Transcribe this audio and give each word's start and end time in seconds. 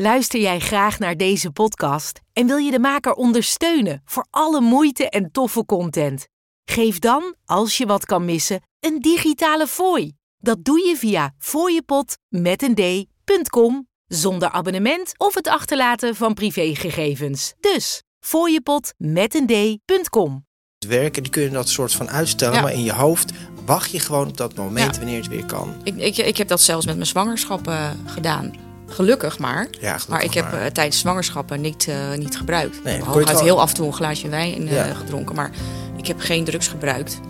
Luister 0.00 0.40
jij 0.40 0.58
graag 0.58 0.98
naar 0.98 1.16
deze 1.16 1.50
podcast 1.50 2.20
en 2.32 2.46
wil 2.46 2.56
je 2.56 2.70
de 2.70 2.78
maker 2.78 3.12
ondersteunen 3.12 4.02
voor 4.04 4.26
alle 4.30 4.60
moeite 4.60 5.08
en 5.08 5.30
toffe 5.32 5.64
content? 5.64 6.26
Geef 6.64 6.98
dan, 6.98 7.34
als 7.44 7.76
je 7.76 7.86
wat 7.86 8.04
kan 8.04 8.24
missen, 8.24 8.60
een 8.80 9.00
digitale 9.00 9.66
fooi. 9.66 10.12
Dat 10.38 10.64
doe 10.64 10.86
je 10.86 10.96
via 10.96 11.34
fooiepot 11.38 12.16
met 12.28 12.62
een 12.62 12.74
d.com 12.74 13.88
zonder 14.06 14.50
abonnement 14.50 15.14
of 15.16 15.34
het 15.34 15.48
achterlaten 15.48 16.14
van 16.16 16.34
privégegevens. 16.34 17.54
Dus 17.60 18.02
fooiepot 18.20 18.92
met 18.96 19.34
een 19.34 19.46
d.com. 19.46 20.46
werken, 20.88 21.22
die 21.22 21.32
kunnen 21.32 21.52
dat 21.52 21.68
soort 21.68 21.92
van 21.92 22.10
uitstellen. 22.10 22.54
Ja. 22.54 22.62
Maar 22.62 22.72
in 22.72 22.84
je 22.84 22.92
hoofd 22.92 23.32
wacht 23.64 23.90
je 23.90 24.00
gewoon 24.00 24.28
op 24.28 24.36
dat 24.36 24.54
moment 24.54 24.94
Ja. 24.94 25.00
wanneer 25.00 25.18
het 25.18 25.28
weer 25.28 25.46
kan. 25.46 25.74
Ik, 25.84 25.96
ik, 25.96 26.16
ik 26.16 26.36
heb 26.36 26.48
dat 26.48 26.60
zelfs 26.60 26.86
met 26.86 26.94
mijn 26.94 27.06
zwangerschap 27.06 27.68
eh, 27.68 27.90
gedaan. 28.06 28.66
Gelukkig 28.88 29.38
maar. 29.38 29.66
Ja, 29.70 29.78
gelukkig 29.80 30.08
maar 30.08 30.24
ik 30.24 30.34
heb 30.34 30.50
maar. 30.50 30.60
eh, 30.60 30.66
tijdens 30.70 30.98
zwangerschappen 30.98 31.60
niet, 31.60 31.88
eh, 31.88 32.18
niet 32.18 32.36
gebruikt. 32.36 32.84
Nee, 32.84 32.98
ik 32.98 33.04
wel- 33.04 33.40
heel 33.42 33.60
af 33.60 33.68
en 33.68 33.74
toe 33.74 33.86
een 33.86 33.92
glaasje 33.94 34.28
wijn 34.28 34.68
eh, 34.68 34.74
Ja. 34.74 34.94
gedronken. 34.94 35.34
Maar 35.34 35.50
ik 35.96 36.06
heb 36.06 36.20
geen 36.20 36.44
drugs 36.44 36.68
gebruikt. 36.68 37.20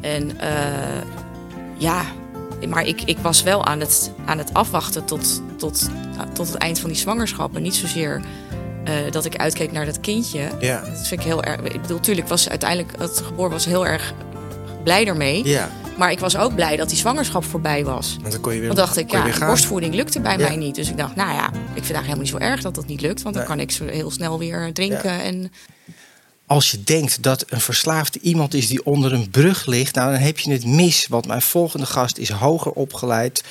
En 0.00 0.40
eh, 0.40 1.02
ja, 1.76 2.02
maar 2.68 2.86
ik, 2.86 3.02
ik 3.02 3.18
was 3.18 3.42
wel 3.42 3.64
aan 3.64 3.80
het, 3.80 4.10
aan 4.26 4.38
het 4.38 4.54
afwachten 4.54 5.04
tot, 5.04 5.42
tot, 5.56 5.88
tot 6.32 6.46
het 6.46 6.56
eind 6.56 6.78
van 6.78 6.88
die 6.90 6.98
zwangerschap. 6.98 7.56
En 7.56 7.62
niet 7.62 7.74
zozeer 7.74 8.20
eh, 8.84 8.94
dat 9.10 9.24
ik 9.24 9.36
uitkeek 9.36 9.72
naar 9.72 9.84
dat 9.86 10.00
kindje. 10.00 10.48
Ja, 10.60 10.80
Dat 10.80 11.06
vind 11.06 11.20
ik 11.20 11.26
heel 11.26 11.42
erg. 11.42 11.60
Ik 11.60 11.80
bedoel, 11.82 12.00
tuurlijk 12.00 12.28
was 12.28 12.48
uiteindelijk 12.48 12.92
het 12.98 13.20
geboren 13.24 13.50
was 13.50 13.64
heel 13.64 13.86
erg 13.86 14.12
blij 14.84 15.06
ermee. 15.06 15.44
ja. 15.48 15.70
Maar 15.98 16.10
ik 16.10 16.18
was 16.18 16.36
ook 16.36 16.54
blij 16.54 16.76
dat 16.76 16.88
die 16.88 16.98
zwangerschap 16.98 17.44
voorbij 17.44 17.84
was. 17.84 18.16
Want 18.20 18.32
dan 18.32 18.40
kon 18.40 18.52
je 18.52 18.58
weer, 18.58 18.68
Want 18.68 18.80
dacht 18.80 18.96
ik, 18.96 19.10
ja, 19.10 19.46
borstvoeding 19.46 19.94
lukte 19.94 20.20
bij 20.20 20.32
Ja. 20.38 20.46
mij 20.48 20.56
niet. 20.56 20.74
Dus 20.74 20.88
ik 20.88 20.96
dacht, 20.96 21.16
nou 21.16 21.30
ja, 21.32 21.46
ik 21.46 21.52
vind 21.52 21.64
het 21.64 21.74
eigenlijk 21.74 21.96
helemaal 21.96 22.18
niet 22.22 22.28
zo 22.28 22.38
erg 22.38 22.62
dat 22.62 22.74
dat 22.74 22.86
niet 22.86 23.00
lukt. 23.00 23.22
Want 23.22 23.34
dan 23.34 23.44
Nee. 23.44 23.56
kan 23.56 23.60
ik 23.60 23.70
zo 23.70 23.86
heel 23.86 24.10
snel 24.10 24.38
weer 24.38 24.72
drinken. 24.72 25.12
Ja. 25.12 25.22
En 25.22 25.52
Als 26.46 26.70
je 26.70 26.84
denkt 26.84 27.22
dat 27.22 27.44
een 27.48 27.60
verslaafde 27.60 28.18
iemand 28.22 28.54
is 28.54 28.66
die 28.68 28.84
onder 28.84 29.12
een 29.12 29.30
brug 29.30 29.66
ligt, 29.66 29.94
nou 29.94 30.12
dan 30.12 30.20
heb 30.20 30.38
je 30.38 30.52
het 30.52 30.64
mis. 30.66 31.06
Want 31.06 31.26
mijn 31.26 31.42
volgende 31.42 31.86
gast 31.86 32.18
is 32.18 32.28
hoger 32.30 32.72
opgeleid, 32.72 33.44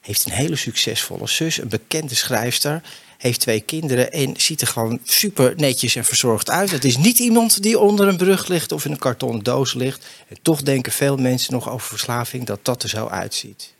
heeft 0.00 0.24
een 0.26 0.32
hele 0.32 0.56
succesvolle 0.56 1.28
zus, 1.28 1.58
een 1.60 1.68
bekende 1.68 2.14
schrijfster, 2.14 2.82
heeft 3.22 3.40
twee 3.40 3.60
kinderen 3.60 4.12
en 4.12 4.34
ziet 4.36 4.60
er 4.60 4.66
gewoon 4.66 4.98
super 5.04 5.52
netjes 5.56 5.96
en 5.96 6.04
verzorgd 6.04 6.50
uit. 6.50 6.70
Het 6.70 6.84
is 6.84 6.96
niet 6.96 7.18
iemand 7.18 7.62
die 7.62 7.78
onder 7.78 8.08
een 8.08 8.16
brug 8.16 8.48
ligt 8.48 8.72
of 8.72 8.84
in 8.84 8.90
een 8.90 8.98
kartonnen 8.98 9.42
doos 9.42 9.74
ligt. 9.74 10.06
En 10.28 10.36
toch 10.42 10.62
denken 10.62 10.92
veel 10.92 11.16
mensen 11.16 11.52
nog 11.52 11.70
over 11.70 11.88
verslaving 11.88 12.44
dat 12.44 12.58
dat 12.62 12.82
er 12.82 12.88
zo 12.88 13.06
uitziet. 13.06 13.74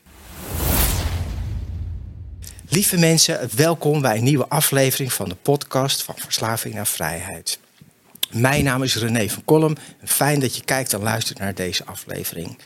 Lieve 2.69 2.99
mensen, 2.99 3.49
welkom 3.57 4.01
bij 4.01 4.17
een 4.17 4.25
nieuwe 4.25 4.49
aflevering 4.49 5.13
van 5.13 5.29
de 5.29 5.37
podcast 5.43 6.03
van 6.03 6.15
Verslaving 6.19 6.75
naar 6.75 6.87
Vrijheid. 6.87 7.59
Mijn 8.31 8.65
naam 8.65 8.83
is 8.83 8.97
René 8.97 9.29
van 9.29 9.45
Kolm. 9.45 9.77
Fijn 10.05 10.41
dat 10.41 10.57
je 10.57 10.65
kijkt 10.65 10.93
en 10.93 11.03
luistert 11.03 11.39
naar 11.39 11.55
deze 11.55 11.85
aflevering. 11.85 12.59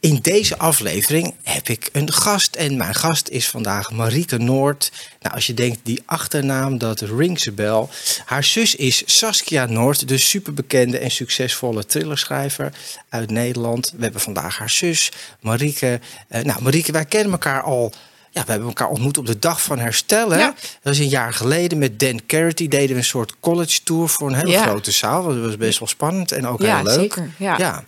In 0.00 0.18
deze 0.22 0.58
aflevering 0.58 1.34
heb 1.42 1.68
ik 1.68 1.88
een 1.92 2.12
gast 2.12 2.56
en 2.56 2.76
mijn 2.76 2.94
gast 2.94 3.28
is 3.28 3.48
vandaag 3.48 3.90
Marieke 3.90 4.38
Noord. 4.38 4.92
Nou, 5.20 5.34
als 5.34 5.46
je 5.46 5.54
denkt 5.54 5.78
die 5.82 6.02
achternaam, 6.06 6.78
dat 6.78 7.00
rings 7.00 7.48
a 7.48 7.50
bell. 7.50 7.86
Haar 8.24 8.44
zus 8.44 8.74
is 8.74 9.02
Saskia 9.18 9.66
Noord, 9.66 10.08
de 10.08 10.18
superbekende 10.18 10.98
en 10.98 11.10
succesvolle 11.10 11.86
thrillerschrijver 11.86 12.72
uit 13.08 13.30
Nederland. 13.30 13.92
We 13.96 14.02
hebben 14.02 14.20
vandaag 14.20 14.58
haar 14.58 14.70
zus, 14.70 15.10
Marieke. 15.40 16.00
Eh, 16.28 16.42
nou, 16.42 16.62
Marieke, 16.62 16.92
wij 16.92 17.04
kennen 17.04 17.32
elkaar 17.32 17.62
al... 17.62 17.92
Ja, 18.30 18.44
we 18.44 18.50
hebben 18.50 18.68
elkaar 18.68 18.88
ontmoet 18.88 19.18
op 19.18 19.26
de 19.26 19.38
dag 19.38 19.62
van 19.62 19.78
herstel. 19.78 20.30
Hè? 20.30 20.38
Ja. 20.38 20.54
Dat 20.82 20.92
is 20.92 20.98
een 20.98 21.08
jaar 21.08 21.32
geleden 21.34 21.78
met 21.78 22.00
Dan 22.00 22.20
Carity. 22.26 22.68
Deden 22.68 22.88
we 22.88 22.94
een 22.94 23.04
soort 23.04 23.34
college 23.40 23.82
tour 23.82 24.08
voor 24.08 24.28
een 24.28 24.34
hele 24.34 24.50
Ja. 24.50 24.62
grote 24.62 24.90
zaal. 24.90 25.22
Dat 25.22 25.38
was 25.38 25.56
best 25.56 25.78
wel 25.78 25.88
spannend 25.88 26.32
en 26.32 26.46
ook 26.46 26.62
Ja, 26.62 26.74
heel 26.76 26.84
leuk. 26.84 26.94
zeker, 27.00 27.30
ja. 27.36 27.84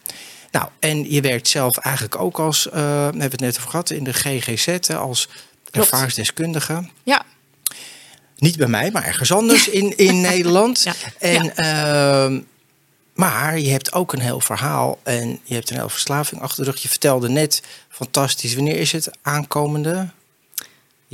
Nou, 0.52 0.68
en 0.78 1.12
je 1.12 1.20
werkt 1.20 1.48
zelf 1.48 1.76
eigenlijk 1.76 2.20
ook 2.20 2.38
als, 2.38 2.66
eh, 2.68 2.72
we 2.72 2.78
hebben 3.20 3.30
het 3.30 3.40
net 3.40 3.56
over 3.58 3.70
gehad, 3.70 3.90
in 3.90 4.04
de 4.04 4.12
GGZ 4.12 4.90
als 4.90 5.28
ervaringsdeskundige. 5.70 6.88
ja, 7.02 7.22
Niet 8.36 8.56
bij 8.56 8.66
mij, 8.66 8.90
maar 8.90 9.04
ergens 9.04 9.32
anders 9.32 9.68
in, 9.68 9.96
in 9.96 10.20
Nederland. 10.30 10.82
Ja. 10.82 10.94
En, 11.18 11.56
ehm, 11.56 12.40
maar 13.14 13.58
je 13.58 13.70
hebt 13.70 13.92
ook 13.92 14.12
een 14.12 14.20
heel 14.20 14.40
verhaal 14.40 14.98
en 15.02 15.40
je 15.42 15.54
hebt 15.54 15.70
een 15.70 15.76
heel 15.76 15.88
verslaving 15.88 16.40
achter 16.40 16.64
de 16.64 16.70
rug. 16.70 16.82
Je 16.82 16.88
vertelde 16.88 17.28
net, 17.28 17.62
fantastisch, 17.88 18.54
wanneer 18.54 18.76
is 18.76 18.92
het 18.92 19.10
aankomende? 19.22 20.08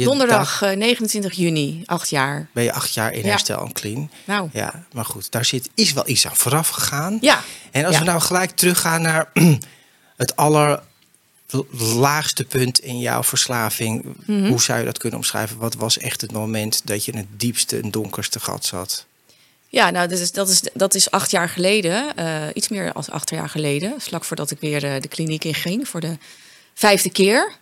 Donderdag 0.04 0.59
dag- 0.60 0.70
eh, 0.70 0.76
29 0.76 1.32
juni, 1.34 1.82
acht 1.86 2.09
jaar. 2.09 2.48
ben 2.53 2.64
je 2.64 2.72
acht 2.72 2.94
jaar 2.94 3.12
in 3.12 3.22
Ja. 3.22 3.28
herstel 3.28 3.60
en 3.64 3.72
clean. 3.72 4.10
Nou, 4.25 4.48
Ja, 4.53 4.84
maar 4.92 5.04
goed, 5.04 5.31
daar 5.31 5.44
zit, 5.44 5.69
is 5.75 5.92
wel 5.92 6.09
iets 6.09 6.26
aan 6.26 6.36
vooraf 6.36 6.69
gegaan. 6.69 7.19
ja. 7.20 7.42
En 7.70 7.84
als 7.84 7.94
Ja. 7.94 8.00
we 8.00 8.06
nou 8.06 8.20
gelijk 8.20 8.50
teruggaan 8.50 9.03
naar 9.03 9.31
het 10.16 10.36
allerlaagste 10.36 12.44
punt 12.44 12.81
in 12.81 12.98
jouw 12.98 13.22
verslaving. 13.22 14.04
Mhm. 14.26 14.47
Hoe 14.48 14.60
zou 14.62 14.78
je 14.78 14.84
dat 14.84 14.98
kunnen 14.98 15.19
omschrijven? 15.19 15.59
Wat 15.59 15.75
was 15.75 15.98
echt 15.98 16.20
het 16.20 16.32
moment 16.32 16.80
dat 16.86 17.04
je 17.04 17.12
in 17.12 17.19
het 17.19 17.41
diepste 17.41 17.80
en 17.80 17.91
donkerste 17.91 18.41
gat 18.41 18.65
zat? 18.65 19.06
Ja, 19.70 19.91
nou, 19.91 20.09
dat 20.09 20.19
is, 20.19 20.32
dat 20.32 20.48
is, 20.48 20.60
dat 20.75 20.94
is 20.94 21.10
acht 21.10 21.30
jaar 21.30 21.48
geleden. 21.48 22.16
eh, 22.16 22.42
iets 22.54 22.69
meer 22.69 22.92
dan 22.92 23.04
acht 23.10 23.30
jaar 23.30 23.48
geleden. 23.48 23.94
Vlak 24.00 24.25
voordat 24.25 24.50
ik 24.50 24.60
weer 24.60 24.84
eh, 24.94 25.00
de 25.00 25.09
kliniek 25.09 25.44
in 25.44 25.54
ging 25.54 25.88
voor 25.88 26.00
de 26.00 26.16
vijfde 26.75 27.10
keer. 27.10 27.53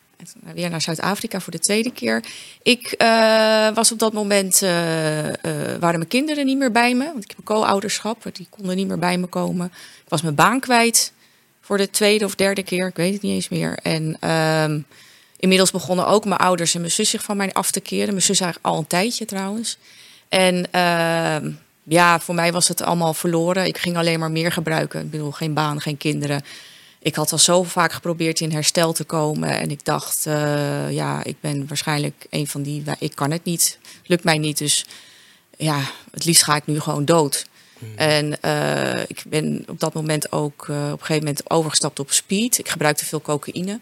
Weer 0.55 0.71
naar 0.71 0.81
Zuid-Afrika 0.81 1.41
voor 1.41 1.53
de 1.53 1.59
tweede 1.59 1.93
keer. 1.93 2.25
Ik 2.63 2.93
eh, 2.93 3.69
was 3.75 3.93
op 3.93 3.99
dat 3.99 4.13
moment, 4.13 4.63
eh, 4.63 5.29
eh, 5.29 5.35
waren 5.81 5.99
mijn 5.99 6.09
kinderen 6.09 6.47
niet 6.47 6.59
meer 6.59 6.73
bij 6.73 6.95
me. 6.95 7.05
Want 7.05 7.25
ik 7.25 7.29
heb 7.29 7.39
een 7.39 7.45
co-ouderschap, 7.45 8.25
die 8.33 8.47
konden 8.51 8.77
niet 8.77 8.89
meer 8.89 8.99
bij 8.99 9.19
me 9.19 9.27
komen. 9.27 9.67
Ik 10.05 10.09
was 10.09 10.23
mijn 10.23 10.35
baan 10.35 10.61
kwijt 10.61 11.13
voor 11.61 11.77
de 11.77 11.91
tweede 11.91 12.25
of 12.25 12.35
derde 12.35 12.63
keer, 12.63 12.87
ik 12.87 12.97
weet 12.97 13.13
het 13.13 13.23
niet 13.23 13.33
eens 13.33 13.49
meer. 13.49 13.79
En 13.83 14.17
ehm, 14.21 14.81
inmiddels 15.37 15.71
begonnen 15.71 16.07
ook 16.07 16.25
mijn 16.25 16.41
ouders 16.41 16.75
en 16.75 16.81
mijn 16.81 16.93
zus 16.93 17.11
zich 17.11 17.23
van 17.23 17.37
mij 17.37 17.53
af 17.53 17.71
te 17.71 17.81
keren. 17.81 18.09
Mijn 18.09 18.23
zus 18.23 18.41
eigenlijk 18.41 18.75
al 18.75 18.79
een 18.79 18.87
tijdje 18.87 19.25
trouwens. 19.25 19.79
En 20.29 20.69
ehm, 20.71 21.51
ja, 21.83 22.21
voor 22.21 22.35
mij 22.35 22.53
was 22.53 22.69
het 22.69 22.83
allemaal 22.83 23.15
verloren. 23.15 23.67
Ik 23.67 23.79
ging 23.79 23.97
alleen 23.97 24.19
maar 24.19 24.31
meer 24.31 24.53
gebruiken. 24.53 25.01
Ik 25.01 25.11
bedoel, 25.11 25.31
geen 25.31 25.55
baan, 25.55 25.81
geen 25.81 25.97
kinderen. 25.97 26.45
Ik 27.07 27.15
had 27.15 27.33
al 27.33 27.39
zo 27.39 27.63
vaak 27.63 27.93
geprobeerd 27.93 28.41
in 28.41 28.53
herstel 28.53 28.93
te 28.93 29.05
komen. 29.05 29.49
En 29.49 29.71
ik 29.71 29.85
dacht, 29.85 30.27
eh, 30.27 30.93
ja, 30.93 31.25
ik 31.25 31.37
ben 31.41 31.67
waarschijnlijk 31.67 32.27
een 32.31 32.47
van 32.47 32.63
die... 32.63 32.83
Ik 32.99 33.15
kan 33.15 33.31
het 33.31 33.45
niet, 33.45 33.79
lukt 34.07 34.25
mij 34.25 34.39
niet. 34.39 34.59
Dus 34.59 34.87
ja, 35.57 35.81
het 36.11 36.25
liefst 36.25 36.43
ga 36.43 36.57
ik 36.57 36.67
nu 36.67 36.81
gewoon 36.81 37.05
dood. 37.05 37.47
En 37.97 38.43
eh, 38.43 39.01
ik 39.07 39.23
ben 39.27 39.65
op 39.69 39.81
dat 39.81 39.95
moment 39.95 40.33
ook 40.33 40.67
eh, 40.69 40.77
op 40.77 41.01
een 41.01 41.07
gegeven 41.07 41.25
moment 41.25 41.51
overgestapt 41.51 41.99
op 41.99 42.13
speed. 42.13 42.59
Ik 42.59 42.69
gebruikte 42.69 43.05
veel 43.05 43.21
cocaïne. 43.21 43.81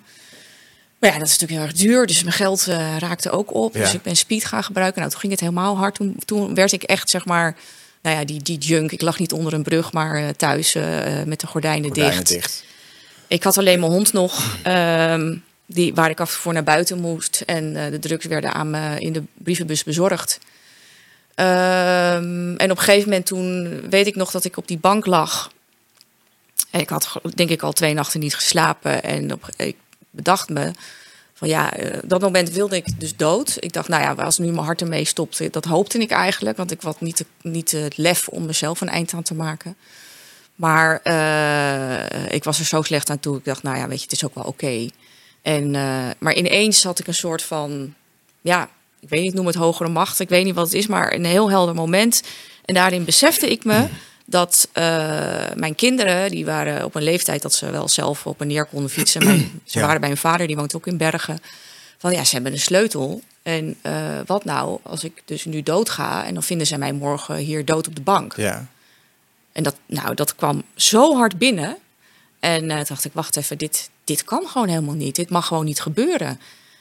Maar 0.99 1.13
ja, 1.13 1.19
dat 1.19 1.27
is 1.29 1.39
natuurlijk 1.39 1.61
heel 1.61 1.69
erg 1.69 1.79
duur. 1.79 2.07
Dus 2.07 2.23
mijn 2.23 2.34
geld 2.34 2.65
raakte 2.99 3.31
ook 3.31 3.55
op. 3.55 3.75
Ja. 3.75 3.81
Dus 3.81 3.95
ik 3.95 4.03
ben 4.03 4.17
speed 4.17 4.45
gaan 4.45 4.65
gebruiken. 4.65 4.99
Nou, 4.99 5.11
toen 5.11 5.21
ging 5.21 5.33
het 5.33 5.41
helemaal 5.41 5.77
hard. 5.77 5.95
Toen, 5.95 6.17
toen 6.25 6.55
werd 6.55 6.73
ik 6.73 6.83
echt, 6.83 7.11
zeg 7.11 7.25
maar, 7.25 7.57
nou 8.03 8.17
ja, 8.17 8.25
die, 8.25 8.43
die 8.43 8.59
junk. 8.59 8.93
Ik 8.93 9.01
lag 9.01 9.19
niet 9.19 9.33
onder 9.33 9.53
een 9.53 9.63
brug, 9.63 9.93
maar 9.93 10.37
thuis 10.37 10.73
met 11.25 11.41
de 11.41 11.47
gordijnen, 11.47 11.84
Gordijnen 11.84 12.25
dicht. 12.25 12.65
Ik 13.27 13.43
had 13.43 13.59
alleen 13.59 13.81
mijn 13.81 13.93
hond 13.93 14.12
nog, 14.12 14.59
ehm, 14.62 15.37
die, 15.67 15.95
waar 15.95 16.11
ik 16.11 16.21
af 16.21 16.41
toe 16.43 16.53
naar 16.53 16.65
buiten 16.65 17.01
moest. 17.01 17.43
En 17.47 17.77
eh, 17.77 17.91
de 17.91 17.99
drugs 17.99 18.27
werden 18.27 18.53
aan 18.53 18.71
me 18.71 18.99
in 18.99 19.12
de 19.12 19.23
brievenbus 19.35 19.85
bezorgd. 19.85 20.39
Ehm, 21.34 22.55
en 22.57 22.71
op 22.71 22.77
een 22.77 22.84
gegeven 22.84 23.09
moment 23.09 23.27
toen 23.27 23.81
weet 23.91 24.07
ik 24.07 24.17
nog 24.17 24.31
dat 24.31 24.45
ik 24.45 24.57
op 24.57 24.69
die 24.69 24.79
bank 24.79 25.07
lag. 25.07 25.53
Ik 26.71 26.89
had 26.89 27.21
denk 27.34 27.51
ik 27.51 27.63
al 27.63 27.73
twee 27.73 27.95
nachten 27.95 28.21
niet 28.21 28.34
geslapen. 28.34 29.03
En 29.03 29.33
op, 29.33 29.49
ik 29.57 29.77
bedacht 30.11 30.49
me 30.49 30.71
van 31.34 31.49
ja, 31.49 31.73
eh, 31.73 31.99
dat 32.05 32.21
moment 32.21 32.51
wilde 32.51 32.77
ik 32.77 33.01
dus 33.01 33.17
dood. 33.17 33.57
Ik 33.59 33.73
dacht, 33.73 33.89
nou 33.89 34.03
ja, 34.03 34.23
als 34.23 34.39
nu 34.39 34.47
mijn 34.47 34.67
hart 34.67 34.81
ermee 34.81 35.05
stopt, 35.05 35.41
eh, 35.41 35.51
dat 35.51 35.65
hoopte 35.65 35.98
ik 35.98 36.10
eigenlijk. 36.10 36.57
Want 36.57 36.71
ik 36.71 36.81
had 36.81 37.01
niet, 37.01 37.25
niet 37.43 37.71
het 37.71 37.97
lef 37.97 38.28
om 38.28 38.47
mezelf 38.47 38.81
een 38.81 38.89
eind 38.89 39.13
aan 39.13 39.22
te 39.22 39.34
maken. 39.34 39.77
Maar 40.54 41.01
ik 42.34 42.45
was 42.45 42.59
er 42.59 42.65
zo 42.65 42.83
slecht 42.83 43.10
aan 43.10 43.21
toe. 43.21 43.36
Ik 43.36 43.45
dacht, 43.45 43.63
nou 43.63 43.77
ja, 43.77 43.89
weet 43.89 43.98
je, 43.98 44.03
het 44.04 44.13
is 44.13 44.25
ook 44.25 44.34
wel 44.34 44.45
oké. 44.45 44.89
En, 45.42 45.75
eh, 45.75 46.07
maar 46.19 46.34
ineens 46.34 46.83
had 46.83 46.98
ik 46.98 47.07
een 47.07 47.15
soort 47.15 47.42
van, 47.42 47.95
ja, 48.41 48.69
ik 49.01 49.09
weet 49.09 49.22
niet, 49.22 49.34
noem 49.34 49.47
het 49.47 49.54
hogere 49.54 49.89
macht. 49.89 50.21
Ik 50.21 50.28
weet 50.28 50.45
niet 50.45 50.54
wat 50.54 50.65
het 50.66 50.75
is, 50.75 50.86
maar 50.86 51.13
een 51.13 51.25
heel 51.25 51.51
helder 51.51 51.75
moment. 51.75 52.22
En 52.65 52.75
daarin 52.75 53.04
besefte 53.04 53.51
ik 53.51 53.65
me 53.65 53.86
dat 54.27 54.69
eh, 54.72 54.84
mijn 55.54 55.75
kinderen, 55.75 56.31
die 56.31 56.45
waren 56.45 56.84
op 56.84 56.95
een 56.95 57.03
leeftijd 57.03 57.42
dat 57.42 57.54
ze 57.54 57.71
wel 57.71 57.89
zelf 57.89 58.27
op 58.27 58.41
en 58.41 58.47
neer 58.47 58.65
konden 58.65 58.91
fietsen. 58.91 59.25
Mijn- 59.25 59.60
ze 59.65 59.78
Ja. 59.78 59.84
waren 59.84 60.01
bij 60.01 60.09
hun 60.09 60.19
vader, 60.19 60.47
die 60.47 60.57
woont 60.57 60.75
ook 60.77 60.86
in 60.86 60.97
Bergen. 60.97 61.39
Van 61.98 62.13
ja, 62.13 62.25
ze 62.25 62.34
hebben 62.34 62.53
een 62.53 62.59
sleutel. 62.59 63.22
En 63.42 63.77
eh, 63.83 63.95
wat 64.27 64.45
nou 64.45 64.78
als 64.83 65.04
ik 65.04 65.22
dus 65.25 65.45
nu 65.45 65.63
doodga 65.63 66.25
en 66.25 66.34
dan 66.34 66.42
vinden 66.42 66.66
ze 66.66 66.78
mij 66.78 66.92
morgen 66.92 67.36
hier 67.36 67.65
dood 67.65 67.86
op 67.86 67.95
de 67.95 68.01
bank. 68.01 68.36
Ja. 68.36 68.66
En 69.53 69.63
dat, 69.63 69.77
nou, 69.86 70.15
dat 70.15 70.34
kwam 70.34 70.63
zo 70.75 71.16
hard 71.16 71.39
binnen. 71.39 71.77
En 72.45 72.71
eh, 72.71 72.77
toen 72.77 72.85
dacht 72.89 73.05
ik, 73.05 73.13
wacht 73.13 73.37
even, 73.37 73.59
dit, 73.59 73.91
dit 74.05 74.25
kan 74.25 74.47
gewoon 74.47 74.69
helemaal 74.69 74.95
niet. 74.95 75.17
Dit 75.17 75.31
mag 75.31 75.47
gewoon 75.47 75.65
niet 75.65 75.81
gebeuren. 75.81 76.29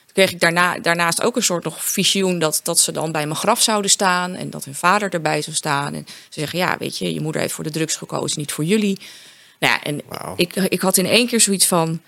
Toen 0.05 0.13
kreeg 0.13 0.31
ik 0.31 0.39
daarna, 0.39 0.79
daarnaast 0.79 1.21
ook 1.21 1.35
een 1.35 1.43
soort 1.43 1.63
nog 1.63 1.85
visioen 1.85 2.39
dat, 2.39 2.59
dat 2.63 2.79
ze 2.79 2.91
dan 2.91 3.11
bij 3.11 3.25
mijn 3.25 3.39
graf 3.39 3.61
zouden 3.61 3.91
staan 3.91 4.35
en 4.35 4.49
dat 4.49 4.65
hun 4.65 4.75
vader 4.75 5.13
erbij 5.13 5.41
zou 5.41 5.55
staan. 5.55 5.93
En 5.93 6.05
ze 6.07 6.39
zeggen, 6.39 6.59
ja, 6.59 6.77
weet 6.79 6.97
je, 6.97 7.13
je 7.13 7.21
moeder 7.21 7.41
heeft 7.41 7.53
voor 7.53 7.63
de 7.63 7.69
drugs 7.69 7.95
gekozen, 7.95 8.39
niet 8.39 8.51
voor 8.51 8.63
jullie. 8.63 8.99
Nou 9.59 9.73
ja, 9.73 9.83
en 9.83 10.01
ik, 10.35 10.55
ik 10.55 10.81
had 10.81 10.97
in 10.97 11.05
één 11.05 11.27
keer 11.27 11.41
zoiets 11.41 11.67
van, 11.67 12.01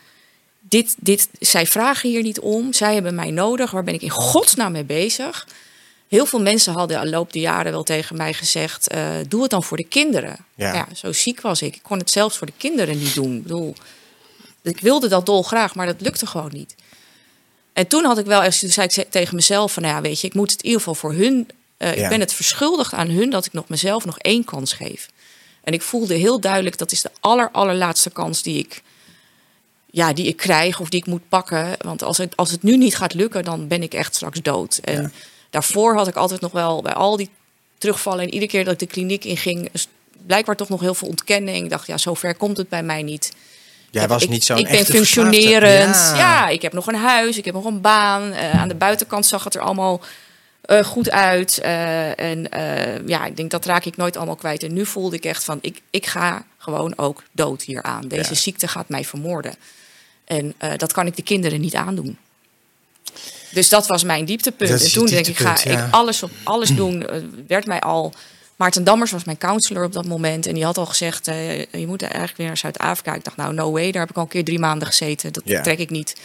dit, 0.60 0.96
dit, 1.00 1.30
zij 1.40 1.68
vragen 1.68 2.10
hier 2.10 2.22
niet 2.22 2.40
om, 2.40 2.74
zij 2.74 2.94
hebben 2.94 3.16
mij 3.16 3.32
nodig, 3.32 3.72
waar 3.72 3.84
ben 3.84 3.94
ik 3.94 4.02
in 4.02 4.10
godsnaam 4.10 4.72
mee 4.72 4.84
bezig? 4.84 5.48
Heel 6.08 6.26
veel 6.26 6.42
mensen 6.42 6.74
hadden 6.74 7.00
al 7.00 7.06
loop 7.06 7.34
de 7.34 7.40
jaren 7.40 7.72
wel 7.72 7.84
tegen 7.84 8.18
mij 8.18 8.34
gezegd, 8.34 8.88
eh, 8.88 9.10
doe 9.28 9.42
het 9.42 9.52
dan 9.52 9.64
voor 9.64 9.78
de 9.78 9.84
kinderen. 9.88 10.38
Ja. 10.56 10.74
Ja. 10.74 10.88
zo 10.96 11.12
ziek 11.14 11.42
was 11.42 11.62
ik. 11.62 11.76
Ik 11.76 11.84
kon 11.84 11.98
het 12.00 12.12
zelfs 12.12 12.38
voor 12.38 12.48
de 12.48 12.54
kinderen 12.58 12.98
niet 12.98 13.14
doen. 13.14 13.36
Ik 13.36 13.44
bedoel, 13.44 13.76
ik 14.64 14.80
wilde 14.80 15.08
dat 15.08 15.26
dolgraag, 15.26 15.76
maar 15.76 15.86
dat 15.86 16.02
lukte 16.02 16.26
gewoon 16.26 16.52
niet. 16.54 16.76
En 17.74 17.88
toen 17.88 18.06
had 18.06 18.18
ik 18.18 18.26
wel 18.26 18.44
echt, 18.44 18.60
toen 18.60 18.70
zei 18.70 18.88
ik 18.96 19.12
tegen 19.12 19.36
mezelf 19.36 19.74
van, 19.74 19.84
nou 19.84 19.96
ja, 19.96 20.02
weet 20.02 20.22
je, 20.22 20.28
ik 20.28 20.34
moet 20.34 20.52
het 20.52 20.60
in 20.60 20.66
ieder 20.66 20.80
geval 20.80 20.96
voor 20.96 21.14
hun. 21.14 21.50
eh, 21.78 21.96
Ja. 21.96 22.04
Ik 22.04 22.10
ben 22.10 22.20
het 22.20 22.34
verschuldigd 22.34 22.94
aan 22.94 23.10
hun 23.10 23.30
dat 23.30 23.46
ik 23.46 23.54
nog 23.54 23.68
mezelf 23.68 24.06
nog 24.06 24.20
één 24.20 24.44
kans 24.44 24.74
geef. 24.74 25.10
En 25.64 25.74
ik 25.74 25.82
voelde 25.82 26.14
heel 26.14 26.40
duidelijk 26.40 26.78
dat 26.78 26.92
is 26.92 27.02
de 27.02 27.12
aller 27.20 27.50
allerlaatste 27.52 28.10
kans 28.10 28.42
die 28.42 28.58
ik, 28.60 28.82
ja, 29.92 30.14
die 30.14 30.26
ik 30.28 30.38
krijg 30.38 30.80
of 30.80 30.90
die 30.90 31.00
ik 31.00 31.06
moet 31.06 31.30
pakken. 31.30 31.76
Want 31.78 32.04
als 32.04 32.18
het, 32.18 32.36
als 32.36 32.52
het 32.52 32.64
nu 32.64 32.78
niet 32.78 32.96
gaat 32.96 33.14
lukken, 33.14 33.44
dan 33.44 33.68
ben 33.68 33.84
ik 33.84 33.94
echt 33.94 34.16
straks 34.16 34.42
dood. 34.42 34.78
En 34.84 35.02
Ja. 35.02 35.12
Daarvoor 35.56 35.96
had 35.96 36.08
ik 36.08 36.16
altijd 36.16 36.42
nog 36.42 36.52
wel 36.52 36.82
bij 36.82 36.94
al 36.94 37.18
die 37.18 37.30
terugvallen 37.78 38.24
en 38.24 38.34
iedere 38.34 38.52
keer 38.52 38.64
dat 38.64 38.74
ik 38.74 38.80
de 38.80 38.88
kliniek 38.88 39.24
inging, 39.24 39.70
blijkbaar 40.26 40.56
toch 40.56 40.70
nog 40.70 40.80
heel 40.82 40.94
veel 40.94 41.08
ontkenning. 41.08 41.64
Ik 41.64 41.70
dacht, 41.70 41.88
ja, 41.88 41.98
zover 41.98 42.36
komt 42.36 42.58
het 42.58 42.70
bij 42.70 42.84
mij 42.84 43.04
niet. 43.04 43.34
Jij 43.92 44.04
Ik- 44.04 44.10
was 44.10 44.24
ik, 44.24 44.30
niet 44.30 44.44
zo'n 44.44 44.58
Ik 44.58 44.64
ben 44.68 44.74
echte 44.78 44.92
functionerend. 44.92 45.96
Ja. 45.96 46.48
ik 46.48 46.62
heb 46.62 46.74
nog 46.74 46.88
een 46.88 46.96
huis, 46.96 47.38
ik 47.38 47.46
heb 47.46 47.54
nog 47.54 47.66
een 47.66 47.82
baan. 47.82 48.32
Eh, 48.32 48.60
aan 48.62 48.68
de 48.68 48.76
buitenkant 48.76 49.26
zag 49.26 49.44
het 49.44 49.56
er 49.56 49.62
allemaal 49.62 50.02
eh, 50.62 50.84
goed 50.84 51.12
uit. 51.12 51.58
Eh, 51.60 52.20
en 52.20 52.48
ja, 53.06 53.26
ik 53.26 53.38
denk 53.38 53.52
dat 53.52 53.66
raak 53.66 53.86
ik 53.86 53.98
nooit 53.98 54.18
allemaal 54.18 54.36
kwijt. 54.36 54.64
En 54.64 54.74
nu 54.74 54.86
voelde 54.86 55.16
ik 55.16 55.26
echt 55.26 55.44
van, 55.44 55.58
ik, 55.62 55.82
ik 55.90 56.06
ga 56.06 56.46
gewoon 56.58 56.94
ook 56.98 57.24
dood 57.32 57.62
hieraan. 57.62 58.08
Deze 58.08 58.30
Ja. 58.30 58.36
ziekte 58.36 58.68
gaat 58.68 58.90
mij 58.90 59.06
vermoorden. 59.06 59.56
En 60.26 60.54
dat 60.78 60.92
kan 60.94 61.08
ik 61.08 61.16
de 61.16 61.22
kinderen 61.24 61.62
niet 61.62 61.76
aandoen. 61.76 62.18
Dus 63.56 63.70
dat 63.70 63.88
was 63.88 64.04
mijn 64.04 64.26
dieptepunt. 64.26 64.84
En 64.84 64.92
toen 64.92 65.06
denk 65.06 65.28
ik, 65.28 65.38
ga 65.38 65.58
ja. 65.64 65.86
ik 65.86 65.94
alles 65.94 66.24
op 66.24 66.32
alles 66.44 66.70
doen. 66.70 67.08
Eh, 67.08 67.22
werd 67.48 67.66
mij 67.66 67.80
al. 67.80 68.14
Maarten 68.56 68.84
Dammers 68.84 69.12
was 69.12 69.24
mijn 69.24 69.38
counselor 69.38 69.84
op 69.86 69.94
dat 69.94 70.06
moment. 70.06 70.46
En 70.46 70.54
die 70.54 70.64
had 70.64 70.78
al 70.78 70.86
gezegd: 70.86 71.28
eh, 71.28 71.60
je 71.60 71.88
moet 71.88 72.02
eigenlijk 72.02 72.38
weer 72.38 72.48
naar 72.48 72.58
Zuid-Afrika. 72.58 73.14
Ik 73.14 73.24
dacht, 73.24 73.38
nou, 73.38 73.54
no 73.54 73.72
way. 73.72 73.92
Daar 73.92 74.02
heb 74.02 74.10
ik 74.10 74.16
al 74.16 74.22
een 74.22 74.28
keer 74.28 74.44
drie 74.44 74.60
maanden 74.60 74.88
gezeten. 74.88 75.34
Dat 75.34 75.44
Ja. 75.46 75.62
trek 75.62 75.80
ik 75.80 75.90
niet. 75.90 76.16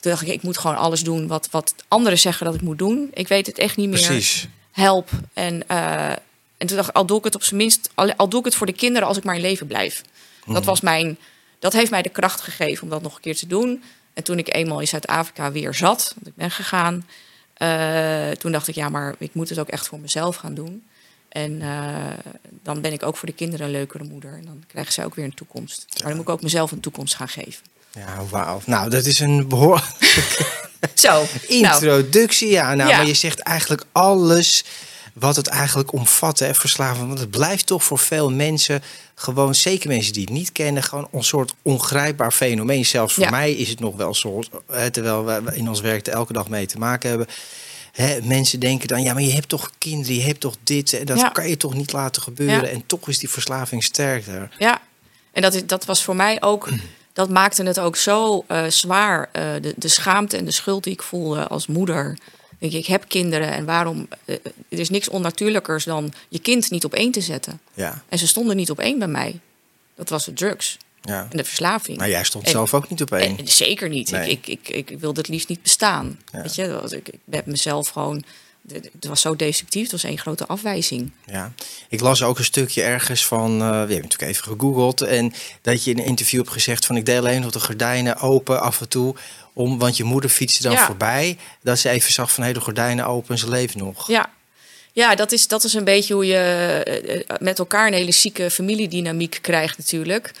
Toen 0.00 0.10
dacht 0.12 0.22
ik, 0.22 0.28
ik 0.28 0.42
moet 0.42 0.58
gewoon 0.58 0.76
alles 0.76 1.02
doen 1.02 1.26
wat, 1.26 1.48
wat 1.50 1.74
anderen 1.88 2.18
zeggen 2.18 2.46
dat 2.46 2.54
ik 2.54 2.60
moet 2.60 2.78
doen. 2.78 3.10
Ik 3.12 3.28
weet 3.28 3.46
het 3.46 3.58
echt 3.58 3.76
niet 3.76 3.88
meer. 3.88 4.06
Precies. 4.06 4.48
Help. 4.72 5.10
En, 5.32 5.68
eh, 5.68 6.10
en 6.58 6.66
toen 6.66 6.76
dacht 6.76 6.88
ik, 6.88 6.94
al 6.96 7.06
doe 7.06 7.18
ik 7.18 7.24
het 7.24 7.34
op 7.34 7.42
zijn 7.42 7.56
minst, 7.56 7.90
al, 7.94 8.14
al 8.14 8.28
doe 8.28 8.38
ik 8.38 8.44
het 8.44 8.54
voor 8.54 8.66
de 8.66 8.72
kinderen 8.72 9.08
als 9.08 9.16
ik 9.16 9.24
maar 9.24 9.34
in 9.34 9.40
leven 9.40 9.66
blijf. 9.66 10.02
Mhm. 10.44 10.54
Dat 10.54 10.64
was 10.64 10.80
mijn, 10.80 11.18
dat 11.58 11.72
heeft 11.72 11.90
mij 11.90 12.02
de 12.02 12.08
kracht 12.08 12.40
gegeven 12.40 12.82
om 12.82 12.88
dat 12.88 13.02
nog 13.02 13.14
een 13.14 13.20
keer 13.20 13.36
te 13.36 13.46
doen. 13.46 13.82
En 14.14 14.22
toen 14.24 14.38
ik 14.38 14.54
eenmaal 14.54 14.80
in 14.80 14.88
Zuid-Afrika 14.88 15.52
weer 15.52 15.74
zat, 15.74 16.12
want 16.14 16.26
ik 16.26 16.34
ben 16.36 16.50
gegaan, 16.50 17.06
eh, 17.54 18.30
toen 18.30 18.52
dacht 18.52 18.68
ik, 18.68 18.74
ja, 18.74 18.88
maar 18.88 19.14
ik 19.18 19.34
moet 19.34 19.48
het 19.48 19.58
ook 19.58 19.68
echt 19.68 19.86
voor 19.86 19.98
mezelf 20.00 20.36
gaan 20.36 20.54
doen. 20.54 20.84
En 21.28 21.62
eh, 21.62 21.94
dan 22.62 22.80
ben 22.80 22.92
ik 22.92 23.02
ook 23.02 23.16
voor 23.16 23.28
de 23.28 23.34
kinderen 23.34 23.66
een 23.66 23.72
leukere 23.72 24.04
moeder. 24.04 24.32
En 24.32 24.44
dan 24.44 24.64
krijgen 24.66 24.92
ze 24.92 25.04
ook 25.04 25.14
weer 25.14 25.24
een 25.24 25.34
toekomst. 25.34 25.86
Maar 25.88 26.06
dan 26.08 26.16
moet 26.16 26.26
ik 26.28 26.32
ook 26.32 26.42
mezelf 26.42 26.72
een 26.72 26.80
toekomst 26.80 27.14
gaan 27.14 27.28
geven. 27.28 27.64
Ja, 27.92 28.24
wauw. 28.30 28.60
Nou, 28.66 28.90
dat 28.90 29.04
is 29.04 29.18
een 29.18 29.48
behoorlijke 29.48 30.06
Zo, 30.94 31.12
nou, 31.12 31.28
introductie. 31.48 32.50
Ja, 32.50 32.74
nou, 32.74 32.90
Ja. 32.90 32.96
maar 32.96 33.06
je 33.06 33.14
zegt 33.14 33.38
eigenlijk 33.38 33.84
alles 33.92 34.64
wat 35.14 35.36
het 35.36 35.46
eigenlijk 35.46 35.92
omvat, 35.92 36.38
hè, 36.38 36.54
verslaving. 36.54 37.06
Want 37.06 37.18
het 37.18 37.30
blijft 37.30 37.66
toch 37.66 37.84
voor 37.84 37.98
veel 37.98 38.30
mensen 38.30 38.82
gewoon, 39.14 39.54
zeker 39.54 39.88
mensen 39.88 40.12
die 40.12 40.22
het 40.24 40.32
niet 40.32 40.52
kennen, 40.52 40.82
gewoon 40.82 41.08
een 41.12 41.24
soort 41.24 41.54
ongrijpbaar 41.62 42.32
fenomeen. 42.32 42.84
Zelfs 42.86 43.14
voor 43.14 43.24
Ja. 43.24 43.30
mij 43.30 43.52
is 43.52 43.68
het 43.68 43.80
nog 43.80 43.96
wel 43.96 44.14
zo, 44.14 44.42
hè, 44.72 44.90
terwijl 44.90 45.24
we 45.24 45.42
in 45.56 45.68
ons 45.68 45.80
werk 45.80 46.06
er 46.06 46.12
elke 46.12 46.32
dag 46.32 46.48
mee 46.48 46.66
te 46.66 46.78
maken 46.78 47.08
hebben. 47.08 47.26
Hè, 47.92 48.18
mensen 48.22 48.60
denken 48.60 48.88
dan, 48.88 49.02
ja, 49.02 49.12
maar 49.12 49.22
je 49.22 49.32
hebt 49.32 49.48
toch 49.48 49.70
kinderen, 49.78 50.16
je 50.16 50.22
hebt 50.22 50.40
toch 50.40 50.56
dit, 50.64 50.92
en 50.92 51.04
dat 51.06 51.18
Ja. 51.18 51.28
kan 51.28 51.48
je 51.48 51.56
toch 51.56 51.74
niet 51.74 51.92
laten 51.92 52.22
gebeuren. 52.22 52.62
Ja. 52.62 52.68
En 52.68 52.86
toch 52.86 53.08
is 53.08 53.18
die 53.18 53.30
verslaving 53.30 53.84
sterker. 53.84 54.54
Ja, 54.58 54.80
en 55.32 55.42
dat, 55.42 55.54
is, 55.54 55.66
dat 55.66 55.84
was 55.84 56.02
voor 56.04 56.16
mij 56.16 56.42
ook, 56.42 56.68
dat 57.12 57.28
maakte 57.30 57.62
het 57.62 57.80
ook 57.80 57.96
zo 57.96 58.44
eh, 58.48 58.64
zwaar. 58.66 59.28
eh, 59.32 59.42
de, 59.60 59.74
de 59.76 59.88
schaamte 59.88 60.36
en 60.36 60.44
de 60.44 60.50
schuld 60.50 60.84
die 60.84 60.92
ik 60.92 61.02
voelde 61.02 61.46
als 61.48 61.66
moeder. 61.66 62.18
Ik, 62.58 62.72
ik 62.72 62.86
heb 62.86 63.04
kinderen 63.08 63.52
en 63.52 63.64
waarom? 63.64 64.08
eh, 64.24 64.34
er 64.68 64.78
is 64.78 64.90
niks 64.90 65.08
onnatuurlijkers 65.08 65.84
dan 65.84 66.12
je 66.28 66.38
kind 66.38 66.70
niet 66.70 66.84
op 66.84 66.94
één 66.94 67.12
te 67.12 67.20
zetten. 67.20 67.60
Ja, 67.74 68.02
En 68.08 68.18
ze 68.18 68.26
stonden 68.26 68.56
niet 68.56 68.70
op 68.70 68.78
één 68.78 68.98
bij 68.98 69.08
mij. 69.08 69.40
Dat 69.94 70.08
was 70.08 70.24
de 70.24 70.32
drugs 70.32 70.76
ja. 71.02 71.26
en 71.30 71.36
de 71.36 71.44
verslaving. 71.44 71.98
Maar 71.98 72.08
jij 72.08 72.24
stond 72.24 72.44
En- 72.44 72.50
zelf 72.50 72.74
ook 72.74 72.88
niet 72.90 73.02
op 73.02 73.12
één. 73.12 73.38
En, 73.38 73.48
zeker 73.48 73.88
niet. 73.88 74.10
Nee. 74.10 74.30
Ik, 74.30 74.46
ik, 74.46 74.68
ik, 74.68 74.90
ik 74.90 74.98
wilde 74.98 75.20
het 75.20 75.28
liefst 75.28 75.48
niet 75.48 75.62
bestaan. 75.62 76.18
Ja. 76.32 76.42
Weet 76.42 76.54
je, 76.54 76.80
ik, 76.90 77.08
ik 77.08 77.18
heb 77.30 77.46
mezelf 77.46 77.88
gewoon. 77.88 78.24
Het 78.72 79.04
was 79.06 79.20
zo 79.20 79.36
destructief. 79.36 79.82
Het 79.82 79.92
was 79.92 80.04
één 80.04 80.18
grote 80.18 80.46
afwijzing. 80.46 81.10
Ja, 81.26 81.52
ik 81.88 82.00
las 82.00 82.22
ook 82.22 82.38
een 82.38 82.44
stukje 82.44 82.82
ergens 82.82 83.26
van, 83.26 83.50
eh, 83.52 83.58
we 83.58 83.64
hebben 83.66 83.88
natuurlijk 83.88 84.22
even 84.30 84.44
gegoogeld, 84.44 85.00
en 85.00 85.32
dat 85.62 85.84
je 85.84 85.90
in 85.90 85.98
een 85.98 86.04
interview 86.04 86.40
hebt 86.40 86.52
gezegd 86.52 86.86
van 86.86 86.96
ik 86.96 87.06
deed 87.06 87.18
alleen 87.18 87.40
nog 87.40 87.50
de 87.50 87.60
gordijnen 87.60 88.16
open 88.16 88.60
af 88.60 88.80
en 88.80 88.88
toe, 88.88 89.14
om, 89.52 89.78
want 89.78 89.96
je 89.96 90.04
moeder 90.04 90.30
fietste 90.30 90.62
dan 90.62 90.72
Ja. 90.72 90.86
voorbij, 90.86 91.38
dat 91.62 91.78
ze 91.78 91.88
even 91.88 92.12
zag 92.12 92.32
van 92.32 92.44
hé, 92.44 92.52
de 92.52 92.60
gordijnen 92.60 93.06
open 93.06 93.30
en 93.30 93.38
ze 93.38 93.48
leeft 93.48 93.74
nog. 93.74 94.08
Ja, 94.08 94.30
ja 94.92 95.14
dat, 95.14 95.32
is, 95.32 95.48
dat 95.48 95.64
is 95.64 95.74
een 95.74 95.84
beetje 95.84 96.14
hoe 96.14 96.26
je 96.26 96.36
eh, 96.36 97.14
eh, 97.20 97.24
met 97.40 97.58
elkaar 97.58 97.86
een 97.86 97.92
hele 97.92 98.12
zieke 98.12 98.50
familiedynamiek 98.50 99.38
krijgt 99.42 99.78
natuurlijk. 99.78 100.32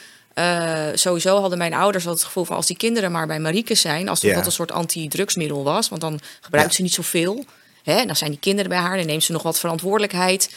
Sowieso 0.94 1.40
hadden 1.40 1.58
mijn 1.58 1.74
ouders 1.74 2.06
al 2.06 2.12
het 2.12 2.24
gevoel 2.24 2.44
van 2.44 2.56
als 2.56 2.66
die 2.66 2.76
kinderen 2.76 3.12
maar 3.12 3.26
bij 3.26 3.38
Marieke 3.40 3.74
zijn, 3.74 4.08
als 4.08 4.20
Ja. 4.20 4.34
dat 4.34 4.46
een 4.46 4.52
soort 4.52 4.72
anti-drugsmiddel 4.72 5.62
was, 5.64 5.88
want 5.88 6.00
dan 6.00 6.20
gebruikt 6.40 6.70
Ja. 6.70 6.76
ze 6.76 6.82
niet 6.82 6.92
zoveel. 6.94 7.44
Hè, 7.84 8.06
dan 8.06 8.16
zijn 8.16 8.30
die 8.30 8.40
kinderen 8.40 8.70
bij 8.70 8.78
haar, 8.78 8.96
dan 8.96 9.06
neemt 9.06 9.24
ze 9.24 9.32
nog 9.32 9.42
wat 9.42 9.58
verantwoordelijkheid. 9.58 10.54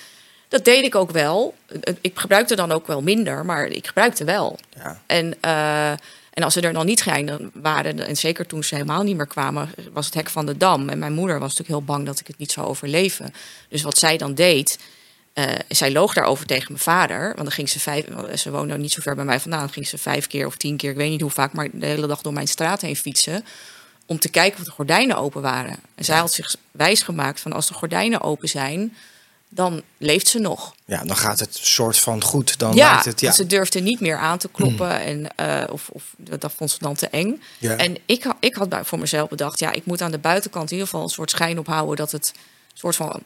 Dat 0.48 0.66
deed 0.66 0.84
ik 0.84 0.96
ook 0.96 1.12
wel. 1.12 1.56
Ik 2.02 2.20
gebruikte 2.20 2.56
dan 2.56 2.72
ook 2.72 2.88
wel 2.88 3.02
minder, 3.02 3.46
maar 3.46 3.66
ik 3.66 3.88
gebruikte 3.88 4.24
wel. 4.24 4.60
Ja. 4.76 5.02
En, 5.06 5.36
eh, 5.40 5.92
en 6.34 6.44
als 6.44 6.54
ze 6.54 6.62
er 6.62 6.74
dan 6.74 6.86
niet 6.86 7.00
zijn 7.00 7.52
waren, 7.54 8.08
en 8.08 8.16
zeker 8.16 8.46
toen 8.46 8.64
ze 8.64 8.76
helemaal 8.76 9.04
niet 9.04 9.16
meer 9.16 9.28
kwamen, 9.28 9.70
was 9.94 10.06
het 10.06 10.14
hek 10.14 10.30
van 10.30 10.46
de 10.46 10.58
dam. 10.58 10.90
En 10.90 11.00
mijn 11.00 11.14
moeder 11.14 11.40
was 11.40 11.50
natuurlijk 11.50 11.80
heel 11.80 11.96
bang 11.96 12.06
dat 12.06 12.20
ik 12.20 12.28
het 12.28 12.38
niet 12.38 12.52
zou 12.52 12.68
overleven. 12.68 13.34
Dus 13.70 13.82
wat 13.82 13.98
zij 13.98 14.18
dan 14.18 14.34
deed, 14.34 14.80
eh, 15.34 15.46
zij 15.68 15.92
loog 15.92 16.14
daarover 16.14 16.46
tegen 16.46 16.68
mijn 16.68 16.84
vader. 16.84 17.26
Want 17.26 17.38
dan 17.38 17.52
ging 17.52 17.70
ze 17.70 17.80
vijf, 17.80 18.06
ze 18.36 18.52
woonde 18.52 18.78
niet 18.78 18.92
zo 18.92 19.02
ver 19.02 19.16
bij 19.16 19.26
mij 19.26 19.40
vandaan, 19.40 19.70
ging 19.70 19.88
ze 19.88 19.98
vijf 19.98 20.28
keer 20.28 20.46
of 20.46 20.56
tien 20.56 20.78
keer, 20.78 20.92
ik 20.92 20.98
weet 20.98 21.10
niet 21.10 21.22
hoe 21.22 21.30
vaak, 21.30 21.54
maar 21.54 21.68
de 21.72 21.86
hele 21.86 22.08
dag 22.08 22.22
door 22.22 22.34
mijn 22.34 22.48
straat 22.48 22.82
heen 22.82 22.96
fietsen. 22.96 23.46
Om 24.08 24.20
te 24.20 24.30
kijken 24.30 24.60
of 24.60 24.66
de 24.66 24.72
gordijnen 24.72 25.18
open 25.18 25.42
waren. 25.42 25.80
En 25.96 26.06
zij 26.06 26.18
had 26.18 26.34
zich 26.34 26.56
wijsgemaakt 26.72 27.40
van 27.40 27.54
als 27.54 27.68
de 27.68 27.74
gordijnen 27.74 28.22
open 28.22 28.50
zijn, 28.50 28.96
dan 29.50 29.82
leeft 29.98 30.28
ze 30.28 30.40
nog. 30.40 30.76
ja, 30.86 31.04
dan 31.04 31.16
gaat 31.16 31.40
het 31.40 31.56
soort 31.56 32.00
van 32.00 32.24
goed, 32.24 32.60
dan 32.60 32.76
Ja, 32.76 33.02
het, 33.04 33.20
ja. 33.20 33.32
ze 33.32 33.46
durfde 33.46 33.80
niet 33.80 34.00
meer 34.00 34.18
aan 34.18 34.38
te 34.38 34.50
kloppen. 34.50 35.02
En, 35.02 35.36
eh, 35.36 35.74
of, 35.74 35.90
of 35.90 36.04
dat 36.18 36.54
vond 36.54 36.72
ze 36.72 36.78
dan 36.80 36.96
te 36.96 37.08
eng. 37.08 37.42
En 37.60 37.98
ik, 38.06 38.34
ik 38.40 38.56
had 38.56 38.80
voor 38.82 39.00
mezelf 39.00 39.30
bedacht... 39.30 39.60
ja, 39.60 39.72
ik 39.72 39.86
moet 39.86 40.02
aan 40.02 40.12
de 40.12 40.18
buitenkant 40.18 40.66
in 40.66 40.72
ieder 40.72 40.88
geval 40.88 41.04
een 41.04 41.12
soort 41.12 41.30
schijn 41.30 41.60
ophouden... 41.60 41.96
dat 41.96 42.12
het 42.12 42.34
soort 42.74 42.96
van... 42.96 43.24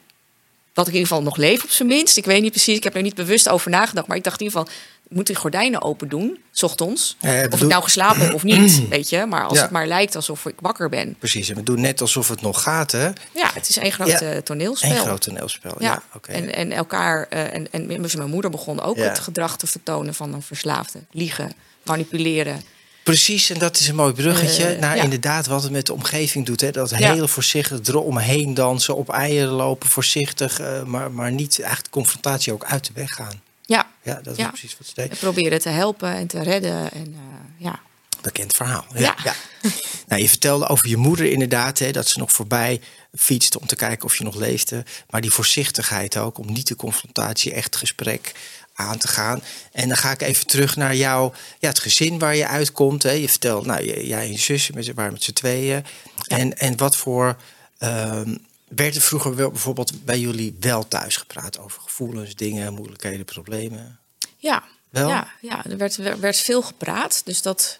dat 0.72 0.86
ik 0.86 0.92
in 0.92 0.98
ieder 0.98 1.08
geval 1.14 1.22
nog 1.22 1.36
leef 1.36 1.62
op 1.64 1.70
zijn 1.70 1.88
minst. 1.88 2.16
Ik 2.16 2.24
weet 2.24 2.42
niet 2.42 2.50
precies, 2.50 2.76
ik 2.76 2.84
heb 2.84 2.94
er 2.94 3.02
niet 3.02 3.14
bewust 3.14 3.48
over 3.48 3.70
nagedacht... 3.70 4.06
maar 4.06 4.16
ik 4.16 4.24
dacht 4.24 4.40
in 4.40 4.46
ieder 4.46 4.60
geval, 4.60 4.74
ik 5.08 5.16
moet 5.16 5.26
die 5.26 5.36
gordijnen 5.36 5.82
open 5.82 6.08
doen, 6.08 6.38
s 6.52 6.62
ochtends. 6.62 7.16
Ja, 7.20 7.32
ja, 7.32 7.46
of 7.50 7.60
ik 7.62 7.68
nou 7.68 7.82
geslapen 7.82 8.20
heb 8.20 8.34
of 8.34 8.42
niet, 8.42 8.82
weet 8.88 9.08
je. 9.08 9.26
Maar 9.26 9.44
als 9.44 9.56
Ja. 9.56 9.62
het 9.62 9.70
maar 9.70 9.86
lijkt 9.86 10.16
alsof 10.16 10.46
ik 10.46 10.54
wakker 10.60 10.88
ben. 10.88 11.16
Precies, 11.18 11.48
en 11.48 11.54
we 11.56 11.62
doen 11.62 11.80
net 11.80 12.00
alsof 12.00 12.28
het 12.28 12.40
nog 12.40 12.62
gaat, 12.62 12.90
hè? 12.92 13.06
Ja, 13.34 13.50
het 13.54 13.68
is 13.68 13.76
één 13.78 13.92
groot 13.92 14.44
toneelspel. 14.44 14.90
Een 14.90 14.96
groot 14.96 15.20
toneelspel, 15.20 15.74
ja, 15.78 16.02
oké. 16.14 16.32
en, 16.32 16.54
en 16.54 16.72
elkaar. 16.72 17.26
eh, 17.30 17.54
en, 17.54 17.66
en 17.70 17.86
mijn 17.86 18.30
moeder 18.30 18.50
begon 18.50 18.80
ook 18.80 18.96
het 18.96 19.18
gedrag 19.18 19.56
te 19.56 19.66
vertonen 19.66 20.14
van 20.14 20.34
een 20.34 20.42
verslaafde. 20.42 20.98
Liegen, 21.10 21.52
manipuleren. 21.84 22.62
Precies, 23.02 23.50
en 23.50 23.58
dat 23.58 23.78
is 23.78 23.88
een 23.88 23.94
mooi 23.94 24.12
bruggetje 24.12 24.64
Eh, 24.66 24.80
ja. 24.80 24.94
inderdaad 24.94 25.46
wat 25.46 25.62
het 25.62 25.72
met 25.72 25.86
de 25.86 25.92
omgeving 25.92 26.46
doet. 26.46 26.60
Hè? 26.60 26.70
Dat 26.70 26.90
Ja. 26.90 26.96
hele 27.12 27.28
voorzichtig 27.28 27.78
eromheen 27.86 28.54
dansen, 28.54 28.96
op 28.96 29.08
eieren 29.10 29.52
lopen, 29.52 29.88
voorzichtig, 29.88 30.60
eh, 30.60 30.82
maar, 30.82 31.10
maar 31.12 31.32
niet 31.32 31.58
echt 31.58 31.90
confrontatie 31.90 32.52
ook 32.52 32.64
uit 32.64 32.86
de 32.86 32.92
weg 32.94 33.10
gaan. 33.10 33.42
Ja, 33.66 33.86
Ja, 34.02 34.14
dat 34.22 34.32
is 34.32 34.38
Ja. 34.38 34.48
precies 34.48 34.76
wat 34.78 34.86
ze 34.86 34.92
deed. 34.94 35.10
en 35.10 35.16
proberen 35.16 35.60
te 35.60 35.68
helpen 35.68 36.12
en 36.14 36.26
te 36.26 36.42
redden. 36.42 36.92
En 36.92 37.06
eh, 37.14 37.64
ja. 37.64 37.80
Bekend 38.22 38.54
verhaal. 38.54 38.84
Ja, 38.94 39.00
ja. 39.00 39.14
Ja. 39.24 39.34
Nou, 40.08 40.22
je 40.22 40.28
vertelde 40.28 40.68
over 40.68 40.88
je 40.88 40.96
moeder 40.96 41.26
inderdaad, 41.30 41.78
hè, 41.78 41.90
dat 41.90 42.08
ze 42.08 42.18
nog 42.18 42.32
voorbij 42.32 42.80
fietste 43.16 43.60
om 43.60 43.66
te 43.66 43.76
kijken 43.76 44.04
of 44.04 44.16
je 44.18 44.24
nog 44.24 44.34
leefde. 44.34 44.84
Maar 45.10 45.20
die 45.20 45.30
voorzichtigheid 45.30 46.16
ook, 46.16 46.38
om 46.38 46.52
niet 46.52 46.66
de 46.68 46.76
confrontatie, 46.76 47.52
echt 47.52 47.76
gesprek 47.76 48.32
aan 48.74 48.98
te 48.98 49.08
gaan. 49.08 49.42
En 49.72 49.88
dan 49.88 49.96
ga 49.96 50.10
ik 50.10 50.22
even 50.22 50.46
terug 50.46 50.76
naar 50.76 50.96
jou, 50.96 51.32
ja, 51.58 51.68
het 51.68 51.78
gezin 51.78 52.18
waar 52.18 52.36
je 52.36 52.46
uitkomt. 52.46 53.02
Hè. 53.02 53.10
Je 53.10 53.28
vertelt, 53.28 53.66
nou, 53.66 53.84
jij 54.04 54.22
en 54.22 54.32
je 54.32 54.38
zusje 54.38 54.72
met, 54.74 54.94
waren 54.94 55.12
met 55.12 55.22
z'n 55.22 55.32
tweeën. 55.32 55.84
En, 56.26 56.58
en 56.58 56.76
wat 56.76 56.96
voor. 56.96 57.36
ehm 57.78 58.34
werd 58.74 58.94
er 58.94 59.00
vroeger 59.00 59.36
wel 59.36 59.50
bijvoorbeeld 59.50 60.04
bij 60.04 60.18
jullie 60.18 60.56
wel 60.60 60.88
thuis 60.88 61.16
gepraat 61.16 61.58
over 61.58 61.80
gevoelens, 61.80 62.34
dingen, 62.34 62.74
moeilijkheden, 62.74 63.24
problemen? 63.24 63.98
Ja, 64.36 64.62
Wel? 64.90 65.08
ja, 65.08 65.32
ja 65.40 65.64
er 65.64 65.76
werd, 65.76 65.96
er 65.96 66.20
werd 66.20 66.36
veel 66.36 66.62
gepraat. 66.62 67.22
Dus 67.24 67.42
dat, 67.42 67.78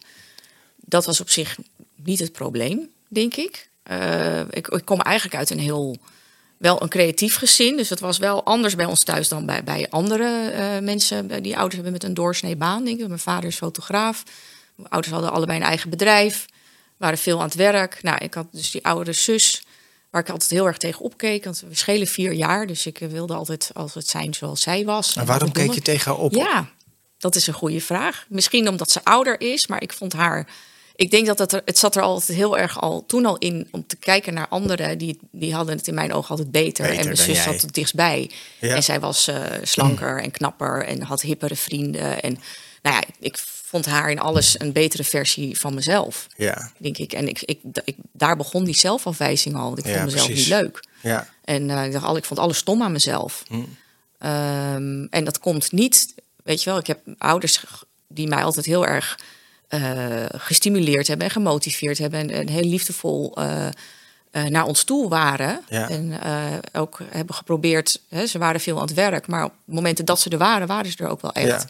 dat 0.76 1.04
was 1.04 1.20
op 1.20 1.30
zich 1.30 1.58
niet 1.94 2.18
het 2.18 2.32
probleem, 2.32 2.90
denk 3.08 3.34
ik. 3.34 3.68
Eh, 3.82 4.40
ik. 4.40 4.68
Ik 4.68 4.84
kom 4.84 5.00
eigenlijk 5.00 5.36
uit 5.36 5.50
een 5.50 5.58
heel, 5.58 5.96
wel 6.62 6.82
een 6.82 6.88
creatief 6.88 7.36
gezin. 7.36 7.76
Dus 7.76 7.88
het 7.88 8.00
was 8.00 8.18
wel 8.18 8.44
anders 8.44 8.74
bij 8.74 8.84
ons 8.84 9.04
thuis 9.04 9.28
dan 9.28 9.46
bij, 9.46 9.64
bij 9.64 9.86
andere 9.90 10.50
eh, 10.50 10.78
mensen 10.78 11.42
die 11.42 11.54
ouders 11.56 11.74
hebben 11.74 11.92
met 11.92 12.04
een 12.04 12.14
doorsnee 12.14 12.56
baan. 12.56 12.84
Denk 12.84 13.00
ik. 13.00 13.06
Mijn 13.06 13.18
vader 13.18 13.48
is 13.48 13.56
fotograaf. 13.56 14.22
Mijn 14.74 14.88
ouders 14.88 15.12
hadden 15.12 15.32
allebei 15.32 15.58
een 15.58 15.66
eigen 15.66 15.90
bedrijf. 15.90 16.46
Waren 16.96 17.18
veel 17.18 17.38
aan 17.38 17.44
het 17.44 17.54
werk. 17.54 18.02
Nou, 18.02 18.18
ik 18.18 18.34
had 18.34 18.46
dus 18.52 18.70
die 18.70 18.84
oudere 18.84 19.12
zus 19.12 19.62
waar 20.10 20.20
ik 20.20 20.30
altijd 20.30 20.50
heel 20.50 20.66
erg 20.66 20.76
tegen 20.76 21.00
opkeek. 21.00 21.44
Want 21.44 21.64
we 21.68 21.74
schelen 21.74 22.06
vier 22.06 22.32
jaar, 22.32 22.66
dus 22.66 22.86
ik 22.86 22.98
wilde 22.98 23.34
altijd 23.34 23.70
altijd 23.72 24.06
zijn 24.06 24.34
zoals 24.34 24.60
zij 24.60 24.84
was. 24.84 25.16
En 25.16 25.26
waarom 25.26 25.52
keek 25.52 25.72
je 25.72 25.82
tegen 25.82 26.12
haar 26.12 26.20
op? 26.20 26.34
Ja, 26.34 26.68
dat 27.18 27.34
is 27.34 27.46
een 27.46 27.54
goede 27.54 27.80
vraag. 27.80 28.26
Misschien 28.28 28.68
omdat 28.68 28.90
ze 28.90 29.04
ouder 29.04 29.40
is, 29.40 29.66
maar 29.66 29.82
ik 29.82 29.92
vond 29.92 30.12
haar. 30.12 30.48
Ik 31.02 31.10
denk 31.10 31.26
dat 31.26 31.38
het, 31.38 31.52
er, 31.52 31.62
het 31.64 31.78
zat 31.78 31.96
er 31.96 32.02
altijd 32.02 32.38
heel 32.38 32.58
erg 32.58 32.80
al 32.80 33.04
toen 33.06 33.26
al 33.26 33.38
in 33.38 33.68
om 33.70 33.86
te 33.86 33.96
kijken 33.96 34.34
naar 34.34 34.48
anderen. 34.48 34.98
Die, 34.98 35.18
die 35.30 35.54
hadden 35.54 35.76
het 35.76 35.86
in 35.88 35.94
mijn 35.94 36.12
ogen 36.12 36.30
altijd 36.30 36.50
beter. 36.50 36.84
Beter 36.84 36.98
en 36.98 37.04
mijn 37.04 37.16
zus 37.16 37.42
zat 37.42 37.60
het 37.60 37.74
dichtstbij. 37.74 38.30
Ja. 38.60 38.74
En 38.74 38.82
zij 38.82 39.00
was 39.00 39.28
eh, 39.28 39.42
slanker 39.62 40.22
en 40.22 40.30
knapper 40.30 40.84
en 40.84 41.02
had 41.02 41.20
hippere 41.20 41.56
vrienden. 41.56 42.22
En 42.22 42.38
nou 42.82 42.96
ja, 42.96 43.02
ik 43.20 43.38
vond 43.38 43.86
haar 43.86 44.10
in 44.10 44.18
alles 44.20 44.60
een 44.60 44.72
betere 44.72 45.04
versie 45.04 45.58
van 45.58 45.74
mezelf, 45.74 46.26
Ja, 46.36 46.70
denk 46.76 46.98
ik. 46.98 47.12
En 47.12 47.28
ik, 47.28 47.42
ik, 47.42 47.60
ik, 47.84 47.96
daar 48.12 48.36
begon 48.36 48.64
die 48.64 48.76
zelfafwijzing 48.76 49.56
al. 49.56 49.78
Ik 49.78 49.86
Ja, 49.86 49.92
vond 49.92 50.04
mezelf 50.04 50.26
precies. 50.26 50.48
niet 50.48 50.60
leuk. 50.60 50.84
ja. 51.00 51.28
En 51.44 51.70
eh, 51.70 51.84
ik 51.84 51.92
dacht, 51.92 52.04
al, 52.04 52.16
ik 52.16 52.24
vond 52.24 52.40
alles 52.40 52.56
stom 52.58 52.82
aan 52.82 52.92
mezelf. 52.92 53.42
Hm. 53.48 53.54
Ehm, 54.18 55.04
en 55.10 55.24
dat 55.24 55.38
komt 55.38 55.72
niet, 55.72 56.14
weet 56.44 56.62
je 56.62 56.70
wel, 56.70 56.78
ik 56.78 56.86
heb 56.86 57.00
ouders 57.18 57.64
die 58.08 58.28
mij 58.28 58.44
altijd 58.44 58.66
heel 58.66 58.86
erg 58.86 59.18
eh, 59.72 60.24
gestimuleerd 60.32 61.06
hebben 61.06 61.26
en 61.26 61.32
gemotiveerd 61.32 61.98
hebben 61.98 62.20
en, 62.20 62.30
en 62.30 62.48
heel 62.48 62.64
liefdevol 62.64 63.36
eh, 63.36 63.66
eh, 64.30 64.44
naar 64.44 64.64
ons 64.64 64.84
toe 64.84 65.08
waren. 65.08 65.60
Ja. 65.68 65.88
En 65.88 66.18
ook 66.72 67.00
hebben 67.10 67.34
geprobeerd, 67.34 68.00
hè, 68.08 68.26
ze 68.26 68.38
waren 68.38 68.60
veel 68.60 68.76
aan 68.76 68.86
het 68.86 68.94
werk, 68.94 69.26
maar 69.26 69.44
op 69.44 69.52
momenten 69.64 70.04
dat 70.04 70.20
ze 70.20 70.30
er 70.30 70.38
waren, 70.38 70.66
waren 70.66 70.90
ze 70.90 71.04
er 71.04 71.08
ook 71.08 71.22
wel 71.22 71.32
echt. 71.32 71.46
Ja. 71.46 71.68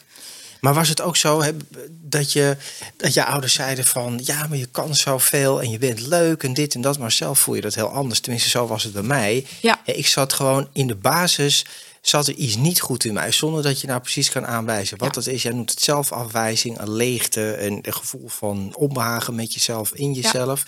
Maar 0.59 0.73
was 0.73 0.89
het 0.89 1.01
ook 1.01 1.15
zo 1.15 1.41
hè, 1.41 1.51
dat, 1.89 2.31
je, 2.31 2.57
dat 2.97 3.13
je 3.13 3.25
ouders 3.25 3.53
zeiden 3.53 3.85
van... 3.85 4.19
ja, 4.23 4.47
maar 4.47 4.57
je 4.57 4.67
kan 4.71 4.95
zoveel 4.95 5.61
en 5.61 5.69
je 5.69 5.77
bent 5.77 5.99
leuk 5.99 6.43
en 6.43 6.53
dit 6.53 6.75
en 6.75 6.81
dat... 6.81 6.99
maar 6.99 7.11
zelf 7.11 7.39
voel 7.39 7.55
je 7.55 7.61
dat 7.61 7.75
heel 7.75 7.89
anders. 7.89 8.19
Tenminste, 8.19 8.49
zo 8.49 8.67
was 8.67 8.83
het 8.83 8.93
bij 8.93 9.01
mij. 9.01 9.45
Ja. 9.61 9.79
Ik 9.85 10.07
zat 10.07 10.33
gewoon 10.33 10.67
in 10.73 10.87
de 10.87 10.95
basis... 10.95 11.65
zat 12.07 12.27
er 12.27 12.33
iets 12.33 12.55
niet 12.55 12.81
goed 12.81 13.05
in 13.05 13.13
mij... 13.13 13.31
zonder 13.31 13.63
dat 13.63 13.81
je 13.81 13.87
nou 13.87 13.99
precies 14.01 14.29
kan 14.29 14.45
aanwijzen 14.45 14.97
wat 14.97 15.07
Ja. 15.07 15.13
dat 15.21 15.27
is. 15.27 15.41
Jij 15.43 15.51
noemt 15.51 15.69
het 15.69 15.81
zelfafwijzing, 15.81 16.79
een 16.79 16.91
leegte... 16.91 17.57
een, 17.61 17.79
een 17.81 17.93
gevoel 17.93 18.27
van 18.27 18.75
onbehagen 18.75 19.35
met 19.35 19.53
jezelf, 19.53 19.91
in 19.93 20.13
jezelf... 20.13 20.63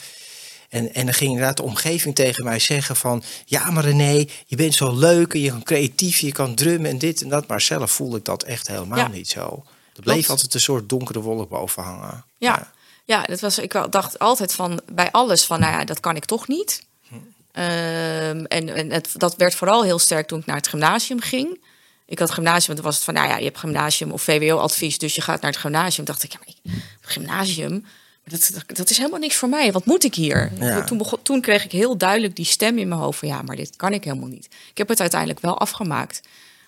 En, 0.69 0.93
en 0.93 1.05
dan 1.05 1.13
ging 1.13 1.29
inderdaad 1.31 1.57
de 1.57 1.63
omgeving 1.63 2.15
tegen 2.15 2.43
mij 2.43 2.59
zeggen 2.59 2.95
van... 2.95 3.23
ja, 3.45 3.71
maar 3.71 3.83
René, 3.83 4.25
je 4.45 4.55
bent 4.55 4.73
zo 4.73 4.95
leuk 4.95 5.33
en 5.33 5.39
je 5.39 5.49
kan 5.49 5.63
creatief, 5.63 6.17
je 6.17 6.31
kan 6.31 6.55
drummen 6.55 6.89
en 6.89 6.97
dit 6.97 7.21
en 7.21 7.29
dat. 7.29 7.47
Maar 7.47 7.61
zelf 7.61 7.91
voelde 7.91 8.17
ik 8.17 8.25
dat 8.25 8.43
echt 8.43 8.67
helemaal 8.67 8.97
Ja. 8.97 9.07
niet 9.07 9.29
zo. 9.29 9.63
Er 9.95 10.01
bleef 10.01 10.29
altijd 10.29 10.53
een 10.53 10.59
soort 10.59 10.89
donkere 10.89 11.19
wolk 11.21 11.49
boven 11.49 11.83
hangen. 11.83 12.25
Ja, 12.37 12.71
ja 13.05 13.21
dat 13.23 13.39
was, 13.39 13.59
ik 13.59 13.85
dacht 13.89 14.19
altijd 14.19 14.53
van 14.53 14.81
bij 14.91 15.11
alles 15.11 15.43
van, 15.43 15.59
nou 15.59 15.71
ja, 15.73 15.85
dat 15.85 15.99
kan 15.99 16.15
ik 16.15 16.25
toch 16.25 16.47
niet. 16.47 16.84
Ehm, 17.55 18.43
en 18.45 18.69
en 18.69 18.91
het, 18.91 19.09
dat 19.13 19.35
werd 19.35 19.55
vooral 19.55 19.83
heel 19.83 19.99
sterk 19.99 20.27
toen 20.27 20.39
ik 20.39 20.45
naar 20.45 20.55
het 20.55 20.67
gymnasium 20.67 21.19
ging. 21.19 21.63
Ik 22.05 22.19
had 22.19 22.31
gymnasium, 22.31 22.65
want 22.65 22.77
dan 22.77 22.85
was 22.85 22.95
het 22.95 23.03
van, 23.03 23.13
nou 23.13 23.27
ja, 23.27 23.37
je 23.37 23.43
hebt 23.43 23.57
gymnasium 23.57 24.11
of 24.11 24.21
VWO-advies, 24.21 24.97
dus 24.97 25.15
je 25.15 25.21
gaat 25.21 25.41
naar 25.41 25.51
het 25.51 25.59
gymnasium. 25.59 26.05
dacht 26.05 26.23
ik, 26.23 26.31
ja, 26.31 26.37
maar 26.39 26.47
ik, 26.47 26.81
gymnasium, 27.01 27.85
dat, 28.23 28.51
dat, 28.53 28.77
dat 28.77 28.89
is 28.89 28.97
helemaal 28.97 29.19
niks 29.19 29.35
voor 29.35 29.49
mij. 29.49 29.71
Wat 29.71 29.85
moet 29.85 30.03
ik 30.03 30.15
hier? 30.15 30.51
Ja. 30.59 30.83
Toen, 30.83 30.97
begon, 30.97 31.21
toen 31.21 31.41
kreeg 31.41 31.63
ik 31.63 31.71
heel 31.71 31.97
duidelijk 31.97 32.35
die 32.35 32.45
stem 32.45 32.77
in 32.77 32.87
mijn 32.87 32.99
hoofd 33.01 33.19
van, 33.19 33.27
ja, 33.27 33.41
maar 33.41 33.55
dit 33.55 33.75
kan 33.75 33.93
ik 33.93 34.03
helemaal 34.03 34.29
niet. 34.29 34.45
Ik 34.69 34.77
heb 34.77 34.87
het 34.87 34.99
uiteindelijk 34.99 35.39
wel 35.39 35.59
afgemaakt. 35.59 36.21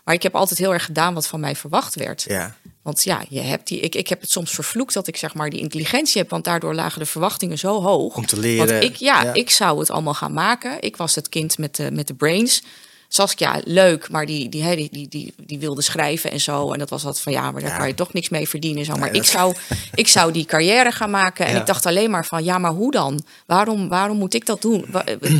Maar 0.03 0.15
ik 0.15 0.23
heb 0.23 0.35
altijd 0.35 0.59
heel 0.59 0.73
erg 0.73 0.85
gedaan 0.85 1.13
wat 1.13 1.27
van 1.27 1.39
mij 1.39 1.55
verwacht 1.55 1.95
werd. 1.95 2.25
Ja, 2.27 2.55
Want 2.87 3.03
ja, 3.03 3.23
je 3.29 3.39
hebt 3.39 3.67
die, 3.67 3.79
ik, 3.79 3.95
ik 3.95 4.07
heb 4.07 4.21
het 4.21 4.31
soms 4.31 4.51
vervloekt 4.51 4.93
dat 4.93 5.07
ik 5.07 5.17
zeg 5.17 5.33
maar 5.33 5.49
die 5.49 5.59
intelligentie 5.59 6.21
heb, 6.21 6.29
want 6.29 6.43
daardoor 6.43 6.73
lagen 6.75 6.99
de 6.99 7.05
verwachtingen 7.05 7.57
zo 7.57 7.81
hoog. 7.81 8.15
om 8.15 8.25
te 8.25 8.39
leren. 8.39 8.67
Want 8.67 8.83
ik, 8.83 8.95
ja, 8.95 9.23
ja. 9.23 9.33
ik 9.33 9.49
zou 9.49 9.79
het 9.79 9.91
allemaal 9.91 10.13
gaan 10.13 10.33
maken. 10.33 10.81
Ik 10.81 10.97
was 10.97 11.15
het 11.15 11.29
kind 11.29 11.57
met 11.57 11.75
de, 11.75 11.91
met 11.91 12.07
de 12.07 12.13
brains. 12.13 12.63
Saskia, 13.07 13.61
leuk, 13.63 14.09
maar 14.09 14.25
die, 14.25 14.49
die, 14.49 14.75
die, 14.75 14.89
die, 14.91 15.07
die, 15.07 15.33
die 15.37 15.59
wilde 15.59 15.81
schrijven 15.81 16.31
en 16.31 16.39
zo. 16.41 16.71
En 16.73 16.79
dat 16.79 16.89
was 16.89 17.05
altijd 17.05 17.23
van 17.23 17.33
ja, 17.33 17.51
maar 17.51 17.61
daar 17.61 17.71
Ja. 17.71 17.77
kan 17.77 17.87
je 17.87 17.93
toch 17.93 18.13
niks 18.13 18.29
mee 18.29 18.47
verdienen. 18.49 18.79
en 18.79 18.85
Zo. 18.85 18.91
Maar 18.91 18.99
Nee, 19.01 19.09
ik, 19.11 19.15
dat- 19.21 19.25
zou, 19.31 19.55
ik 19.93 20.07
zou 20.07 20.31
die 20.31 20.45
carrière 20.45 20.91
gaan 20.91 21.09
maken. 21.09 21.45
En 21.45 21.53
Ja. 21.53 21.59
ik 21.59 21.65
dacht 21.65 21.85
alleen 21.85 22.09
maar 22.11 22.25
van 22.25 22.43
ja, 22.43 22.57
maar 22.57 22.71
hoe 22.71 22.91
dan? 22.91 23.21
Waarom, 23.45 23.89
waarom 23.89 24.17
moet 24.17 24.33
ik 24.33 24.45
dat 24.45 24.61
doen? 24.61 24.85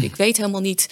Ik 0.01 0.15
weet 0.15 0.37
helemaal 0.37 0.61
niet. 0.61 0.89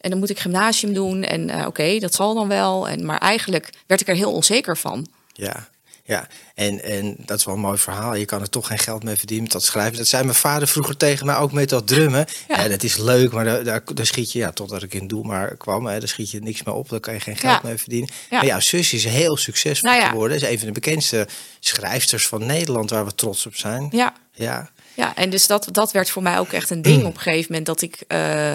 En 0.00 0.10
dan 0.10 0.18
moet 0.18 0.30
ik 0.30 0.38
gymnasium 0.38 0.94
doen. 0.94 1.22
En 1.22 1.50
eh, 1.50 1.66
oké, 1.66 1.98
dat 1.98 2.14
zal 2.14 2.34
dan 2.34 2.48
wel. 2.48 2.88
En, 2.88 3.04
maar 3.06 3.18
eigenlijk 3.18 3.70
werd 3.86 4.00
ik 4.00 4.08
er 4.08 4.14
heel 4.16 4.32
onzeker 4.32 4.76
van. 4.76 5.06
Ja, 5.32 5.68
ja. 6.12 6.26
En, 6.54 6.82
en 6.82 7.14
dat 7.18 7.38
is 7.38 7.44
wel 7.44 7.54
een 7.54 7.60
mooi 7.60 7.78
verhaal. 7.78 8.14
Je 8.14 8.24
kan 8.24 8.40
er 8.40 8.48
toch 8.48 8.66
geen 8.66 8.78
geld 8.78 9.02
mee 9.04 9.16
verdienen 9.16 9.42
met 9.44 9.52
dat 9.52 9.64
schrijven. 9.64 9.96
Dat 9.96 10.06
zei 10.06 10.22
mijn 10.24 10.34
vader 10.36 10.68
vroeger 10.68 10.96
tegen 10.96 11.26
mij 11.26 11.36
ook 11.36 11.52
met 11.52 11.68
dat 11.68 11.86
drummen. 11.86 12.26
Ja, 12.48 12.60
Ja. 12.62 12.68
dat 12.68 12.82
is 12.82 12.96
leuk, 12.96 13.32
maar 13.32 13.44
daar, 13.44 13.64
daar, 13.64 13.82
daar 13.94 14.06
schiet 14.06 14.32
je, 14.32 14.38
ja, 14.38 14.50
totdat 14.52 14.82
ik 14.82 14.94
in 14.94 15.06
doel 15.08 15.22
maar 15.22 15.56
kwam, 15.56 15.86
hè, 15.86 15.98
daar 15.98 16.08
schiet 16.08 16.30
je 16.30 16.40
niks 16.40 16.62
meer 16.62 16.74
op. 16.74 16.88
Daar 16.88 17.00
kan 17.00 17.14
je 17.14 17.20
geen 17.20 17.36
geld 17.36 17.62
Ja. 17.62 17.68
mee 17.68 17.76
verdienen. 17.78 18.08
Ja. 18.30 18.36
Maar 18.36 18.46
jouw 18.46 18.60
zus 18.60 18.92
is 18.92 19.04
heel 19.04 19.36
succesvol 19.36 19.90
Nou 19.90 20.02
geworden. 20.08 20.36
Is 20.36 20.42
een 20.42 20.58
van 20.58 20.66
de 20.66 20.72
bekendste 20.72 21.28
schrijfsters 21.60 22.26
van 22.26 22.46
Nederland 22.46 22.90
waar 22.90 23.04
we 23.04 23.14
trots 23.14 23.46
op 23.46 23.56
zijn. 23.56 23.88
Ja, 23.90 24.12
Ja, 24.34 24.70
Ja, 24.94 25.16
en 25.16 25.30
dus 25.30 25.46
dat, 25.46 25.68
dat 25.72 25.92
werd 25.92 26.10
voor 26.10 26.22
mij 26.22 26.38
ook 26.38 26.52
echt 26.52 26.70
een 26.70 26.82
ding 26.82 27.04
op 27.04 27.14
een 27.14 27.20
gegeven 27.20 27.46
moment. 27.48 27.66
Dat 27.66 27.82
ik, 27.82 28.00
eh, 28.08 28.52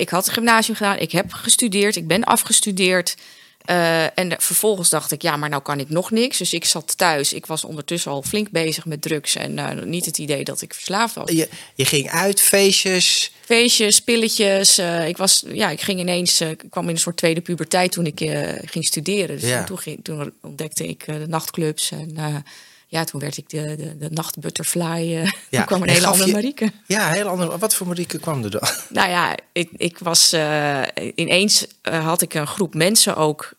ik 0.00 0.08
had 0.08 0.24
het 0.24 0.34
gymnasium 0.34 0.76
gedaan, 0.76 0.98
ik 0.98 1.12
heb 1.12 1.32
gestudeerd, 1.32 1.96
ik 1.96 2.06
ben 2.06 2.24
afgestudeerd. 2.24 3.16
Eh, 3.62 4.18
en 4.18 4.34
vervolgens 4.38 4.88
dacht 4.88 5.12
ik, 5.12 5.22
ja, 5.22 5.36
maar 5.36 5.48
nou 5.48 5.62
kan 5.62 5.80
ik 5.80 5.88
nog 5.88 6.10
niks. 6.10 6.38
Dus 6.38 6.52
ik 6.52 6.64
zat 6.64 6.96
thuis. 6.98 7.32
Ik 7.32 7.46
was 7.46 7.64
ondertussen 7.64 8.10
al 8.10 8.22
flink 8.22 8.50
bezig 8.50 8.84
met 8.84 9.02
drugs. 9.02 9.34
En 9.36 9.58
eh, 9.58 9.84
niet 9.84 10.04
het 10.04 10.18
idee 10.18 10.44
dat 10.44 10.62
ik 10.62 10.74
verslaafd 10.74 11.14
was. 11.14 11.30
je, 11.30 11.48
je 11.74 11.84
ging 11.84 12.10
uit, 12.10 12.40
feestjes. 12.40 13.32
Feestjes, 13.44 14.00
pilletjes. 14.00 14.78
eh, 14.78 15.08
ik, 15.08 15.16
was, 15.16 15.44
ja, 15.52 15.70
ik 15.70 15.80
ging 15.80 16.00
ineens, 16.00 16.40
ik 16.40 16.64
kwam 16.70 16.84
in 16.88 16.94
een 16.94 16.98
soort 17.00 17.16
tweede 17.16 17.40
puberteit 17.40 17.92
toen 17.92 18.06
ik 18.06 18.18
ging 18.64 18.84
studeren. 18.86 19.40
Dus 19.40 19.48
Ja. 19.48 19.64
toen, 19.64 19.78
ging, 19.78 20.04
toen 20.04 20.32
ontdekte 20.42 20.86
ik 20.88 21.04
de 21.04 21.26
nachtclubs. 21.28 21.90
En 21.90 22.44
ja, 22.92 23.04
toen 23.04 23.20
werd 23.20 23.36
ik 23.36 23.48
de, 23.48 23.74
de, 23.76 23.96
de 23.98 24.08
nachtbutterfly. 24.10 25.14
eh 25.16 25.30
toen 25.50 25.64
kwam 25.64 25.82
een 25.82 25.88
en 25.88 25.94
hele 25.94 26.06
andere 26.06 26.26
je- 26.28 26.32
Marieke. 26.32 26.72
Ja, 26.86 27.08
heel 27.10 27.26
andere. 27.28 27.58
Wat 27.58 27.74
voor 27.74 27.86
Marieke 27.86 28.18
kwam 28.18 28.44
er 28.44 28.50
dan? 28.50 28.68
Nou 28.88 29.08
ja, 29.10 29.36
ik, 29.52 29.68
ik 29.76 29.98
was 29.98 30.32
eh, 30.32 30.82
ineens 31.14 31.66
eh, 31.82 32.04
had 32.04 32.22
ik 32.22 32.34
een 32.34 32.46
groep 32.46 32.74
mensen 32.74 33.16
ook 33.16 33.52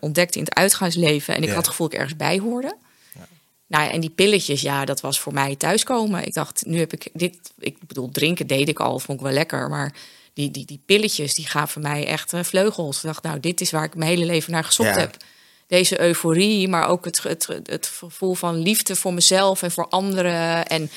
ontdekt 0.00 0.36
in 0.36 0.44
het 0.44 0.54
uitgaansleven. 0.54 1.34
En 1.34 1.40
ik 1.42 1.48
Ja. 1.48 1.54
had 1.54 1.62
het 1.62 1.70
gevoel 1.70 1.86
dat 1.86 1.94
ik 1.94 2.00
ergens 2.02 2.18
bij 2.18 2.38
hoorde. 2.38 2.76
Nou 3.66 3.84
ja, 3.84 3.90
en 3.90 4.00
die 4.00 4.10
pilletjes, 4.10 4.60
ja, 4.60 4.84
dat 4.84 5.00
was 5.00 5.20
voor 5.20 5.32
mij 5.32 5.56
thuiskomen. 5.56 6.26
Ik 6.26 6.34
dacht, 6.34 6.62
nu 6.66 6.78
heb 6.78 6.92
ik 6.92 7.08
dit. 7.12 7.36
Ik 7.58 7.76
bedoel, 7.86 8.08
drinken 8.10 8.46
deed 8.46 8.68
ik 8.68 8.78
al, 8.80 8.98
vond 8.98 9.18
ik 9.18 9.24
wel 9.24 9.34
lekker. 9.34 9.68
Maar 9.68 9.92
die, 10.34 10.50
die, 10.50 10.64
die 10.66 10.80
pilletjes, 10.86 11.34
die 11.34 11.46
gaven 11.46 11.82
mij 11.82 12.06
echt 12.06 12.32
vleugels. 12.42 12.96
Ik 12.96 13.02
dacht, 13.02 13.22
nou, 13.22 13.40
dit 13.40 13.60
is 13.60 13.70
waar 13.70 13.84
ik 13.84 13.94
mijn 13.94 14.10
hele 14.10 14.24
leven 14.24 14.52
naar 14.52 14.64
gezocht 14.64 14.94
Ja. 14.94 15.00
heb. 15.00 15.16
Deze 15.70 16.00
euforie, 16.00 16.68
maar 16.68 16.88
ook 16.88 17.04
het, 17.04 17.22
het, 17.22 17.48
het 17.62 17.86
gevoel 17.86 18.34
van 18.34 18.56
liefde 18.62 18.96
voor 18.96 19.14
mezelf 19.14 19.62
en 19.62 19.70
voor 19.70 19.88
anderen. 19.88 20.66
En 20.66 20.90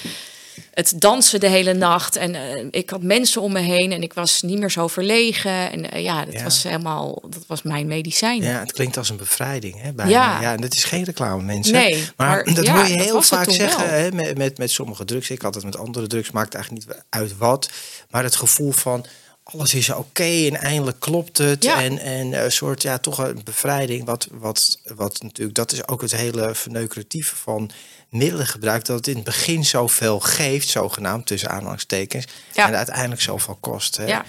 het 0.73 0.93
dansen 0.95 1.39
de 1.39 1.47
hele 1.47 1.73
nacht. 1.73 2.15
En 2.15 2.35
eh, 2.35 2.65
ik 2.71 2.89
had 2.89 3.01
mensen 3.01 3.41
om 3.41 3.51
me 3.51 3.59
heen 3.59 3.91
en 3.91 4.03
ik 4.03 4.13
was 4.13 4.41
niet 4.41 4.59
meer 4.59 4.71
zo 4.71 4.87
verlegen. 4.87 5.71
En 5.71 5.91
eh, 5.91 6.03
ja, 6.03 6.25
dat 6.25 6.33
Ja. 6.33 6.43
was 6.43 6.63
helemaal, 6.63 7.23
dat 7.29 7.43
was 7.47 7.61
mijn 7.61 7.87
medicijn. 7.87 8.41
Ja, 8.41 8.59
het 8.59 8.71
klinkt 8.73 8.97
als 8.97 9.09
een 9.09 9.17
bevrijding. 9.17 9.81
Hè, 9.81 9.93
bijna. 9.93 10.11
Ja. 10.11 10.41
ja, 10.41 10.53
en 10.53 10.61
dat 10.61 10.73
is 10.73 10.83
geen 10.83 11.03
reclame, 11.03 11.43
mensen. 11.43 11.73
Nee, 11.73 12.07
maar, 12.17 12.27
maar 12.45 12.53
dat 12.55 12.65
ja, 12.65 12.75
hoor 12.75 12.87
je 12.87 13.01
heel 13.01 13.21
vaak 13.21 13.51
zeggen 13.51 13.89
hè, 13.89 14.11
met, 14.11 14.37
met, 14.37 14.57
met 14.57 14.71
sommige 14.71 15.05
drugs. 15.05 15.29
Ik 15.29 15.41
had 15.41 15.55
het 15.55 15.63
met 15.63 15.77
andere 15.77 16.07
drugs, 16.07 16.31
maakt 16.31 16.53
eigenlijk 16.53 16.87
niet 16.87 16.97
uit 17.09 17.37
wat. 17.37 17.69
Maar 18.09 18.23
het 18.23 18.35
gevoel 18.35 18.71
van 18.71 19.05
alles 19.43 19.73
is 19.73 19.89
oké 19.89 20.23
en 20.23 20.55
eindelijk 20.55 20.99
klopt 20.99 21.37
het. 21.37 21.63
Ja. 21.63 21.81
En, 21.81 21.97
en 21.97 22.43
een 22.43 22.51
soort, 22.51 22.81
ja, 22.81 22.97
toch 22.97 23.17
een 23.17 23.41
bevrijding. 23.43 24.05
Wat, 24.05 24.27
wat, 24.31 24.79
wat 24.95 25.21
natuurlijk, 25.21 25.55
dat 25.55 25.71
is 25.71 25.87
ook 25.87 26.01
het 26.01 26.15
hele 26.15 26.55
verneukeratieve 26.55 27.35
van 27.35 27.71
middelengebruik. 28.09 28.85
Dat 28.85 28.97
het 28.97 29.07
in 29.07 29.15
het 29.15 29.23
begin 29.23 29.65
zoveel 29.65 30.19
geeft, 30.19 30.67
zogenaamd 30.67 31.25
tussen 31.25 31.49
aanhalingstekens. 31.49 32.25
Ja. 32.53 32.67
En 32.67 32.75
uiteindelijk 32.75 33.21
zoveel 33.21 33.57
kost. 33.59 33.97
Hè. 33.97 34.05
Ja. 34.05 34.25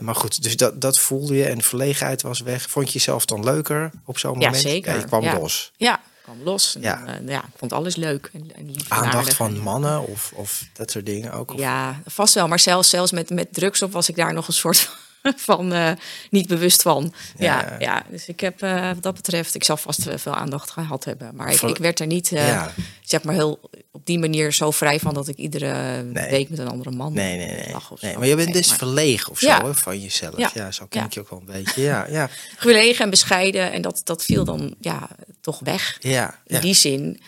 Maar 0.00 0.14
goed, 0.14 0.42
dus 0.42 0.56
dat, 0.56 0.80
dat 0.80 0.98
voelde 0.98 1.36
je 1.36 1.44
en 1.44 1.58
de 1.58 1.64
verlegenheid 1.64 2.22
was 2.22 2.40
weg. 2.40 2.70
Vond 2.70 2.86
je 2.86 2.92
jezelf 2.92 3.24
dan 3.24 3.44
leuker 3.44 3.90
op 4.04 4.18
zo'n 4.18 4.32
moment? 4.38 4.56
zeker. 4.56 4.92
Ja, 4.92 4.98
je 4.98 5.04
kwam 5.04 5.22
Ja. 5.22 5.38
los. 5.38 5.72
Ja, 5.76 6.00
kwam 6.34 6.42
los. 6.44 6.74
En, 6.74 6.80
Ja. 6.80 7.02
ja. 7.06 7.18
ja, 7.26 7.38
ik 7.38 7.52
vond 7.56 7.72
alles 7.72 7.96
leuk. 7.96 8.30
En, 8.32 8.50
en 8.56 8.74
Aandacht 8.88 9.34
van 9.34 9.58
mannen 9.58 10.06
of, 10.06 10.32
of 10.34 10.64
dat 10.72 10.90
soort 10.90 11.06
dingen 11.06 11.32
ook? 11.32 11.52
Of- 11.52 11.58
Ja, 11.60 12.02
vast 12.06 12.34
wel. 12.34 12.48
Maar 12.48 12.58
zelfs, 12.60 12.88
zelfs 12.88 13.12
met, 13.12 13.30
met 13.30 13.48
drugs 13.54 13.82
op 13.82 13.92
was 13.92 14.08
ik 14.08 14.16
daar 14.16 14.32
nog 14.34 14.46
een 14.48 14.54
soort 14.54 14.90
van 15.36 15.72
eh, 15.72 15.90
niet 16.30 16.46
bewust 16.46 16.82
van. 16.82 17.12
Ja. 17.38 17.60
Ja, 17.60 17.76
ja, 17.78 18.02
dus 18.10 18.28
ik 18.28 18.40
heb 18.40 18.62
eh, 18.62 18.88
wat 18.88 19.02
dat 19.02 19.14
betreft, 19.14 19.54
ik 19.54 19.64
zal 19.64 19.76
vast 19.76 20.06
veel 20.16 20.34
aandacht 20.34 20.70
gehad 20.70 21.04
hebben. 21.04 21.34
Maar 21.34 21.52
ik, 21.52 21.60
ik 21.62 21.76
werd 21.76 22.00
er 22.00 22.06
niet, 22.06 22.32
eh, 22.32 22.46
Ja. 22.48 22.72
zeg 23.02 23.22
maar, 23.22 23.34
heel 23.34 23.60
op 23.92 24.06
die 24.06 24.18
manier 24.18 24.52
zo 24.52 24.70
vrij 24.70 25.00
van 25.00 25.14
dat 25.14 25.28
ik 25.28 25.36
iedere 25.36 26.02
Nee. 26.02 26.30
week 26.30 26.48
met 26.48 26.58
een 26.58 26.68
andere 26.68 26.90
man 26.90 27.12
Nee, 27.12 27.36
nee, 27.36 27.46
nee. 27.56 27.70
lag 27.72 27.90
of 27.90 28.00
nee 28.02 28.12
zo. 28.12 28.18
maar 28.18 28.28
je 28.28 28.36
bent 28.36 28.52
dus 28.52 28.68
maar 28.68 28.78
verlegen 28.78 29.30
of 29.32 29.38
zo 29.38 29.46
Ja. 29.46 29.64
hè, 29.64 29.74
van 29.74 30.00
jezelf. 30.00 30.54
Ja, 30.54 30.70
zo 30.70 30.86
ken 30.88 31.04
ik 31.04 31.12
je 31.14 31.20
ook 31.20 31.30
wel 31.30 31.38
een 31.38 31.44
beetje. 31.62 31.82
Ja, 31.82 32.06
ja, 32.10 32.28
Gelegen 32.56 33.04
en 33.04 33.10
bescheiden 33.10 33.72
en 33.72 33.82
dat, 33.82 34.00
dat 34.04 34.24
viel 34.24 34.44
dan 34.44 34.74
ja, 34.80 35.08
toch 35.40 35.58
weg. 35.62 35.96
ja. 36.00 36.38
In 36.46 36.60
die 36.60 36.74
zin 36.74 37.20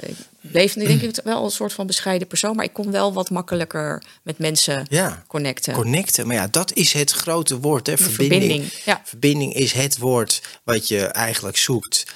ik 0.00 0.16
bleef 0.40 0.72
denk 0.72 1.02
ik 1.02 1.20
wel 1.24 1.44
een 1.44 1.50
soort 1.50 1.72
van 1.72 1.86
bescheiden 1.86 2.26
persoon, 2.28 2.56
maar 2.56 2.64
ik 2.64 2.72
kon 2.72 2.90
wel 2.90 3.12
wat 3.12 3.30
makkelijker 3.30 4.02
met 4.22 4.38
mensen 4.38 4.86
Ja. 4.88 5.24
connecten. 5.26 5.74
Connecten, 5.74 6.26
maar 6.26 6.36
ja, 6.36 6.46
dat 6.50 6.72
is 6.72 6.92
het 6.92 7.10
grote 7.10 7.58
woord. 7.60 7.86
Hè? 7.86 7.96
Verbinding. 7.96 8.40
verbinding, 8.40 8.72
ja. 8.84 9.00
Verbinding 9.04 9.54
is 9.54 9.72
het 9.72 9.98
woord 9.98 10.42
wat 10.64 10.88
je 10.88 11.00
eigenlijk 11.04 11.56
zoekt. 11.56 12.06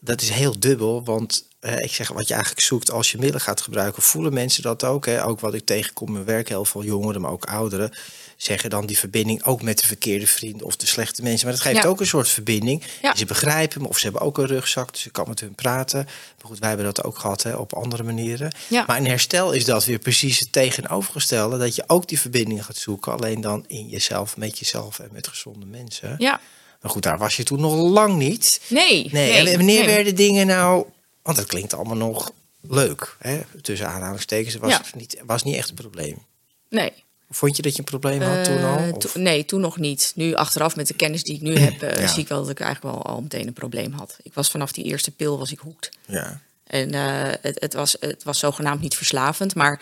Dat 0.00 0.20
is 0.22 0.28
heel 0.30 0.58
dubbel, 0.58 1.04
want 1.04 1.48
eh, 1.60 1.78
ik 1.82 1.92
zeg 1.92 2.08
wat 2.08 2.28
je 2.28 2.34
eigenlijk 2.34 2.64
zoekt 2.64 2.90
als 2.90 3.10
je 3.10 3.16
middelen 3.18 3.40
gaat 3.42 3.60
gebruiken, 3.60 4.02
voelen 4.02 4.32
mensen 4.32 4.62
dat 4.62 4.84
ook. 4.84 5.06
Hè? 5.06 5.24
Ook 5.24 5.40
wat 5.40 5.54
ik 5.54 5.64
tegenkom 5.64 6.06
in 6.06 6.12
mijn 6.12 6.24
werk, 6.24 6.48
heel 6.48 6.64
veel 6.64 6.84
jongeren, 6.84 7.20
maar 7.20 7.30
ook 7.30 7.44
ouderen, 7.44 7.96
zeggen 8.36 8.70
dan 8.70 8.86
die 8.86 8.98
verbinding 8.98 9.44
ook 9.44 9.62
met 9.62 9.78
de 9.78 9.86
verkeerde 9.86 10.26
vrienden 10.26 10.66
of 10.66 10.76
de 10.76 10.86
slechte 10.86 11.22
mensen. 11.22 11.46
Maar 11.46 11.54
dat 11.56 11.64
geeft 11.64 11.82
Ja. 11.82 11.88
ook 11.88 12.00
een 12.00 12.06
soort 12.06 12.28
verbinding. 12.28 12.82
Ja. 13.02 13.16
Ze 13.16 13.24
begrijpen 13.24 13.80
hem 13.80 13.88
of 13.88 13.98
ze 13.98 14.04
hebben 14.04 14.22
ook 14.22 14.38
een 14.38 14.46
rugzak, 14.46 14.92
dus 14.92 15.04
je 15.04 15.10
kan 15.10 15.28
met 15.28 15.40
hun 15.40 15.54
praten. 15.54 16.04
Maar 16.04 16.46
goed, 16.46 16.58
wij 16.58 16.68
hebben 16.68 16.86
dat 16.86 17.04
ook 17.04 17.18
gehad 17.18 17.42
hè, 17.42 17.54
op 17.54 17.72
andere 17.74 18.02
manieren. 18.02 18.52
Ja. 18.68 18.84
Maar 18.86 18.96
in 18.96 19.06
herstel 19.06 19.52
is 19.52 19.64
dat 19.64 19.84
weer 19.84 19.98
precies 19.98 20.38
het 20.38 20.52
tegenovergestelde. 20.52 21.58
Dat 21.58 21.74
je 21.74 21.84
ook 21.86 22.08
die 22.08 22.20
verbinding 22.20 22.64
gaat 22.64 22.76
zoeken. 22.76 23.12
Alleen 23.12 23.40
dan 23.40 23.64
in 23.66 23.88
jezelf, 23.88 24.36
met 24.36 24.58
jezelf 24.58 24.98
en 24.98 25.08
met 25.12 25.28
gezonde 25.28 25.66
mensen. 25.66 26.14
Ja, 26.18 26.40
Maar 26.80 26.90
goed, 26.90 27.02
daar 27.02 27.18
was 27.18 27.36
je 27.36 27.42
toen 27.42 27.60
nog 27.60 27.74
lang 27.74 28.16
niet. 28.16 28.60
nee. 28.68 29.08
Nee, 29.12 29.32
en 29.32 29.44
wanneer 29.56 29.78
nee. 29.84 29.86
werden 29.94 30.14
dingen 30.14 30.46
nou... 30.46 30.84
Want 31.22 31.36
dat 31.36 31.46
klinkt 31.46 31.74
allemaal 31.74 31.96
nog 31.96 32.32
leuk. 32.60 33.16
Hè? 33.18 33.40
Tussen 33.62 33.88
aanhalingstekens 33.88 34.54
was, 34.54 34.70
Ja. 34.70 34.82
niet, 34.94 35.20
was 35.26 35.42
niet 35.42 35.56
echt 35.56 35.68
een 35.68 35.74
probleem. 35.74 36.24
Nee. 36.68 36.92
Vond 37.30 37.56
je 37.56 37.62
dat 37.62 37.72
je 37.72 37.78
een 37.78 37.84
probleem 37.84 38.20
had 38.22 38.44
toen 38.44 38.64
al? 38.64 38.76
Eh, 38.78 38.92
to- 38.92 39.20
nee, 39.20 39.44
toen 39.44 39.60
nog 39.60 39.78
niet. 39.78 40.12
Nu 40.14 40.34
achteraf 40.34 40.76
met 40.76 40.86
de 40.88 40.94
kennis 40.94 41.22
die 41.22 41.34
ik 41.34 41.40
nu 41.40 41.56
heb, 41.68 41.82
eh, 41.82 42.00
Ja. 42.00 42.06
zie 42.06 42.22
ik 42.22 42.28
wel 42.28 42.40
dat 42.40 42.50
ik 42.50 42.60
eigenlijk 42.60 42.94
wel 42.96 43.04
al 43.06 43.20
meteen 43.20 43.46
een 43.46 43.52
probleem 43.52 43.92
had. 43.92 44.16
Ik 44.22 44.34
was 44.34 44.50
vanaf 44.50 44.72
die 44.72 44.84
eerste 44.84 45.10
pil 45.10 45.38
was 45.38 45.52
ik 45.52 45.58
hoekt. 45.58 45.90
ja. 46.06 46.40
En 46.64 46.90
eh, 46.90 47.32
het, 47.40 47.60
het, 47.60 47.74
was, 47.74 47.96
het 48.00 48.22
was 48.22 48.38
zogenaamd 48.38 48.80
niet 48.80 48.96
verslavend, 48.96 49.54
maar 49.54 49.80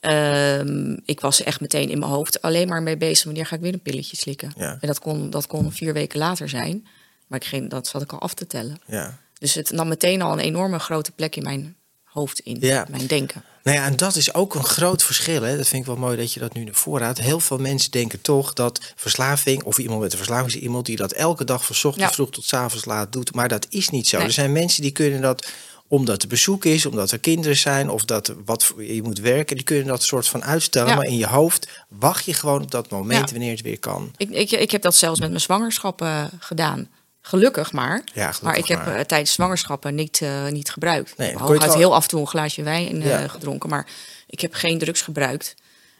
ehm, 0.00 0.96
ik 1.04 1.20
was 1.20 1.42
echt 1.42 1.60
meteen 1.60 1.90
in 1.90 1.98
mijn 1.98 2.10
hoofd 2.10 2.42
alleen 2.42 2.68
maar 2.68 2.82
mee 2.82 2.96
bezig. 2.96 3.24
Wanneer 3.24 3.46
ga 3.46 3.54
ik 3.56 3.60
weer 3.62 3.72
een 3.72 3.80
pilletje 3.82 4.16
slikken? 4.16 4.52
Ja. 4.56 4.78
En 4.80 4.86
dat 4.88 4.98
kon, 4.98 5.30
dat 5.30 5.46
kon 5.46 5.72
vier 5.72 5.92
weken 5.92 6.18
later 6.18 6.48
zijn. 6.48 6.86
Maar 7.26 7.40
ik 7.40 7.46
ging, 7.46 7.70
dat 7.70 7.86
zat 7.86 8.02
ik 8.02 8.12
al 8.12 8.20
af 8.20 8.34
te 8.34 8.46
tellen. 8.46 8.78
ja. 8.86 9.18
Dus 9.38 9.54
het 9.54 9.70
nam 9.70 9.88
meteen 9.88 10.22
al 10.22 10.32
een 10.32 10.38
enorme 10.38 10.78
grote 10.78 11.12
plek 11.12 11.36
in 11.36 11.42
mijn 11.42 11.76
hoofd 12.04 12.38
in, 12.38 12.56
Ja. 12.60 12.86
mijn 12.90 13.06
denken. 13.06 13.44
Nou 13.64 13.76
ja, 13.76 13.84
en 13.84 13.96
dat 13.96 14.16
is 14.16 14.34
ook 14.34 14.54
een 14.54 14.64
groot 14.64 15.02
verschil. 15.02 15.42
Hè? 15.42 15.56
Dat 15.56 15.68
vind 15.68 15.80
ik 15.80 15.86
wel 15.86 15.96
mooi 15.96 16.16
dat 16.16 16.32
je 16.32 16.40
dat 16.40 16.54
nu 16.54 16.64
naar 16.64 16.74
voren 16.74 17.02
houdt. 17.02 17.20
Heel 17.20 17.40
veel 17.40 17.58
mensen 17.58 17.90
denken 17.90 18.20
toch 18.20 18.52
dat 18.52 18.80
verslaving, 18.96 19.62
of 19.62 19.78
iemand 19.78 20.00
met 20.00 20.12
een 20.12 20.18
verslaving 20.18 20.48
is 20.54 20.56
iemand 20.60 20.86
die 20.86 20.96
dat 20.96 21.12
elke 21.12 21.44
dag 21.44 21.64
van 21.66 21.92
Ja. 21.96 22.10
vroeg 22.12 22.30
tot 22.30 22.52
avonds 22.52 22.84
laat 22.84 23.12
doet. 23.12 23.34
Maar 23.34 23.48
dat 23.48 23.66
is 23.70 23.88
niet 23.88 24.08
zo. 24.08 24.16
Nee. 24.16 24.26
Er 24.26 24.32
zijn 24.32 24.52
mensen 24.52 24.82
die 24.82 24.90
kunnen 24.90 25.20
dat 25.20 25.46
omdat 25.88 26.22
er 26.22 26.28
bezoek 26.28 26.64
is, 26.64 26.86
omdat 26.86 27.10
er 27.10 27.18
kinderen 27.18 27.56
zijn, 27.56 27.90
of 27.90 28.04
dat 28.04 28.32
wat 28.44 28.64
voor- 28.64 28.84
je 28.84 29.02
moet 29.02 29.18
werken, 29.18 29.56
die 29.56 29.64
kunnen 29.64 29.86
dat 29.86 30.02
soort 30.02 30.28
van 30.28 30.44
uitstellen. 30.44 30.88
Ja. 30.88 30.94
Maar 30.94 31.06
in 31.06 31.16
je 31.16 31.26
hoofd 31.26 31.68
wacht 31.88 32.24
je 32.24 32.34
gewoon 32.34 32.62
op 32.62 32.70
dat 32.70 32.90
moment 32.90 33.28
Ja. 33.28 33.34
wanneer 33.34 33.50
het 33.52 33.60
weer 33.62 33.78
kan. 33.78 34.10
Ik, 34.16 34.30
ik, 34.30 34.50
ik 34.50 34.70
heb 34.70 34.82
dat 34.82 34.94
zelfs 34.96 35.20
met 35.20 35.28
mijn 35.28 35.40
zwangerschap 35.40 36.02
eh, 36.02 36.24
gedaan. 36.38 36.88
Gelukkig 37.26 37.72
maar. 37.72 38.02
Ja, 38.12 38.32
gelukkig 38.32 38.42
maar 38.42 38.56
ik 38.56 38.66
heb 38.66 38.78
maar. 38.86 38.94
eh, 38.96 39.04
tijdens 39.04 39.32
zwangerschappen 39.32 39.94
niet, 39.94 40.20
eh, 40.22 40.46
niet 40.46 40.70
gebruikt. 40.70 41.16
Nee, 41.16 41.30
ik 41.30 41.36
hooguit 41.38 41.64
wel- 41.64 41.76
heel 41.76 41.94
af 41.94 42.02
en 42.02 42.08
toe 42.08 42.20
een 42.20 42.26
glaasje 42.26 42.62
wijn 42.62 43.02
eh, 43.02 43.08
Ja. 43.08 43.28
gedronken. 43.28 43.68
Maar 43.68 43.86
ik 44.26 44.40
heb 44.40 44.54
geen 44.54 44.78
drugs 44.78 45.02
gebruikt. 45.02 45.54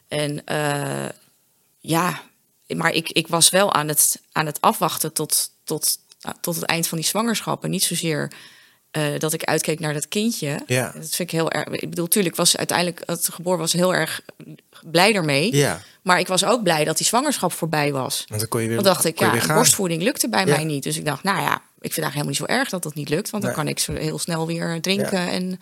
En 0.08 0.42
ja, 1.80 2.22
maar 2.76 2.90
ik, 2.92 3.10
ik 3.10 3.28
was 3.28 3.48
wel 3.50 3.72
aan 3.74 3.88
het, 3.88 4.20
aan 4.32 4.46
het 4.46 4.60
afwachten 4.60 5.12
tot, 5.12 5.50
tot, 5.64 5.98
tot 6.40 6.54
het 6.54 6.64
eind 6.64 6.87
van 6.88 6.98
die 6.98 7.06
zwangerschappen. 7.06 7.70
Niet 7.70 7.84
zozeer 7.84 8.32
eh, 8.94 9.18
dat 9.18 9.33
ik 9.33 9.42
uitkeek 9.44 9.80
naar 9.80 9.92
dat 9.94 10.09
kindje. 10.09 10.61
Ja. 10.66 10.83
Dat 10.85 10.92
vind 11.14 11.18
ik 11.18 11.30
heel 11.30 11.50
erg. 11.50 11.68
Ik 11.68 11.88
bedoel, 11.90 12.09
tuurlijk 12.09 12.37
was 12.37 12.57
uiteindelijk 12.57 13.02
het 13.07 13.28
geboren 13.33 13.59
was 13.59 13.72
heel 13.72 13.94
erg 13.94 14.20
blij 14.85 15.14
ermee. 15.14 15.57
Ja, 15.57 15.80
Maar 16.02 16.18
ik 16.18 16.26
was 16.26 16.44
ook 16.44 16.62
blij 16.62 16.85
dat 16.85 16.96
die 16.96 17.07
zwangerschap 17.07 17.52
voorbij 17.52 17.92
was. 17.92 18.24
want 18.28 18.40
dan 18.40 18.48
kon 18.48 18.61
je 18.61 18.66
weer, 18.66 18.76
Dan 18.76 18.85
dacht 18.85 19.04
ik, 19.04 19.18
ja, 19.18 19.54
borstvoeding 19.54 20.02
lukte 20.02 20.28
bij 20.28 20.40
Ja. 20.46 20.54
mij 20.54 20.64
niet. 20.64 20.83
Dus 20.83 20.96
ik 20.96 21.04
dacht, 21.04 21.22
nou 21.22 21.38
ja, 21.40 21.54
ik 21.54 21.92
vind 21.92 21.94
het 21.94 22.04
eigenlijk 22.04 22.12
helemaal 22.14 22.28
niet 22.28 22.37
zo 22.37 22.61
erg 22.61 22.68
dat 22.68 22.83
dat 22.83 22.94
niet 22.94 23.09
lukt. 23.09 23.30
Want 23.30 23.42
dan 23.42 23.52
Nee. 23.52 23.61
kan 23.62 23.70
ik 23.70 23.78
zo 23.78 23.92
heel 23.92 24.18
snel 24.18 24.46
weer 24.46 24.80
drinken. 24.80 25.28
En 25.28 25.61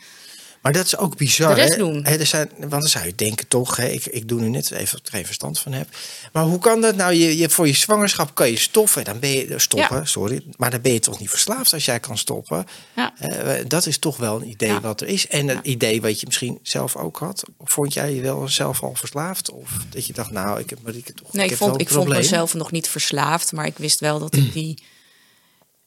Maar 0.63 0.73
dat 0.73 0.87
is 0.87 0.97
ook 0.97 1.17
bizar. 1.17 1.55
De 1.55 1.61
rest 1.61 1.73
hè? 1.73 1.79
doen. 1.79 2.05
Hè, 2.05 2.17
er 2.17 2.27
zijn, 2.27 2.51
want 2.59 2.71
dan 2.71 2.83
zou 2.83 3.05
je 3.07 3.15
denken 3.15 3.49
toch, 3.49 3.77
hè, 3.77 3.87
ik, 3.87 4.07
ik 4.07 4.29
doe 4.29 4.41
nu 4.41 4.49
net 4.49 4.71
even 4.71 4.91
dat 4.91 4.99
ik 4.99 5.07
er 5.07 5.13
geen 5.13 5.27
verstand 5.27 5.59
van 5.59 5.73
heb. 5.73 5.89
Maar 6.33 6.45
hoe 6.45 6.59
kan 6.59 6.81
dat 6.81 6.97
nou? 6.97 7.13
Je, 7.15 7.37
je, 7.39 7.51
voor 7.51 7.67
je 7.67 7.73
zwangerschap 7.73 8.35
kan 8.35 8.51
je 8.51 8.59
stoffen. 8.59 9.05
Dan 9.05 9.19
ben 9.19 9.31
je 9.31 9.59
stoppen, 9.59 9.97
Ja. 9.97 10.05
sorry. 10.05 10.43
Maar 10.57 10.71
dan 10.71 10.81
ben 10.81 10.93
je 10.93 10.99
toch 10.99 11.21
niet 11.21 11.31
verslaafd 11.31 11.73
als 11.73 11.85
jij 11.85 12.01
kan 12.01 12.19
stoppen. 12.19 12.67
ja, 12.97 13.15
Eh, 13.19 13.65
dat 13.69 13.87
is 13.87 13.99
toch 13.99 14.17
wel 14.17 14.37
een 14.37 14.49
idee 14.49 14.69
Ja. 14.69 14.81
wat 14.81 15.01
er 15.01 15.07
is. 15.09 15.27
En 15.29 15.47
Ja. 15.47 15.63
idee 15.63 16.01
wat 16.01 16.21
je 16.21 16.27
misschien 16.27 16.59
zelf 16.63 16.97
ook 16.97 17.17
had. 17.19 17.43
Vond 17.65 17.93
jij 17.95 18.15
je 18.15 18.21
wel 18.21 18.49
zelf 18.49 18.83
al 18.83 18.95
verslaafd? 18.95 19.51
Of 19.51 19.71
dat 19.91 20.07
je 20.07 20.13
dacht, 20.13 20.31
nou, 20.31 20.61
ik 20.61 20.71
heb 20.71 20.79
Marieke 20.83 21.15
toch 21.15 21.33
nee, 21.33 21.49
ik, 21.49 21.57
vond, 21.57 21.75
een 21.75 21.81
ik 21.81 21.89
vond 21.89 22.09
mezelf 22.09 22.55
nog 22.55 22.71
niet 22.71 22.89
verslaafd. 22.89 23.53
Maar 23.53 23.67
ik 23.67 23.79
wist 23.79 24.01
wel 24.01 24.19
dat 24.19 24.35
ik 24.37 24.53
die... 24.59 24.83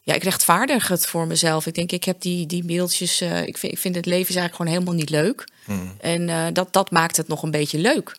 Ja, 0.05 0.13
ik 0.13 0.23
rechtvaardig 0.23 0.87
het 0.87 1.07
voor 1.07 1.27
mezelf. 1.27 1.65
Ik 1.65 1.73
denk, 1.73 1.91
ik 1.91 2.03
heb 2.03 2.21
die, 2.21 2.45
die 2.45 2.63
mailtjes... 2.63 3.21
eh, 3.21 3.41
ik, 3.45 3.57
vind, 3.57 3.73
ik 3.73 3.79
vind 3.79 3.95
het 3.95 4.05
leven 4.05 4.29
is 4.29 4.35
eigenlijk 4.35 4.55
gewoon 4.55 4.71
helemaal 4.71 4.93
niet 4.93 5.09
leuk. 5.09 5.47
Hmm. 5.63 5.95
En 5.99 6.29
eh, 6.29 6.45
dat, 6.53 6.73
dat 6.73 6.91
maakt 6.91 7.17
het 7.17 7.27
nog 7.27 7.43
een 7.43 7.51
beetje 7.51 7.77
leuk. 7.77 8.17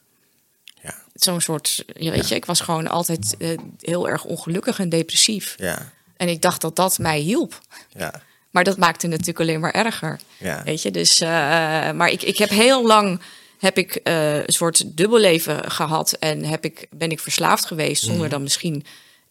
Ja, 0.82 0.94
Zo'n 1.14 1.40
soort... 1.40 1.84
Je 1.96 2.10
weet 2.10 2.28
je, 2.28 2.34
ik 2.34 2.44
was 2.44 2.60
gewoon 2.60 2.88
altijd 2.88 3.34
eh, 3.38 3.58
heel 3.80 4.08
erg 4.08 4.24
ongelukkig 4.24 4.78
en 4.78 4.88
depressief. 4.88 5.54
ja, 5.58 5.92
En 6.16 6.28
ik 6.28 6.42
dacht 6.42 6.60
dat 6.60 6.76
dat 6.76 6.98
mij 6.98 7.18
hielp. 7.18 7.60
ja, 7.92 8.22
Maar 8.50 8.64
dat 8.64 8.76
maakte 8.76 9.06
het 9.06 9.10
natuurlijk 9.10 9.40
alleen 9.40 9.60
maar 9.60 9.74
erger. 9.74 10.20
ja. 10.38 10.62
Weet 10.64 10.82
je, 10.82 10.90
dus. 10.90 11.20
maar 11.20 12.08
ik, 12.08 12.22
ik 12.22 12.38
heb 12.38 12.48
heel 12.48 12.86
lang 12.86 13.20
heb 13.58 13.78
ik 13.78 14.00
een 14.02 14.44
soort 14.46 14.96
dubbelleven 14.96 15.70
gehad 15.70 16.12
en 16.12 16.44
heb 16.44 16.64
ik, 16.64 16.86
ben 16.90 17.10
ik 17.10 17.20
verslaafd 17.20 17.64
geweest 17.64 18.02
zonder 18.04 18.28
dan 18.28 18.42
misschien 18.42 18.84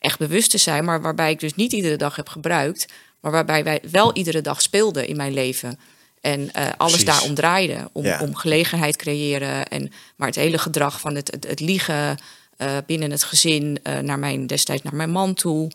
echt 0.06 0.20
bewust 0.20 0.52
te 0.52 0.58
zijn, 0.58 0.86
maar 0.86 1.02
waarbij 1.02 1.32
ik 1.32 1.40
dus 1.40 1.56
niet 1.56 1.74
iedere 1.74 1.96
dag 1.96 2.16
heb 2.16 2.30
gebruikt, 2.30 2.86
maar 3.20 3.32
waarbij 3.32 3.64
wij 3.64 3.82
wel 3.92 4.14
iedere 4.14 4.42
dag 4.42 4.62
speelden 4.62 5.08
in 5.08 5.16
mijn 5.16 5.34
leven. 5.34 5.80
En 6.22 6.52
eh, 6.54 6.64
alles 6.78 6.94
Precies. 6.94 7.06
daarom 7.14 7.34
draaide. 7.36 7.90
Om, 7.92 8.04
Ja. 8.04 8.20
om 8.22 8.36
gelegenheid 8.36 8.96
creëren. 8.96 9.68
En, 9.68 9.92
maar 10.16 10.28
het 10.28 10.38
hele 10.38 10.58
gedrag 10.58 11.00
van 11.00 11.16
het, 11.16 11.32
het, 11.32 11.48
het 11.48 11.60
liegen 11.60 12.18
eh, 12.58 12.78
binnen 12.86 13.12
het 13.12 13.24
gezin, 13.24 13.80
eh, 13.84 14.00
naar 14.00 14.20
mijn, 14.20 14.48
destijds 14.48 14.84
naar 14.84 14.96
mijn 14.96 15.12
man 15.12 15.34
toe. 15.34 15.72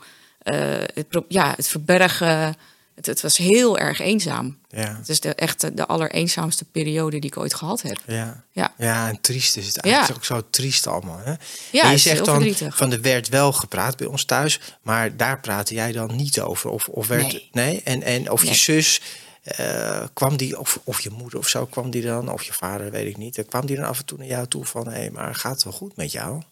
het, 0.94 1.06
ja, 1.28 1.52
het 1.56 1.68
verbergen. 1.68 2.54
Het, 3.00 3.08
het 3.08 3.20
was 3.20 3.36
heel 3.36 3.78
erg 3.78 3.98
eenzaam. 4.00 4.58
ja. 4.68 4.96
Het 4.98 5.08
is 5.08 5.20
de, 5.20 5.34
echt 5.34 5.60
de, 5.60 5.74
de 5.74 5.86
allereenzaamste 5.86 6.64
periode 6.64 7.18
die 7.18 7.30
ik 7.30 7.36
ooit 7.36 7.54
gehad 7.54 7.82
heb. 7.82 7.98
Ja. 8.06 8.44
Ja. 8.52 8.74
ja, 8.78 9.08
en 9.08 9.20
triest 9.20 9.56
is 9.56 9.66
het 9.66 9.74
Ja. 9.74 9.82
eigenlijk 9.82 10.16
ook 10.16 10.24
zo 10.24 10.42
triest 10.50 10.86
allemaal. 10.86 11.18
Hè? 11.24 11.32
Ja, 11.72 11.82
en 11.84 11.90
je 11.90 11.96
zegt 11.96 12.16
dan, 12.24 12.34
verdrietig. 12.34 12.76
van 12.76 12.92
er 12.92 13.00
werd 13.00 13.28
wel 13.28 13.52
gepraat 13.52 13.96
bij 13.96 14.06
ons 14.06 14.24
thuis, 14.24 14.60
maar 14.82 15.16
daar 15.16 15.40
praatte 15.40 15.74
jij 15.74 15.92
dan 15.92 16.16
niet 16.16 16.40
over. 16.40 16.70
Of, 16.70 16.88
of 16.88 17.06
werd, 17.06 17.48
Nee. 17.52 17.80
En, 17.84 18.02
en 18.02 18.30
of 18.30 18.44
je 18.44 18.54
zus, 18.54 19.00
eh, 19.42 20.04
kwam 20.12 20.36
die, 20.36 20.58
of, 20.58 20.80
of 20.84 21.00
je 21.00 21.10
moeder 21.10 21.38
of 21.38 21.48
zo, 21.48 21.66
kwam 21.66 21.90
die 21.90 22.02
dan, 22.02 22.32
of 22.32 22.42
je 22.42 22.52
vader, 22.52 22.90
weet 22.90 23.06
ik 23.08 23.16
niet. 23.16 23.38
eh, 23.38 23.44
Kwam 23.48 23.66
die 23.66 23.76
dan 23.76 23.84
af 23.84 23.98
en 23.98 24.04
toe 24.04 24.18
naar 24.18 24.26
jou 24.26 24.46
toe 24.46 24.64
van, 24.64 24.86
hé, 24.86 24.92
hey, 24.92 25.10
maar 25.10 25.34
gaat 25.34 25.52
het 25.54 25.64
wel 25.64 25.72
goed 25.72 25.96
met 25.96 26.12
jou? 26.12 26.42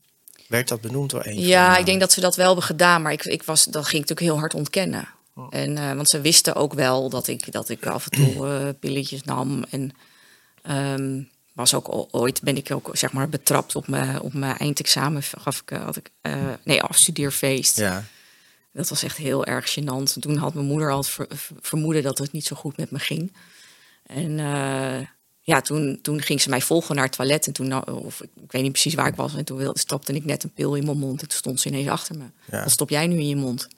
Werd 0.46 0.68
dat 0.68 0.80
benoemd 0.80 1.10
door 1.10 1.26
een 1.26 1.40
Ja, 1.40 1.70
van, 1.70 1.78
ik 1.80 1.86
denk 1.86 2.00
dat 2.00 2.12
ze 2.12 2.20
dat 2.20 2.36
wel 2.36 2.46
hebben 2.46 2.64
gedaan, 2.64 3.02
maar 3.02 3.12
ik, 3.12 3.24
ik 3.24 3.42
was, 3.42 3.64
dat 3.64 3.84
ging 3.86 4.02
ik 4.02 4.08
natuurlijk 4.08 4.20
heel 4.30 4.38
hard 4.38 4.54
ontkennen. 4.54 5.08
En, 5.50 5.78
eh, 5.78 5.92
want 5.94 6.08
ze 6.08 6.20
wisten 6.20 6.54
ook 6.54 6.72
wel 6.74 7.08
dat 7.10 7.26
ik, 7.26 7.52
dat 7.52 7.68
ik 7.68 7.86
af 7.86 8.06
en 8.08 8.10
toe 8.10 8.46
eh, 8.48 8.68
pilletjes 8.80 9.22
nam. 9.22 9.64
En 9.70 9.90
ehm, 10.62 11.22
was 11.52 11.74
ook 11.74 12.06
ooit 12.10 12.42
ben 12.42 12.56
ik 12.56 12.70
ook 12.70 12.90
zeg 12.92 13.12
maar 13.12 13.28
betrapt 13.28 13.76
op 13.76 13.88
mijn, 13.88 14.20
op 14.20 14.32
mijn 14.34 14.56
eindexamen. 14.56 15.22
Gaf 15.22 15.60
ik, 15.60 15.70
eh, 15.70 15.84
had 15.84 15.96
ik, 15.96 16.10
nee, 16.64 16.82
afstudeerfeest. 16.82 17.76
Ja, 17.76 18.04
Dat 18.72 18.88
was 18.88 19.02
echt 19.02 19.16
heel 19.16 19.44
erg 19.44 19.78
gênant. 19.78 20.14
En 20.14 20.20
toen 20.20 20.36
had 20.36 20.54
mijn 20.54 20.66
moeder 20.66 20.90
al 20.90 21.02
ver- 21.02 21.26
ver- 21.28 21.56
vermoeden 21.60 22.02
dat 22.02 22.18
het 22.18 22.32
niet 22.32 22.44
zo 22.46 22.56
goed 22.56 22.76
met 22.76 22.90
me 22.90 22.98
ging. 22.98 23.32
En 24.06 24.38
ja, 25.40 25.60
toen, 25.60 25.98
toen 26.02 26.22
ging 26.22 26.40
ze 26.40 26.48
mij 26.48 26.60
volgen 26.60 26.94
naar 26.94 27.04
het 27.04 27.12
toilet. 27.12 27.46
En 27.46 27.52
toen, 27.52 27.86
of 27.88 28.20
ik, 28.22 28.28
weet 28.50 28.62
niet 28.62 28.72
precies 28.72 28.94
waar 28.94 29.06
ik 29.06 29.14
was. 29.14 29.34
En 29.34 29.44
toen 29.44 29.56
wilde, 29.56 29.78
stopte 29.78 30.12
ik 30.12 30.24
net 30.24 30.44
een 30.44 30.52
pil 30.52 30.74
in 30.74 30.84
mijn 30.84 30.98
mond. 30.98 31.22
En 31.22 31.28
toen 31.28 31.38
stond 31.38 31.60
ze 31.60 31.68
ineens 31.68 31.88
achter 31.88 32.16
me. 32.16 32.24
Ja. 32.50 32.62
Wat 32.62 32.70
stop 32.70 32.90
jij 32.90 33.06
nu 33.06 33.16
in 33.18 33.28
je 33.28 33.36
mond? 33.36 33.68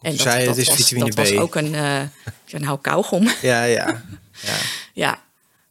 En 0.00 0.16
zei 0.18 0.42
je, 0.42 0.48
het 0.48 0.56
is 0.56 0.66
was, 0.66 0.76
vitamine 0.76 1.10
dat 1.10 1.14
B. 1.14 1.28
was 1.28 1.36
ook 1.36 1.54
een, 1.54 1.74
eh 1.74 2.00
een 2.50 2.64
hou 2.64 2.78
kauwgom. 2.80 3.28
Ja, 3.42 3.64
ja. 3.64 4.02
ja. 4.42 4.56
ja. 5.04 5.22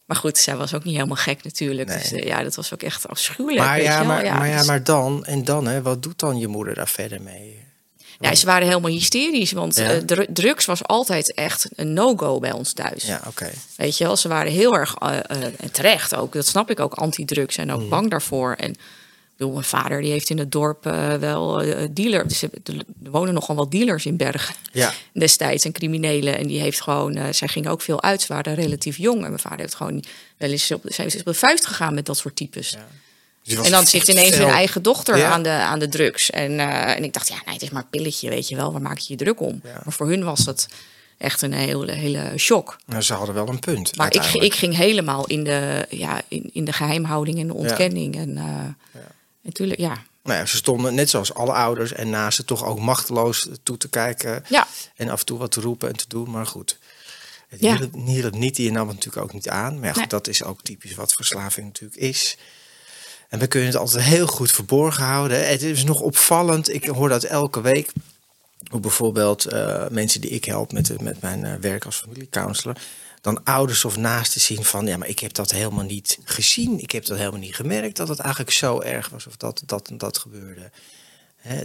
Maar 0.06 0.18
goed, 0.18 0.38
zij 0.38 0.56
was 0.56 0.74
ook 0.74 0.84
niet 0.84 0.96
helemaal 0.96 1.15
gek 1.15 1.44
natuurlijk. 1.44 1.88
Nee. 1.89 1.98
Dus 1.98 2.12
eh, 2.12 2.24
ja, 2.24 2.44
dat 2.44 2.56
was 2.56 2.74
ook 2.74 2.84
echt 2.84 3.08
afschuwelijk. 3.08 3.65
Maar, 3.65 3.76
weet 3.76 3.86
ja, 3.86 3.92
je 3.92 3.98
wel. 3.98 4.08
maar, 4.15 4.24
maar, 4.38 4.48
ja, 4.48 4.58
dus- 4.58 4.68
maar 4.68 4.84
dan, 4.84 5.26
en 5.26 5.44
dan, 5.44 5.68
hè, 5.68 5.82
wat 5.82 6.04
doet 6.04 6.20
dan 6.20 6.38
je 6.39 6.48
moeder 6.48 6.76
daar 6.76 6.88
verder 6.88 7.22
mee? 7.22 7.68
Ja, 8.20 8.36
ze 8.36 8.46
waren 8.46 8.68
helemaal 8.68 8.92
hysterisch. 8.92 9.52
Want 9.52 9.76
Ja. 9.76 9.89
eh, 9.92 9.98
dru- 9.98 10.26
drugs 10.34 10.65
was 10.65 10.84
altijd 10.84 11.34
echt 11.34 11.68
een 11.76 11.94
no-go 11.94 12.39
bij 12.39 12.52
ons 12.52 12.74
thuis. 12.74 13.04
Ja, 13.04 13.22
oké. 13.28 13.50
Weet 13.76 13.98
je 13.98 14.04
wel, 14.04 14.18
ze 14.18 14.28
waren 14.28 14.52
heel 14.52 14.76
erg, 14.76 14.96
eh, 14.96 15.18
eh, 15.18 15.44
en 15.60 15.72
terecht 15.72 16.15
ook, 16.15 16.34
dat 16.34 16.46
snap 16.48 16.70
ik 16.70 16.80
ook, 16.80 16.94
anti-drugs 16.94 17.58
en 17.58 17.72
ook 17.72 17.89
bang 17.89 18.10
daarvoor. 18.10 18.54
En 18.54 18.76
bedoel, 19.39 19.54
mijn 19.54 19.65
vader 19.65 20.02
die 20.02 20.12
heeft 20.12 20.30
in 20.30 20.38
het 20.38 20.52
dorp 20.52 20.86
eh, 20.86 21.13
wel 21.13 21.62
eh 21.62 21.88
dealer, 21.91 22.28
dus 22.28 22.41
er 22.41 22.52
wonen 22.99 23.34
nogal 23.34 23.56
wel 23.56 23.69
dealers 23.69 24.06
in 24.06 24.17
Bergen 24.17 24.56
Ja, 24.71 24.93
destijds 25.13 25.65
en 25.65 25.71
criminelen. 25.71 26.38
En 26.38 26.47
die 26.47 26.60
heeft 26.60 26.82
gewoon, 26.82 27.15
eh, 27.15 27.25
zij 27.32 27.47
ging 27.47 27.67
ook 27.67 27.82
veel 27.82 28.02
uit, 28.02 28.21
ze 28.21 28.34
waren 28.34 28.56
relatief 28.56 28.97
jong. 28.97 29.21
En 29.23 29.28
mijn 29.28 29.39
vader 29.39 29.60
heeft 29.60 29.75
gewoon 29.75 30.04
wel 30.38 30.49
eens 30.49 30.71
op, 30.71 30.82
zij 30.86 31.06
is 31.06 31.15
op 31.15 31.25
de 31.25 31.34
vuist 31.34 31.65
gegaan 31.65 31.93
met 31.93 32.06
dat 32.06 32.17
soort 32.17 32.36
types. 32.36 32.69
Ja. 32.69 32.88
Dus 33.43 33.65
En 33.65 33.71
dan 33.71 33.88
zit 33.88 34.08
ineens 34.08 34.38
hun 34.38 34.47
eigen 34.47 34.82
dochter 34.82 35.17
Ja. 35.17 35.32
aan, 35.32 35.43
de, 35.43 35.49
aan 35.49 35.80
de 35.80 35.89
drugs. 35.89 36.30
En, 36.30 36.60
eh, 36.60 36.95
en 36.95 37.04
ik 37.04 37.13
dacht, 37.13 37.28
ja, 37.28 37.41
nee, 37.45 37.54
het 37.54 37.63
is 37.63 37.69
maar 37.69 37.82
een 37.82 37.89
pilletje, 37.89 38.30
weet 38.30 38.49
je 38.49 38.56
wel. 38.56 38.71
Waar 38.71 38.82
maak 38.82 38.97
je 38.97 39.06
je 39.13 39.15
druk 39.15 39.41
om? 39.41 39.62
Ja. 39.63 39.82
Maar 39.84 39.93
voor 39.93 40.08
hun 40.08 40.23
was 40.23 40.43
dat 40.43 40.67
echt 41.17 41.41
een 41.41 41.54
hele, 41.54 41.91
hele 41.91 42.34
shock. 42.38 42.78
Nou, 42.86 43.02
ze 43.02 43.13
hadden 43.13 43.36
wel 43.36 43.47
een 43.47 43.60
punt. 43.60 43.95
Maar 43.95 44.13
ik, 44.15 44.23
ik 44.34 44.54
ging 44.54 44.75
helemaal 44.75 45.25
in 45.28 45.43
de, 45.43 45.86
ja, 45.89 46.21
in, 46.28 46.49
in 46.54 46.65
de 46.65 46.73
geheimhouding 46.73 47.39
en 47.39 47.47
de 47.47 47.54
ontkenning. 47.54 48.15
En 48.17 48.38
eh, 48.38 49.02
natuurlijk, 49.49 49.79
ja. 49.79 50.03
Nou 50.23 50.39
ja, 50.39 50.45
ze 50.45 50.55
stonden 50.55 50.95
net 50.95 51.09
zoals 51.09 51.33
alle 51.33 51.51
ouders 51.53 51.93
en 51.93 52.09
naast 52.09 52.35
ze 52.35 52.45
toch 52.45 52.65
ook 52.65 52.79
machteloos 52.79 53.47
toe 53.63 53.77
te 53.77 53.89
kijken. 53.89 54.43
Ja. 54.49 54.67
En 54.95 55.09
af 55.09 55.19
en 55.19 55.25
toe 55.25 55.38
wat 55.38 55.51
te 55.51 55.62
roepen 55.62 55.89
en 55.89 55.95
te 55.95 56.05
doen. 56.07 56.29
Maar 56.31 56.45
goed, 56.45 56.77
het 57.47 57.59
Ja. 57.59 57.77
hielp, 58.03 58.35
niet. 58.35 58.55
Die 58.55 58.71
nam 58.71 58.88
het 58.88 58.95
natuurlijk 58.95 59.23
ook 59.25 59.33
niet 59.33 59.49
aan. 59.49 59.73
Maar 59.75 59.83
ja, 59.83 59.89
goed, 59.89 59.97
Nee. 59.97 60.07
dat 60.07 60.27
is 60.27 60.43
ook 60.43 60.62
typisch 60.62 60.95
wat 60.95 61.13
verslaving 61.13 61.65
natuurlijk 61.65 61.99
is. 62.01 62.38
En 63.29 63.39
we 63.39 63.47
kunnen 63.47 63.69
het 63.69 63.77
altijd 63.77 64.03
heel 64.03 64.27
goed 64.27 64.51
verborgen 64.51 65.03
houden. 65.03 65.47
Het 65.47 65.62
is 65.62 65.83
nog 65.83 65.99
opvallend. 65.99 66.73
Ik 66.73 66.85
hoor 66.85 67.09
dat 67.09 67.23
elke 67.23 67.62
week. 67.62 67.91
Hoe 68.69 68.79
bijvoorbeeld 68.79 69.45
eh, 69.45 69.88
mensen 69.89 70.21
die 70.21 70.29
ik 70.29 70.45
help 70.45 70.71
met, 70.71 71.01
met 71.01 71.21
mijn 71.21 71.45
eh, 71.45 71.53
werk 71.62 71.85
als 71.85 71.95
familiecounselor. 71.95 72.75
Dan 73.21 73.43
ouders 73.43 73.86
of 73.86 73.97
naasten 73.97 74.41
zien 74.41 74.63
van, 74.63 74.86
ja, 74.88 74.97
maar 74.97 75.08
ik 75.08 75.19
heb 75.19 75.34
dat 75.34 75.51
helemaal 75.51 75.84
niet 75.84 76.17
gezien. 76.23 76.79
Ik 76.79 76.91
heb 76.91 77.05
dat 77.05 77.17
helemaal 77.17 77.39
niet 77.39 77.55
gemerkt 77.55 77.95
dat 77.97 78.08
het 78.08 78.19
eigenlijk 78.19 78.51
zo 78.51 78.79
erg 78.82 79.10
was 79.10 79.27
of 79.27 79.38
dat 79.38 79.62
dat 79.65 79.88
en 79.89 79.97
dat 79.97 80.17
gebeurde. 80.17 80.71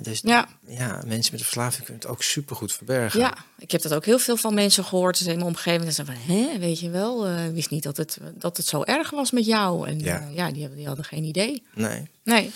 Dus 0.02 0.20
ja. 0.22 0.48
Ja. 0.66 0.86
mensen 1.06 1.32
met 1.32 1.32
een 1.32 1.38
verslaving 1.38 1.84
kunnen 1.84 2.02
het 2.02 2.10
ook 2.10 2.22
supergoed 2.22 2.72
verbergen. 2.72 3.20
ja, 3.20 3.34
ik 3.58 3.70
heb 3.70 3.82
dat 3.82 3.94
ook 3.94 4.04
heel 4.04 4.18
veel 4.18 4.36
van 4.36 4.54
mensen 4.54 4.84
gehoord 4.84 5.20
in 5.20 5.26
mijn 5.26 5.42
omgeving. 5.42 5.84
Dat 5.84 5.94
ze 5.94 6.04
van, 6.04 6.14
hè, 6.14 6.58
weet 6.58 6.80
je 6.80 6.90
wel, 6.90 7.26
eh, 7.26 7.48
wist 7.52 7.70
niet 7.70 7.82
dat 7.82 7.96
het, 7.96 8.18
dat 8.34 8.56
het 8.56 8.66
zo 8.66 8.82
erg 8.82 9.10
was 9.10 9.30
met 9.30 9.46
jou. 9.46 9.88
En 9.88 9.98
Ja. 10.00 10.04
ja, 10.20 10.28
ja 10.32 10.50
die, 10.50 10.60
hebben- 10.60 10.78
die 10.78 10.86
hadden 10.86 11.04
geen 11.04 11.24
idee. 11.24 11.62
Nee. 11.74 12.08
Nee. 12.24 12.50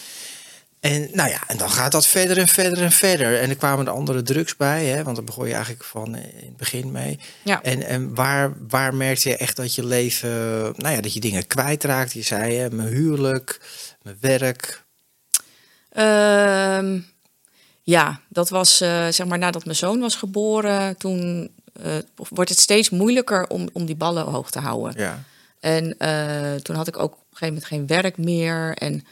En 0.81 1.09
nou 1.13 1.31
ja, 1.31 1.41
en 1.47 1.57
dan 1.57 1.71
gaat 1.71 1.93
dat 1.93 2.07
verder 2.07 2.39
en 2.39 2.49
verder 2.49 2.83
en 2.83 2.93
verder. 2.93 3.41
En 3.41 3.51
er 3.51 3.57
kwamen 3.57 3.87
er 3.87 3.93
andere 3.93 4.23
drugs 4.23 4.57
bij, 4.57 4.87
hè, 4.87 5.03
want 5.03 5.17
daar 5.17 5.25
begon 5.25 5.47
je 5.47 5.53
eigenlijk 5.53 5.85
van 5.85 6.15
eh, 6.15 6.23
in 6.23 6.47
het 6.47 6.57
begin 6.57 6.93
mee. 6.93 7.19
Ja. 7.43 7.63
En, 7.63 7.83
en 7.83 8.15
waar, 8.15 8.53
waar 8.69 8.95
merkte 8.95 9.29
je 9.29 9.37
echt 9.37 9.57
dat 9.57 9.75
je 9.75 9.85
leven, 9.85 10.31
nou 10.77 10.95
ja, 10.95 11.01
dat 11.01 11.13
je 11.13 11.21
dingen 11.21 11.47
kwijtraakt? 11.47 12.13
Je 12.13 12.23
zei, 12.23 12.55
hè, 12.55 12.71
mijn 12.71 12.89
huwelijk, 12.89 13.61
mijn 14.03 14.17
werk. 14.21 14.85
Ehm, 15.91 16.99
ja, 17.83 18.21
dat 18.29 18.49
was 18.49 18.81
eh, 18.81 19.09
zeg 19.09 19.27
maar 19.27 19.39
nadat 19.39 19.65
mijn 19.65 19.77
zoon 19.77 20.01
was 20.01 20.15
geboren. 20.15 20.97
Toen 20.97 21.51
eh, 21.83 21.97
wordt 22.15 22.51
het 22.51 22.59
steeds 22.59 22.91
moeilijker 22.91 23.47
om, 23.47 23.69
om 23.73 23.87
die 23.87 23.97
ballen 23.97 24.25
hoog 24.25 24.51
te 24.51 24.59
houden. 24.59 24.95
Ja, 24.97 25.23
En 25.61 25.97
toen 26.63 26.77
had 26.77 26.89
ik 26.89 26.97
ook 26.97 27.13
op 27.13 27.19
een 27.19 27.37
gegeven 27.37 27.47
moment 27.47 27.65
geen 27.65 27.87
werk 27.87 28.17
meer. 28.17 28.75
En 28.75 29.05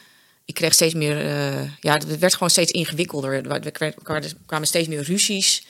ik 0.47 0.55
kreeg 0.55 0.73
steeds 0.73 0.95
meer. 0.95 1.17
eh, 1.27 1.63
ja, 1.81 1.93
het 1.93 2.19
werd 2.19 2.33
gewoon 2.33 2.51
steeds 2.51 2.71
ingewikkelder. 2.73 3.51
Er 3.51 3.73
kwam- 3.73 4.21
kwamen 4.47 4.67
steeds 4.67 4.89
meer 4.89 5.03
ruzies. 5.03 5.67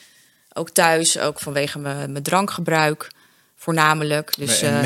Ook 0.53 0.71
thuis, 0.71 1.19
ook 1.19 1.41
vanwege 1.41 1.79
mijn, 1.79 2.13
mijn 2.13 2.25
drankgebruik. 2.25 3.11
Voornamelijk. 3.57 4.33
Dus, 4.39 4.61
eh, 4.63 4.81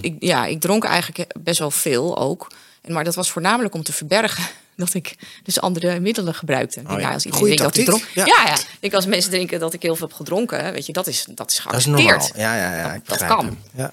ik, 0.00 0.14
ja, 0.18 0.46
ik 0.46 0.60
dronk 0.60 0.84
eigenlijk 0.84 1.32
best 1.40 1.58
wel 1.58 1.70
veel 1.70 2.18
ook. 2.18 2.46
En, 2.82 2.92
maar 2.92 3.04
dat 3.04 3.14
was 3.14 3.30
voornamelijk 3.30 3.74
om 3.74 3.82
te 3.82 3.92
verbergen 3.92 4.44
dat 4.76 4.94
ik 4.94 5.14
dus 5.42 5.60
andere 5.60 6.00
middelen 6.00 6.34
gebruikte. 6.34 6.80
Ik 6.80 6.86
denk, 6.88 7.00
ja. 7.00 7.06
ja, 7.08 7.14
als 7.14 7.24
iedereen 7.24 7.46
denkt 7.56 7.62
dat 7.62 7.76
ik 7.76 7.84
dronk, 7.84 8.04
Ja. 8.14 8.24
ja. 8.26 8.44
Ja, 8.46 8.56
Ik 8.80 8.94
als 8.94 9.06
mensen 9.06 9.30
denken 9.30 9.60
dat 9.60 9.74
ik 9.74 9.82
heel 9.82 9.96
veel 9.96 10.06
heb 10.06 10.16
gedronken, 10.16 10.72
weet 10.72 10.86
je, 10.86 10.92
dat 10.92 11.06
is, 11.06 11.16
dat 11.18 11.28
is 11.28 11.34
dat 11.36 11.50
is 11.50 11.58
geaccepteerd. 11.58 12.08
normaal. 12.08 12.30
Ja, 12.36 12.56
ja, 12.56 12.76
ja. 12.76 12.92
Dat- 12.92 13.18
dat 13.18 13.28
kan. 13.28 13.58
Ja. 13.74 13.92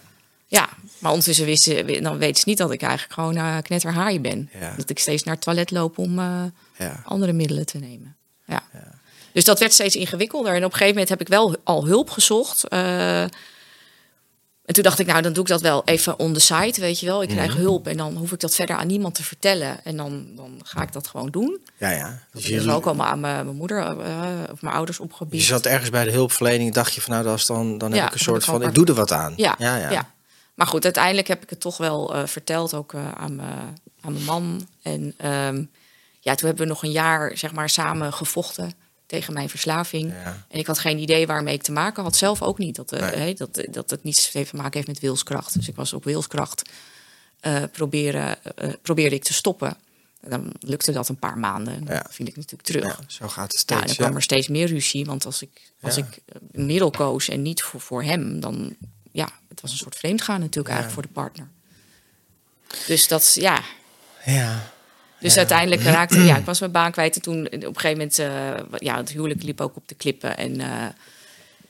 Ja, 0.51 0.69
maar 0.99 1.09
ondertussen 1.11 1.45
wisten, 1.45 2.03
dan 2.03 2.17
weten 2.17 2.35
ze 2.41 2.49
niet 2.49 2.57
dat 2.57 2.71
ik 2.71 2.81
eigenlijk 2.81 3.13
gewoon 3.13 3.35
uh, 3.37 3.57
knetterhaai 3.61 4.19
ben. 4.21 4.49
Ja. 4.59 4.73
Dat 4.77 4.89
ik 4.89 4.99
steeds 4.99 5.23
naar 5.23 5.33
het 5.35 5.43
toilet 5.43 5.71
loop 5.71 5.97
om 5.97 6.19
eh, 6.19 6.43
Ja. 6.77 7.01
andere 7.05 7.33
middelen 7.33 7.65
te 7.65 7.77
nemen. 7.77 8.15
Ja. 8.45 8.63
Dus 9.33 9.43
dat 9.43 9.59
werd 9.59 9.73
steeds 9.73 9.95
ingewikkelder. 9.95 10.51
En 10.51 10.57
op 10.57 10.63
een 10.63 10.71
gegeven 10.71 10.91
moment 10.93 11.09
heb 11.09 11.21
ik 11.21 11.27
wel 11.27 11.55
al 11.63 11.85
hulp 11.85 12.09
gezocht. 12.09 12.67
eh, 12.67 13.21
en 13.21 14.75
toen 14.75 14.83
dacht 14.83 14.99
ik, 14.99 15.05
nou, 15.07 15.21
dan 15.21 15.33
doe 15.33 15.43
ik 15.43 15.49
dat 15.49 15.61
wel 15.61 15.81
even 15.85 16.19
on 16.19 16.33
the 16.33 16.39
side, 16.39 16.73
weet 16.81 16.99
je 16.99 17.05
wel. 17.05 17.21
Ik 17.21 17.29
krijg 17.29 17.51
Mhm. 17.53 17.59
hulp 17.61 17.87
en 17.87 17.97
dan 17.97 18.15
hoef 18.15 18.31
ik 18.31 18.39
dat 18.39 18.55
verder 18.55 18.75
aan 18.75 18.87
niemand 18.87 19.15
te 19.15 19.23
vertellen. 19.23 19.83
En 19.83 19.97
dan, 19.97 20.27
dan 20.35 20.59
ga 20.63 20.81
ik 20.81 20.91
dat 20.91 21.07
gewoon 21.07 21.29
doen. 21.29 21.59
ja, 21.77 21.89
ja. 21.89 22.23
Dus 22.31 22.45
je, 22.47 22.71
ook 22.71 22.85
allemaal 22.85 23.07
aan 23.07 23.19
mijn, 23.19 23.45
mijn 23.45 23.57
moeder 23.57 23.83
eh, 23.83 24.27
of 24.51 24.61
mijn 24.61 24.75
ouders 24.75 24.99
opgebied. 24.99 25.39
je 25.41 25.45
zat 25.47 25.65
ergens 25.65 25.89
bij 25.89 26.03
de 26.03 26.11
hulpverlening, 26.11 26.73
dacht 26.73 26.93
je 26.93 27.01
van 27.01 27.11
nou, 27.13 27.23
dat 27.25 27.37
is 27.37 27.45
dan, 27.45 27.77
dan 27.77 27.91
heb 27.91 27.99
Ja, 27.99 28.07
ik 28.07 28.13
een 28.13 28.19
soort 28.19 28.41
ik 28.41 28.47
van, 28.49 28.61
ik 28.63 28.73
doe 28.73 28.85
er 28.85 28.93
wat 28.93 29.11
aan. 29.11 29.33
Ja, 29.35 29.55
ja, 29.57 29.75
ja. 29.77 29.89
ja. 29.91 30.11
Maar 30.59 30.67
goed, 30.67 30.83
uiteindelijk 30.83 31.27
heb 31.27 31.43
ik 31.43 31.49
het 31.49 31.59
toch 31.59 31.77
wel 31.77 32.15
eh, 32.15 32.25
verteld, 32.25 32.73
ook 32.73 32.93
eh, 32.93 33.11
aan, 33.11 33.35
mijn, 33.35 33.77
aan 34.01 34.13
mijn 34.13 34.25
man. 34.25 34.67
En 34.81 35.13
ehm, 35.17 35.63
ja, 36.19 36.35
toen 36.35 36.47
hebben 36.47 36.65
we 36.65 36.71
nog 36.71 36.83
een 36.83 36.91
jaar 36.91 37.37
zeg 37.37 37.51
maar, 37.53 37.69
samen 37.69 38.13
gevochten 38.13 38.73
tegen 39.05 39.33
mijn 39.33 39.49
verslaving. 39.49 40.11
Ja. 40.11 40.45
En 40.49 40.59
ik 40.59 40.67
had 40.67 40.79
geen 40.79 40.99
idee 40.99 41.27
waarmee 41.27 41.53
ik 41.53 41.61
te 41.61 41.71
maken 41.71 42.03
had. 42.03 42.15
Zelf 42.15 42.41
ook 42.41 42.57
niet. 42.57 42.75
Dat, 42.75 42.91
Nee. 42.91 43.01
hè, 43.01 43.33
dat, 43.33 43.67
dat 43.71 43.89
het 43.89 44.03
niets 44.03 44.31
heeft 44.31 44.49
te 44.49 44.55
maken 44.55 44.73
heeft 44.73 44.87
met 44.87 44.99
wilskracht. 44.99 45.53
Dus 45.53 45.67
ik 45.67 45.75
was 45.75 45.93
op 45.93 46.03
wilskracht 46.03 46.69
proberen, 47.71 48.37
probeerde 48.81 49.15
ik 49.15 49.23
te 49.23 49.33
stoppen. 49.33 49.77
En 50.21 50.29
dan 50.29 50.53
lukte 50.59 50.91
dat 50.91 51.09
een 51.09 51.19
paar 51.19 51.37
maanden. 51.37 51.73
En 51.73 51.85
dan 51.85 51.95
Ja. 51.95 52.05
viel 52.09 52.27
ik 52.27 52.35
natuurlijk 52.35 52.69
terug. 52.69 52.83
Ja, 52.83 53.03
zo 53.07 53.27
gaat 53.27 53.53
het 53.53 53.63
Ja, 53.67 53.75
en 53.75 53.79
steeds. 53.81 53.85
dan 53.85 53.95
kwam 53.95 54.09
Ja, 54.09 54.15
er 54.15 54.21
steeds 54.21 54.47
meer 54.47 54.67
ruzie. 54.67 55.05
Want 55.05 55.25
als 55.25 55.41
ik, 55.41 55.71
als 55.81 55.95
Ja. 55.95 56.03
ik 56.05 56.19
een 56.51 56.65
middel 56.65 56.89
koos 56.89 57.27
en 57.29 57.41
niet 57.41 57.61
voor, 57.61 57.81
voor 57.81 58.03
hem, 58.03 58.39
dan 58.39 58.75
ja, 59.11 59.29
het 59.61 59.61
was 59.61 59.71
een 59.71 59.77
soort 59.77 59.95
vreemdgaan 59.97 60.39
natuurlijk 60.39 60.67
Ja. 60.75 60.81
eigenlijk 60.81 60.93
voor 61.07 61.13
de 61.13 61.21
partner. 61.21 61.47
Dus 62.87 63.07
dat, 63.07 63.33
ja. 63.39 63.61
ja. 64.25 64.71
Dus 65.19 65.31
Ja. 65.33 65.37
uiteindelijk 65.39 65.81
raakte 65.81 66.19
ja, 66.19 66.37
ik 66.37 66.45
was 66.45 66.59
mijn 66.59 66.71
baan 66.71 66.91
kwijt. 66.91 67.15
En 67.15 67.21
toen 67.21 67.45
op 67.45 67.53
een 67.53 67.79
gegeven 67.79 67.89
moment, 67.91 68.19
eh, 68.19 68.79
ja, 68.79 68.97
het 68.97 69.09
huwelijk 69.09 69.43
liep 69.43 69.61
ook 69.61 69.75
op 69.75 69.87
de 69.87 69.95
klippen. 69.95 70.37
En 70.37 70.61
eh, 70.61 70.87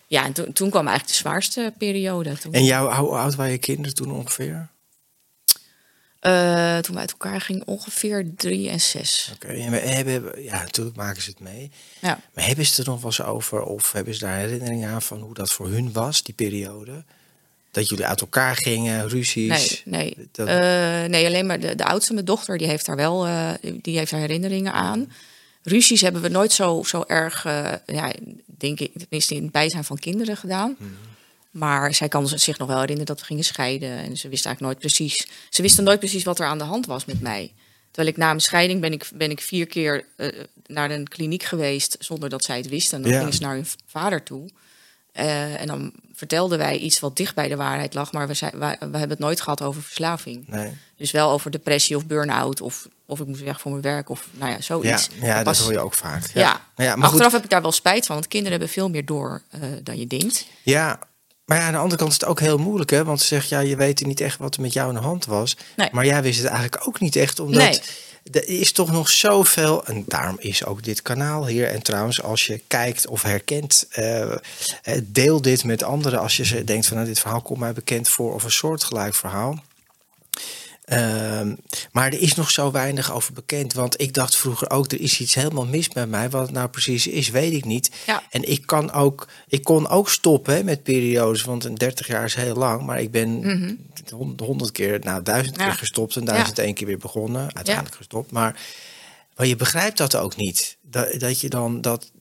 ja, 0.08 0.26
en 0.26 0.34
toen, 0.34 0.54
toen 0.54 0.70
kwam 0.70 0.88
eigenlijk 0.88 1.18
de 1.18 1.22
zwaarste 1.30 1.74
periode. 1.78 2.38
Toen, 2.38 2.54
En 2.54 2.64
jou, 2.64 2.94
hoe 2.96 3.10
oud 3.18 3.36
waren 3.36 3.52
je 3.52 3.58
kinderen 3.58 3.96
toen 3.96 4.12
ongeveer? 4.12 4.70
eh, 6.20 6.78
toen 6.78 6.94
we 6.96 7.02
uit 7.02 7.12
elkaar 7.12 7.42
gingen, 7.42 7.68
ongeveer 7.68 8.32
drie 8.36 8.70
en 8.70 8.82
zes. 8.82 9.32
Oké, 9.34 9.48
en 9.48 9.72
we 9.72 9.78
hebben, 9.78 10.44
ja, 10.44 10.62
natuurlijk 10.62 10.96
maken 10.96 11.22
ze 11.22 11.30
het 11.30 11.40
mee. 11.40 11.72
Ja. 12.00 12.20
Maar 12.34 12.46
hebben 12.46 12.66
ze 12.66 12.72
het 12.76 12.80
er 12.80 12.92
nog 12.92 13.02
wel 13.02 13.12
eens 13.12 13.22
over? 13.22 13.62
Of 13.64 13.92
hebben 13.92 14.14
ze 14.14 14.20
daar 14.20 14.38
herinneringen 14.38 14.90
aan 14.90 15.02
van 15.02 15.20
hoe 15.20 15.34
dat 15.34 15.52
voor 15.52 15.68
hun 15.68 15.92
was, 15.94 16.24
die 16.24 16.34
periode? 16.36 17.04
Dat 17.72 17.90
jullie 17.90 18.06
uit 18.06 18.22
elkaar 18.22 18.56
gingen, 18.56 19.10
ruzies? 19.10 19.82
Nee, 19.86 20.16
nee. 20.16 20.28
Dat- 20.32 20.48
Eh, 20.48 20.56
nee, 21.04 21.26
alleen 21.26 21.46
maar 21.46 21.60
de, 21.60 21.76
de 21.76 21.86
oudste, 21.86 22.14
mijn 22.14 22.26
dochter, 22.26 22.58
die 22.58 22.68
heeft 22.68 22.86
daar 22.86 22.96
wel 22.96 23.26
eh, 23.28 23.50
die 23.82 23.98
heeft 23.98 24.12
daar 24.12 24.20
herinneringen 24.20 24.74
aan. 24.74 25.12
Ruzies 25.64 26.02
hebben 26.02 26.22
we 26.22 26.30
nooit 26.30 26.52
zo, 26.52 26.84
zo 26.86 27.04
erg, 27.08 27.46
eh, 27.46 27.72
ja, 27.86 28.12
denk 28.46 28.80
ik, 28.80 28.92
tenminste 28.98 29.36
in 29.36 29.44
het 29.44 29.52
bijzijn 29.52 29.84
van 29.84 29.98
kinderen 29.98 30.38
gedaan. 30.38 30.76
Mhm. 30.80 30.90
Maar 31.52 31.94
zij 31.94 32.08
kan 32.08 32.28
zich 32.28 32.58
nog 32.58 32.68
wel 32.68 32.80
herinneren 32.80 33.06
dat 33.06 33.20
we 33.20 33.26
gingen 33.26 33.44
scheiden. 33.44 33.90
En 33.90 34.18
ze 34.18 34.30
wist 34.30 34.46
eigenlijk 34.46 34.60
nooit 34.60 34.80
precies. 34.80 35.28
Ze 35.50 35.62
wisten 35.62 35.84
nooit 35.84 36.00
precies 36.00 36.24
wat 36.24 36.40
er 36.40 36.46
aan 36.46 36.58
de 36.58 36.64
hand 36.64 36.86
was 36.86 37.06
met 37.06 37.22
mij. 37.22 37.52
Terwijl 37.92 38.14
ik 38.14 38.20
na 38.20 38.26
mijn 38.28 38.40
scheiding 38.40 38.82
ben 38.82 38.92
ik, 38.94 39.10
ben 39.14 39.32
ik 39.32 39.42
vier 39.42 39.66
keer 39.68 40.06
naar 40.68 40.92
een 40.92 41.08
kliniek 41.08 41.44
geweest 41.44 41.96
zonder 42.00 42.30
dat 42.30 42.44
zij 42.44 42.58
het 42.58 42.70
wist. 42.70 42.94
En 42.94 43.02
dan 43.02 43.12
Ja. 43.12 43.18
gingen 43.18 43.34
ze 43.34 43.42
naar 43.42 43.54
hun 43.56 43.66
vader 43.86 44.24
toe. 44.24 44.50
Eh, 45.12 45.62
en 45.62 45.68
dan 45.68 45.92
vertelden 46.14 46.58
wij 46.58 46.78
iets 46.78 47.00
wat 47.00 47.16
dicht 47.18 47.36
bij 47.36 47.48
de 47.48 47.56
waarheid 47.56 47.94
lag, 47.94 48.12
maar 48.12 48.28
we, 48.28 48.34
zei, 48.34 48.52
we 48.60 48.66
hebben 48.80 49.10
het 49.10 49.20
nooit 49.20 49.42
gehad 49.42 49.62
over 49.62 49.82
verslaving. 49.82 50.48
Nee. 50.48 50.78
Dus 50.98 51.12
wel 51.12 51.32
over 51.32 51.52
depressie 51.52 51.96
of 51.96 52.06
burn-out 52.06 52.62
of, 52.62 52.88
of 53.06 53.20
ik 53.20 53.28
moest 53.28 53.42
weg 53.42 53.62
voor 53.62 53.72
mijn 53.72 53.84
werk 53.84 54.10
of 54.10 54.28
nou 54.32 54.50
ja, 54.50 54.56
Ja, 54.56 54.62
zoiets. 54.62 55.10
ja 55.22 55.36
dat 55.36 55.44
Pas- 55.44 55.60
hoor 55.60 55.72
je 55.72 55.80
ook 55.80 55.94
vaak. 55.94 56.28
Ja, 56.34 56.42
Ja, 56.42 56.62
maar, 56.76 56.86
ja, 56.86 56.96
maar 56.96 57.06
achteraf 57.06 57.24
goed. 57.26 57.32
heb 57.36 57.44
ik 57.44 57.50
daar 57.50 57.62
wel 57.62 57.72
spijt 57.72 58.06
van, 58.06 58.16
want 58.16 58.28
kinderen 58.28 58.58
hebben 58.58 58.74
veel 58.76 58.90
meer 58.90 59.06
door 59.06 59.42
eh, 59.50 59.62
dan 59.84 59.98
je 60.00 60.08
denkt. 60.08 60.46
Ja, 60.64 61.00
Maar 61.46 61.58
ja, 61.58 61.66
aan 61.66 61.72
de 61.72 61.78
andere 61.78 61.98
kant 61.98 62.12
is 62.12 62.20
het 62.20 62.26
ook 62.30 62.40
heel 62.40 62.58
moeilijk, 62.58 62.90
hè? 62.90 63.04
Want 63.04 63.20
ze 63.20 63.26
zegt, 63.26 63.50
ja, 63.50 63.60
je 63.60 63.76
weet 63.76 64.06
niet 64.06 64.22
echt 64.22 64.38
wat 64.38 64.56
er 64.56 64.62
met 64.62 64.74
jou 64.74 64.90
in 64.90 64.96
de 64.96 65.02
hand 65.02 65.26
was. 65.26 65.58
Nee. 65.76 65.90
Maar 65.92 66.06
jij 66.06 66.22
wist 66.22 66.38
het 66.38 66.48
eigenlijk 66.48 66.88
ook 66.88 67.00
niet 67.00 67.16
echt, 67.16 67.40
omdat 67.40 67.62
Nee. 67.64 67.80
Er 68.32 68.48
is 68.48 68.72
toch 68.72 68.92
nog 68.92 69.10
zoveel. 69.10 69.86
En 69.86 70.04
daarom 70.08 70.36
is 70.40 70.66
ook 70.66 70.84
dit 70.84 71.02
kanaal 71.02 71.48
hier. 71.48 71.68
En 71.68 71.84
trouwens, 71.84 72.22
als 72.22 72.46
je 72.46 72.62
kijkt 72.68 73.08
of 73.08 73.22
herkent, 73.22 73.86
eh, 73.90 74.32
eh, 74.32 74.38
deel 75.04 75.42
dit 75.42 75.64
met 75.64 75.84
anderen. 75.84 76.20
Als 76.20 76.38
je 76.38 76.64
denkt 76.64 76.86
van, 76.88 76.96
nou, 76.96 77.10
dit 77.10 77.20
verhaal 77.20 77.42
komt 77.42 77.60
mij 77.60 77.74
bekend 77.74 78.10
voor, 78.10 78.34
of 78.34 78.44
een 78.44 78.52
soortgelijk 78.52 79.16
verhaal. 79.16 79.64
Ehm, 80.90 81.56
maar 81.92 82.06
er 82.06 82.20
is 82.22 82.36
nog 82.36 82.52
zo 82.52 82.72
weinig 82.72 83.12
over 83.14 83.34
bekend. 83.34 83.74
Want 83.74 84.02
ik 84.02 84.14
dacht 84.14 84.36
vroeger 84.36 84.70
ook, 84.70 84.92
er 84.92 85.00
is 85.02 85.20
iets 85.20 85.36
helemaal 85.36 85.66
mis 85.66 85.90
met 85.94 86.10
mij. 86.10 86.30
Wat 86.30 86.42
het 86.42 86.52
nou 86.52 86.70
precies 86.70 87.08
is, 87.08 87.30
weet 87.30 87.54
ik 87.54 87.66
niet. 87.66 87.92
Ja. 88.06 88.24
En 88.30 88.50
ik, 88.50 88.66
kan 88.66 88.92
ook, 88.92 89.28
ik 89.48 89.64
kon 89.64 89.88
ook 89.90 90.10
stoppen 90.10 90.54
hè, 90.56 90.64
met 90.64 90.84
periodes. 90.84 91.44
Want 91.44 91.64
een 91.64 91.76
30 91.76 92.08
jaar 92.08 92.24
is 92.26 92.36
heel 92.36 92.56
lang. 92.56 92.86
Maar 92.86 93.02
ik 93.02 93.12
ben 93.12 93.30
hond- 94.14 94.40
honderd 94.40 94.72
keer, 94.72 95.00
nou 95.04 95.24
duizend 95.24 95.56
Mhm. 95.56 95.64
Ja. 95.66 95.70
keer 95.70 95.80
gestopt. 95.80 96.16
En 96.16 96.26
duizend 96.26 96.60
één 96.60 96.74
keer 96.74 96.88
weer 96.88 96.98
begonnen. 96.98 97.56
Uiteindelijk 97.56 97.96
gestopt. 97.96 98.32
Maar, 98.32 98.60
maar 99.36 99.48
je 99.48 99.56
begrijpt 99.56 99.98
dat 99.98 100.16
ook 100.16 100.36
niet. 100.36 100.78
Dat, 100.82 101.20
dat 101.20 101.40
je 101.42 101.50
dan 101.50 101.82
dat... 101.82 102.12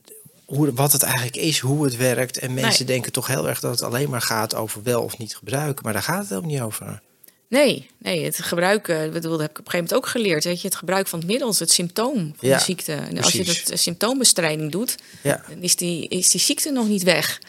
Hoe, 0.45 0.73
wat 0.73 0.91
het 0.91 1.03
eigenlijk 1.03 1.35
is, 1.35 1.59
hoe 1.59 1.83
het 1.85 1.95
werkt. 1.97 2.37
En 2.37 2.53
mensen 2.53 2.85
Nee. 2.85 2.93
denken 2.93 3.11
toch 3.11 3.27
heel 3.27 3.47
erg 3.49 3.59
dat 3.59 3.71
het 3.71 3.81
alleen 3.81 4.09
maar 4.09 4.21
gaat 4.21 4.55
over 4.55 4.83
wel 4.83 5.03
of 5.03 5.17
niet 5.17 5.35
gebruiken. 5.35 5.83
Maar 5.83 5.93
daar 5.93 6.03
gaat 6.03 6.19
het 6.19 6.29
helemaal 6.29 6.49
niet 6.51 6.61
over. 6.61 7.01
Nee, 7.49 7.89
nee, 7.97 8.23
het 8.23 8.41
gebruiken, 8.41 9.05
ik 9.05 9.11
bedoel, 9.11 9.31
dat 9.31 9.39
heb 9.39 9.49
ik 9.49 9.59
op 9.59 9.65
een 9.65 9.71
gegeven 9.71 9.95
moment 9.95 10.05
ook 10.05 10.11
geleerd. 10.11 10.43
Weet 10.43 10.61
je, 10.61 10.67
het 10.67 10.75
gebruik 10.75 11.07
van 11.07 11.19
het 11.19 11.27
middel 11.27 11.49
is 11.49 11.59
het 11.59 11.71
symptoom 11.71 12.33
van 12.37 12.49
Ja, 12.49 12.57
de 12.57 12.63
ziekte. 12.63 12.93
En 12.93 13.17
als 13.17 13.31
je 13.31 13.43
dat 13.43 13.79
symptoombestrijding 13.79 14.71
doet, 14.71 14.95
Ja, 15.21 15.43
dan 15.49 15.61
is 15.61 15.75
die, 15.75 16.07
is 16.07 16.29
die 16.29 16.41
ziekte 16.41 16.71
nog 16.71 16.87
niet 16.87 17.03
weg. 17.03 17.41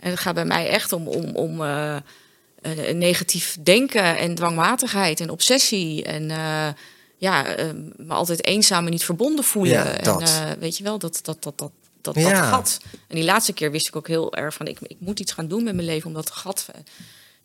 En 0.00 0.10
het 0.10 0.18
gaat 0.18 0.34
bij 0.34 0.44
mij 0.44 0.68
echt 0.68 0.92
om, 0.92 1.08
om, 1.08 1.36
om 1.36 1.62
eh, 1.62 1.96
eh, 1.96 2.94
negatief 2.94 3.56
denken 3.62 4.18
en 4.18 4.34
dwangmatigheid 4.34 5.20
en 5.20 5.30
obsessie. 5.30 6.04
En 6.04 6.30
eh, 6.30 6.68
ja, 7.16 7.56
me 7.96 8.12
altijd 8.12 8.46
eenzaam 8.46 8.84
en 8.84 8.90
niet 8.90 9.04
verbonden 9.04 9.44
voelen. 9.44 9.72
Ja. 9.72 10.20
En 10.20 10.58
weet 10.58 10.76
je 10.76 10.84
wel, 10.84 10.98
dat, 10.98 11.20
dat, 11.22 11.42
dat, 11.42 11.58
dat, 11.58 11.72
dat, 12.00 12.14
dat 12.14 12.32
gat. 12.32 12.78
En 13.08 13.16
die 13.16 13.24
laatste 13.24 13.52
keer 13.52 13.70
wist 13.70 13.88
ik 13.88 13.96
ook 13.96 14.08
heel 14.08 14.34
erg 14.34 14.54
van, 14.54 14.66
ik, 14.66 14.78
ik 14.80 14.96
moet 14.98 15.20
iets 15.20 15.32
gaan 15.32 15.48
doen 15.48 15.64
met 15.64 15.74
mijn 15.74 15.86
leven 15.86 16.06
om 16.06 16.14
dat 16.14 16.30
gat 16.30 16.66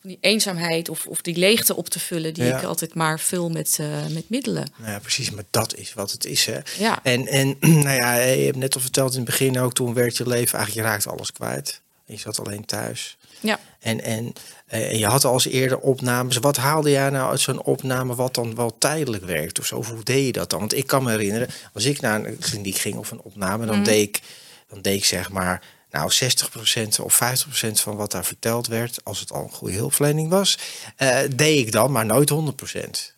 die 0.06 0.18
eenzaamheid 0.20 0.88
of, 0.88 1.06
of 1.06 1.20
die 1.20 1.36
leegte 1.36 1.76
op 1.76 1.88
te 1.88 1.98
vullen 2.00 2.34
die 2.34 2.44
Ja. 2.44 2.56
ik 2.58 2.64
altijd 2.64 2.94
maar 2.94 3.20
vul 3.20 3.50
met, 3.50 3.76
eh, 3.80 4.06
met 4.10 4.30
middelen. 4.30 4.70
nou 4.76 4.90
ja, 4.92 4.98
precies. 4.98 5.30
Maar 5.30 5.44
dat 5.50 5.74
is 5.74 5.94
wat 5.94 6.10
het 6.10 6.24
is, 6.24 6.46
hè. 6.46 6.58
Ja. 6.78 6.98
En, 7.02 7.26
en 7.26 7.56
nou 7.84 7.96
ja, 7.96 8.14
je 8.14 8.44
hebt 8.44 8.56
net 8.56 8.74
al 8.74 8.80
verteld 8.80 9.10
in 9.12 9.16
het 9.16 9.26
begin 9.26 9.58
ook, 9.58 9.74
toen 9.74 9.94
werd 9.94 10.16
je 10.16 10.28
leven 10.28 10.58
eigenlijk, 10.58 10.86
je 10.86 10.92
raakte 10.92 11.10
alles 11.10 11.32
kwijt. 11.32 11.80
Je 12.04 12.18
zat 12.18 12.40
alleen 12.40 12.64
thuis. 12.64 13.16
Ja. 13.40 13.58
En, 13.80 14.02
en, 14.02 14.32
eh, 14.66 14.90
en 14.90 14.98
je 14.98 15.06
had 15.06 15.24
al 15.24 15.32
eens 15.32 15.46
eerder 15.46 15.78
opnames. 15.78 16.36
Wat 16.36 16.56
haalde 16.56 16.90
jij 16.90 17.10
nou 17.10 17.30
uit 17.30 17.40
zo'n 17.40 17.62
opname 17.62 18.14
wat 18.14 18.34
dan 18.34 18.54
wel 18.54 18.78
tijdelijk 18.78 19.24
werkt 19.24 19.58
of 19.58 19.66
zo? 19.66 19.76
Of 19.76 19.90
hoe 19.90 20.02
deed 20.02 20.26
je 20.26 20.32
dat 20.32 20.50
dan? 20.50 20.58
Want 20.58 20.76
ik 20.76 20.86
kan 20.86 21.02
me 21.02 21.10
herinneren, 21.10 21.48
als 21.72 21.84
ik 21.84 22.00
naar 22.00 22.24
een 22.24 22.38
kliniek 22.38 22.76
ging 22.76 22.96
of 22.96 23.10
een 23.10 23.20
opname, 23.22 23.66
dan, 23.66 23.82
deed, 23.82 24.02
ik, 24.08 24.20
dan 24.68 24.82
deed 24.82 24.96
ik 24.96 25.04
zeg 25.04 25.30
maar 25.30 25.62
nou 25.96 26.10
60% 26.12 27.00
of 27.00 27.14
50% 27.14 27.80
van 27.80 27.96
wat 27.96 28.10
daar 28.10 28.24
verteld 28.24 28.66
werd, 28.66 28.98
als 29.04 29.20
het 29.20 29.32
al 29.32 29.42
een 29.42 29.50
goede 29.52 29.74
hulpverlening 29.76 30.28
was, 30.30 30.58
eh, 30.96 31.18
deed 31.30 31.58
ik 31.66 31.72
dan, 31.72 31.92
maar 31.92 32.06
nooit 32.06 32.28
100%. 32.28 33.14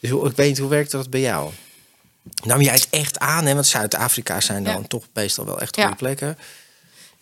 Dus 0.00 0.10
hoe- 0.10 0.28
ik 0.28 0.36
weet 0.36 0.48
niet, 0.48 0.58
hoe 0.58 0.68
werkt 0.68 0.90
dat 0.90 1.10
bij 1.10 1.20
jou? 1.20 1.50
Nam 2.44 2.60
jij 2.60 2.74
het 2.74 2.86
echt 2.90 3.18
aan? 3.18 3.46
Hè? 3.46 3.54
Want 3.54 3.66
Zuid-Afrika 3.66 4.40
zijn 4.40 4.64
dan 4.64 4.80
Ja. 4.80 4.86
toch 4.88 5.04
meestal 5.12 5.44
wel 5.44 5.60
echt 5.60 5.76
Ja. 5.76 5.82
goede 5.82 5.96
plekken. 5.98 6.38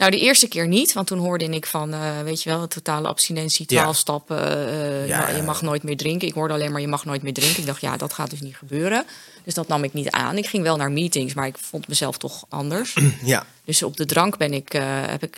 Nou, 0.03 0.15
de 0.15 0.21
eerste 0.21 0.49
keer 0.49 0.69
niet, 0.69 0.93
want 0.93 1.07
toen 1.07 1.19
hoorde 1.19 1.45
ik 1.45 1.67
van, 1.67 1.93
eh, 1.93 2.21
weet 2.23 2.43
je 2.43 2.51
wel, 2.51 2.69
totale 2.69 3.09
abstinentie, 3.09 3.65
Ja. 3.69 3.81
12 3.81 3.97
stappen. 3.97 4.38
eh, 4.69 5.09
Ja, 5.09 5.19
nou, 5.19 5.31
ja, 5.31 5.37
je 5.37 5.43
mag 5.43 5.62
nooit 5.62 5.83
meer 5.83 5.97
drinken. 5.97 6.29
Ik 6.29 6.35
hoorde 6.35 6.55
alleen 6.55 6.73
maar, 6.73 6.81
je 6.81 6.88
mag 6.88 7.05
nooit 7.05 7.23
meer 7.23 7.33
drinken. 7.33 7.59
Ik 7.61 7.67
dacht, 7.67 7.81
ja, 7.81 7.97
dat 7.97 8.12
gaat 8.12 8.31
dus 8.31 8.41
niet 8.41 8.57
gebeuren. 8.57 9.05
Dus 9.45 9.55
dat 9.55 9.69
nam 9.69 9.85
ik 9.85 9.93
niet 9.93 10.11
aan. 10.11 10.37
Ik 10.37 10.47
ging 10.47 10.62
wel 10.62 10.77
naar 10.77 10.93
meetings, 10.93 11.35
maar 11.35 11.47
ik 11.47 11.57
vond 11.59 11.88
mezelf 11.88 12.19
toch 12.19 12.45
anders. 12.49 12.95
Ja, 13.25 13.47
Dus 13.65 13.83
op 13.83 13.97
de 13.97 14.05
drank 14.07 14.37
ben 14.37 14.53
ik, 14.53 14.75
eh, 14.75 14.83
heb 14.87 15.23
ik, 15.23 15.37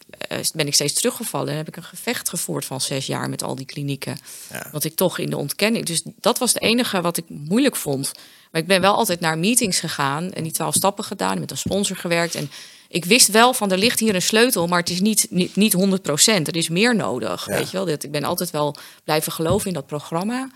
ben 0.54 0.66
ik 0.66 0.74
steeds 0.74 0.92
teruggevallen. 0.92 1.48
En 1.48 1.56
heb 1.56 1.68
ik 1.68 1.76
een 1.76 1.82
gevecht 1.82 2.28
gevoerd 2.28 2.64
van 2.64 2.80
zes 2.80 3.06
jaar 3.06 3.28
met 3.28 3.42
al 3.42 3.54
die 3.54 3.66
klinieken. 3.66 4.18
Ja. 4.50 4.66
Wat 4.72 4.84
ik 4.84 4.94
toch 4.94 5.18
in 5.18 5.30
de 5.30 5.36
ontkenning. 5.36 5.84
Dus 5.86 6.02
dat 6.20 6.38
was 6.38 6.52
het 6.52 6.62
enige 6.62 7.00
wat 7.00 7.16
ik 7.16 7.24
moeilijk 7.28 7.76
vond. 7.76 8.12
Maar 8.50 8.60
ik 8.60 8.68
ben 8.68 8.80
wel 8.80 8.94
altijd 8.94 9.20
naar 9.20 9.38
meetings 9.38 9.80
gegaan 9.80 10.32
en 10.32 10.42
die 10.42 10.52
twaalf 10.52 10.74
stappen 10.74 11.04
gedaan. 11.04 11.40
Met 11.40 11.50
een 11.50 11.56
sponsor 11.58 11.96
gewerkt. 11.96 12.34
En 12.34 12.50
ik 12.94 13.04
wist 13.04 13.28
wel 13.28 13.54
van 13.54 13.70
er 13.72 13.78
ligt 13.78 14.00
hier 14.00 14.14
een 14.14 14.22
sleutel, 14.22 14.66
maar 14.66 14.78
het 14.78 14.90
is 14.90 15.00
niet, 15.00 15.26
niet, 15.30 15.56
niet 15.56 15.72
100 15.72 16.02
procent. 16.02 16.48
Er 16.48 16.56
is 16.56 16.68
meer 16.68 16.96
nodig. 16.96 17.46
Ja. 17.46 17.52
Weet 17.56 17.70
je 17.70 17.76
wel? 17.76 17.86
Dat- 17.86 18.04
Ik 18.04 18.10
ben 18.10 18.24
altijd 18.24 18.50
wel 18.50 18.76
blijven 19.04 19.32
geloven 19.32 19.66
in 19.68 19.74
dat 19.74 19.86
programma. 19.86 20.50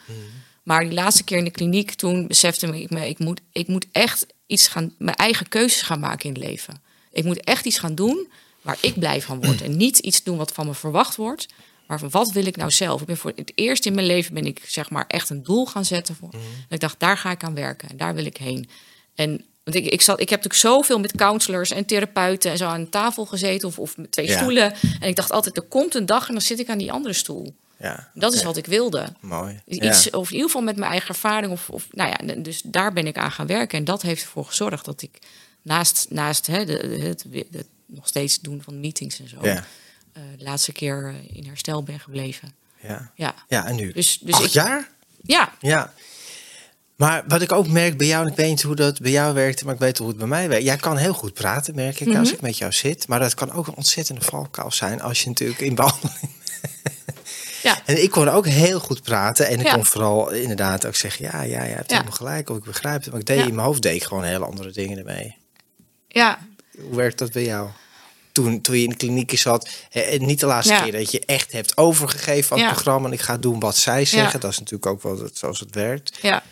Maar 0.62 0.80
die 0.80 0.92
laatste 0.92 1.24
keer 1.24 1.38
in 1.38 1.44
de 1.44 1.50
kliniek, 1.50 1.90
toen 1.94 2.26
besefte 2.26 2.66
ik 2.80 2.90
me, 2.90 3.08
ik 3.08 3.18
moet, 3.18 3.40
ik 3.52 3.68
moet 3.68 3.86
echt 3.92 4.26
iets 4.46 4.68
gaan, 4.68 4.94
mijn 4.98 5.16
eigen 5.16 5.48
keuzes 5.48 5.82
gaan 5.82 6.00
maken 6.00 6.28
in 6.28 6.34
het 6.34 6.44
leven. 6.50 6.82
Ik 7.12 7.24
moet 7.24 7.40
echt 7.44 7.64
iets 7.64 7.78
gaan 7.78 7.94
doen 7.94 8.28
waar 8.62 8.78
ik 8.80 8.98
blij 8.98 9.22
van 9.22 9.40
word. 9.44 9.62
En 9.62 9.76
niet 9.76 9.98
iets 9.98 10.22
doen 10.22 10.36
wat 10.36 10.52
van 10.52 10.66
me 10.66 10.74
verwacht 10.74 11.16
wordt. 11.16 11.46
Maar 11.86 11.98
van 11.98 12.10
wat 12.10 12.30
wil 12.32 12.46
ik 12.46 12.56
nou 12.56 12.70
zelf? 12.70 13.00
Ik 13.00 13.06
ben 13.06 13.16
voor 13.16 13.32
het 13.36 13.52
eerst 13.54 13.86
in 13.86 13.94
mijn 13.94 14.06
leven 14.06 14.34
ben 14.34 14.46
ik 14.46 14.60
zeg 14.66 14.90
maar 14.90 15.04
echt 15.06 15.30
een 15.30 15.42
doel 15.42 15.66
gaan 15.66 15.84
zetten. 15.84 16.14
Voor. 16.16 16.28
En 16.32 16.40
ik 16.68 16.80
dacht, 16.80 17.00
daar 17.00 17.16
ga 17.18 17.30
ik 17.30 17.44
aan 17.44 17.54
werken 17.54 17.88
en 17.88 17.96
daar 17.96 18.14
wil 18.14 18.24
ik 18.24 18.36
heen. 18.36 18.68
En 19.14 19.44
want 19.72 19.84
ik, 19.84 19.92
ik, 19.92 20.00
zat, 20.02 20.20
ik 20.20 20.28
heb 20.28 20.42
natuurlijk 20.42 20.74
zoveel 20.74 20.98
met 21.00 21.16
counselors 21.16 21.70
en 21.70 21.84
therapeuten 21.84 22.50
en 22.50 22.56
zo 22.56 22.66
aan 22.66 22.88
tafel 22.88 23.26
gezeten 23.26 23.68
of, 23.68 23.78
of 23.78 23.96
met 23.96 24.12
twee 24.12 24.26
Ja. 24.26 24.36
stoelen. 24.36 24.74
En 25.00 25.08
ik 25.08 25.16
dacht 25.16 25.30
altijd, 25.32 25.56
er 25.56 25.62
komt 25.62 25.94
een 25.94 26.06
dag 26.06 26.26
en 26.26 26.32
dan 26.32 26.42
zit 26.42 26.58
ik 26.58 26.68
aan 26.68 26.78
die 26.78 26.92
andere 26.92 27.14
stoel. 27.14 27.54
ja. 27.76 28.10
Dat 28.14 28.32
is 28.34 28.42
wat 28.42 28.56
ik 28.56 28.66
wilde. 28.66 29.12
Mooi. 29.20 29.60
Iets, 29.66 30.04
Ja. 30.04 30.18
Of 30.18 30.26
in 30.28 30.32
ieder 30.32 30.46
geval 30.46 30.62
met 30.62 30.76
mijn 30.76 30.90
eigen 30.90 31.08
ervaring. 31.08 31.52
Of, 31.52 31.70
of, 31.70 31.86
nou 31.90 32.10
ja, 32.10 32.34
dus 32.34 32.62
daar 32.64 32.92
ben 32.92 33.06
ik 33.06 33.16
aan 33.18 33.32
gaan 33.32 33.46
werken. 33.46 33.78
En 33.78 33.84
dat 33.84 34.02
heeft 34.02 34.22
ervoor 34.22 34.44
gezorgd 34.44 34.84
dat 34.84 35.02
ik 35.02 35.18
naast, 35.62 36.06
naast 36.08 36.46
hè, 36.46 36.64
de, 36.64 36.98
het, 37.02 37.24
het 37.50 37.66
nog 37.86 38.06
steeds 38.08 38.40
doen 38.40 38.62
van 38.62 38.80
meetings 38.80 39.20
en 39.20 39.28
zo... 39.28 39.36
Ja. 39.42 39.64
eh, 40.12 40.22
de 40.38 40.44
laatste 40.44 40.72
keer 40.72 41.14
eh, 41.14 41.36
in 41.36 41.46
herstel 41.46 41.82
ben 41.82 42.00
gebleven. 42.00 42.54
Ja. 42.82 43.10
Ja, 43.14 43.34
ja, 43.48 43.66
en 43.66 43.76
nu? 43.76 43.92
dus, 43.92 44.18
dus 44.22 44.34
Acht 44.34 44.44
ik, 44.44 44.50
jaar? 44.50 44.90
Ja, 45.22 45.52
Ja. 45.60 45.92
Maar 46.98 47.24
wat 47.28 47.42
ik 47.42 47.52
ook 47.52 47.68
merk 47.68 47.96
bij 47.96 48.06
jou, 48.06 48.24
en 48.24 48.30
ik 48.30 48.36
weet 48.36 48.48
niet 48.48 48.62
hoe 48.62 48.74
dat 48.74 49.00
bij 49.00 49.10
jou 49.10 49.34
werkte, 49.34 49.64
maar 49.64 49.74
ik 49.74 49.80
weet 49.80 49.98
hoe 49.98 50.08
het 50.08 50.16
bij 50.16 50.26
mij 50.26 50.48
werkt. 50.48 50.64
Jij 50.64 50.76
kan 50.76 50.96
heel 50.96 51.12
goed 51.12 51.32
praten, 51.34 51.74
merk 51.74 52.00
ik, 52.00 52.06
Mhm. 52.06 52.18
als 52.18 52.32
ik 52.32 52.40
met 52.40 52.58
jou 52.58 52.72
zit. 52.72 53.08
Maar 53.08 53.18
dat 53.18 53.34
kan 53.34 53.52
ook 53.52 53.66
een 53.66 53.74
ontzettende 53.76 54.20
valkuil 54.20 54.70
zijn 54.72 55.00
als 55.02 55.22
je 55.22 55.28
natuurlijk 55.28 55.60
in 55.60 55.74
behandeling 55.74 56.30
ja, 57.62 57.78
En 57.84 58.02
ik 58.02 58.10
kon 58.10 58.28
ook 58.28 58.46
heel 58.46 58.80
goed 58.80 59.02
praten. 59.02 59.46
En 59.48 59.60
ik 59.60 59.66
Ja. 59.66 59.74
kon 59.74 59.84
vooral 59.84 60.30
inderdaad 60.30 60.86
ook 60.86 60.94
zeggen, 60.94 61.24
ja, 61.24 61.42
ja, 61.42 61.42
ja, 61.42 61.64
je 61.64 61.74
hebt 61.74 61.90
Ja. 61.90 61.96
helemaal 61.96 62.16
gelijk. 62.16 62.50
Of 62.50 62.56
ik 62.56 62.64
begrijp 62.64 63.00
het. 63.02 63.10
Maar 63.10 63.20
ik 63.20 63.26
deed 63.26 63.38
Ja. 63.38 63.46
in 63.46 63.54
mijn 63.54 63.66
hoofd 63.66 63.82
deed 63.82 63.94
ik 63.94 64.04
gewoon 64.04 64.24
hele 64.24 64.44
andere 64.44 64.70
dingen 64.70 64.98
ermee. 64.98 65.36
ja, 66.08 66.38
Hoe 66.80 66.96
werkt 66.96 67.18
dat 67.18 67.32
bij 67.32 67.44
jou? 67.44 67.68
Toen, 68.32 68.60
toen 68.60 68.76
je 68.76 68.82
in 68.82 68.88
de 68.90 68.96
kliniek 68.96 69.38
zat, 69.38 69.68
eh, 69.90 70.12
en 70.14 70.26
niet 70.26 70.40
de 70.40 70.46
laatste 70.46 70.80
keer 70.82 70.92
dat 70.92 71.10
je 71.12 71.22
echt 71.26 71.52
hebt 71.52 71.76
overgegeven 71.76 72.56
aan 72.56 72.62
het 72.62 72.72
programma 72.72 73.06
en 73.06 73.12
ik 73.12 73.20
ga 73.20 73.36
doen 73.36 73.60
wat 73.60 73.76
zij 73.76 74.04
zeggen. 74.04 74.40
Dat 74.40 74.50
is 74.50 74.58
natuurlijk 74.58 74.86
ook 74.86 75.02
wel 75.02 75.28
zoals 75.32 75.60
het 75.60 75.74
werkt. 75.74 76.18
ja. 76.22 76.42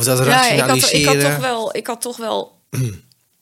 Of 0.00 0.06
dat 0.06 0.18
Ja, 0.18 0.48
ik 0.48 0.60
had, 0.60 0.68
rationaliseren. 0.68 1.00
ik 1.00 1.22
had 1.22 1.30
toch 1.30 1.40
wel. 1.40 1.76
Ik 1.76 1.86
had 1.86 2.00
toch 2.00 2.16
wel. 2.16 2.58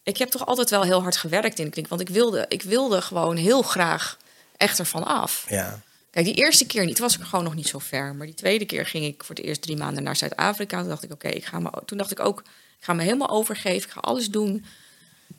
ik 0.02 0.16
heb 0.16 0.28
toch 0.28 0.46
altijd 0.46 0.70
wel 0.70 0.82
heel 0.82 1.02
hard 1.02 1.16
gewerkt 1.16 1.58
in 1.58 1.64
de 1.64 1.70
kliniek. 1.70 1.90
Want 1.90 2.00
ik 2.00 2.08
wilde, 2.08 2.44
ik 2.48 2.62
wilde 2.62 3.00
gewoon 3.00 3.36
heel 3.36 3.62
graag 3.62 4.16
echt 4.56 4.78
ervan 4.78 5.04
af. 5.04 5.44
Ja, 5.48 5.82
Kijk, 6.10 6.24
die 6.24 6.34
eerste 6.34 6.66
keer 6.66 6.84
niet, 6.84 6.98
was 6.98 7.18
ik 7.18 7.24
gewoon 7.24 7.44
nog 7.44 7.54
niet 7.54 7.68
zo 7.68 7.78
ver. 7.78 8.14
Maar 8.14 8.26
die 8.26 8.34
tweede 8.34 8.64
keer 8.64 8.86
ging 8.86 9.04
ik 9.04 9.24
voor 9.24 9.34
de 9.34 9.42
eerste 9.42 9.64
drie 9.64 9.76
maanden 9.76 10.02
naar 10.02 10.16
Zuid-Afrika. 10.16 10.78
Toen 10.78 10.88
dacht 10.88 11.02
ik, 11.02 11.12
oké, 11.12 11.28
ik 11.28 11.44
ga 11.44 11.58
me. 11.58 11.70
Toen 11.84 11.98
dacht 11.98 12.10
ik 12.10 12.20
ook, 12.20 12.40
ik 12.78 12.84
ga 12.84 12.92
me 12.92 13.02
helemaal 13.02 13.28
overgeven. 13.28 13.88
Ik 13.88 13.94
ga 13.94 14.00
alles 14.00 14.30
doen. 14.30 14.64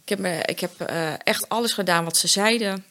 Ik 0.04 0.10
heb, 0.10 0.20
me, 0.20 0.42
ik 0.46 0.60
heb 0.60 0.82
eh, 0.82 1.14
echt 1.24 1.50
alles 1.50 1.74
gedaan 1.74 2.04
wat 2.04 2.18
ze 2.18 2.28
zeiden. 2.28 2.86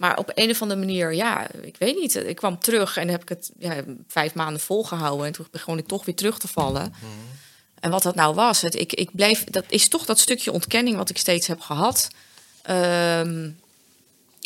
Maar 0.00 0.16
op 0.18 0.32
een 0.34 0.50
of 0.50 0.62
andere 0.62 0.80
manier, 0.80 1.14
ja, 1.14 1.46
ik 1.62 1.76
weet 1.78 1.98
niet. 1.98 2.14
Ik 2.14 2.36
kwam 2.36 2.58
terug 2.58 2.96
en 2.96 3.08
heb 3.08 3.22
ik 3.22 3.28
het 3.28 3.50
ja, 3.58 3.84
vijf 4.08 4.34
maanden 4.34 4.60
volgehouden. 4.60 5.26
En 5.26 5.32
toen 5.32 5.46
begon 5.50 5.78
ik 5.78 5.86
toch 5.86 6.04
weer 6.04 6.14
terug 6.14 6.38
te 6.38 6.48
vallen. 6.48 6.94
En 7.80 7.90
wat 7.90 8.02
dat 8.02 8.14
nou 8.14 8.34
was, 8.34 8.60
het, 8.60 8.74
ik, 8.74 8.92
ik 8.92 9.10
bleef, 9.12 9.44
dat 9.44 9.64
is 9.68 9.88
toch 9.88 10.04
dat 10.04 10.18
stukje 10.18 10.52
ontkenning 10.52 10.96
wat 10.96 11.10
ik 11.10 11.18
steeds 11.18 11.46
heb 11.46 11.60
gehad. 11.60 12.08
Ehm, 12.62 13.50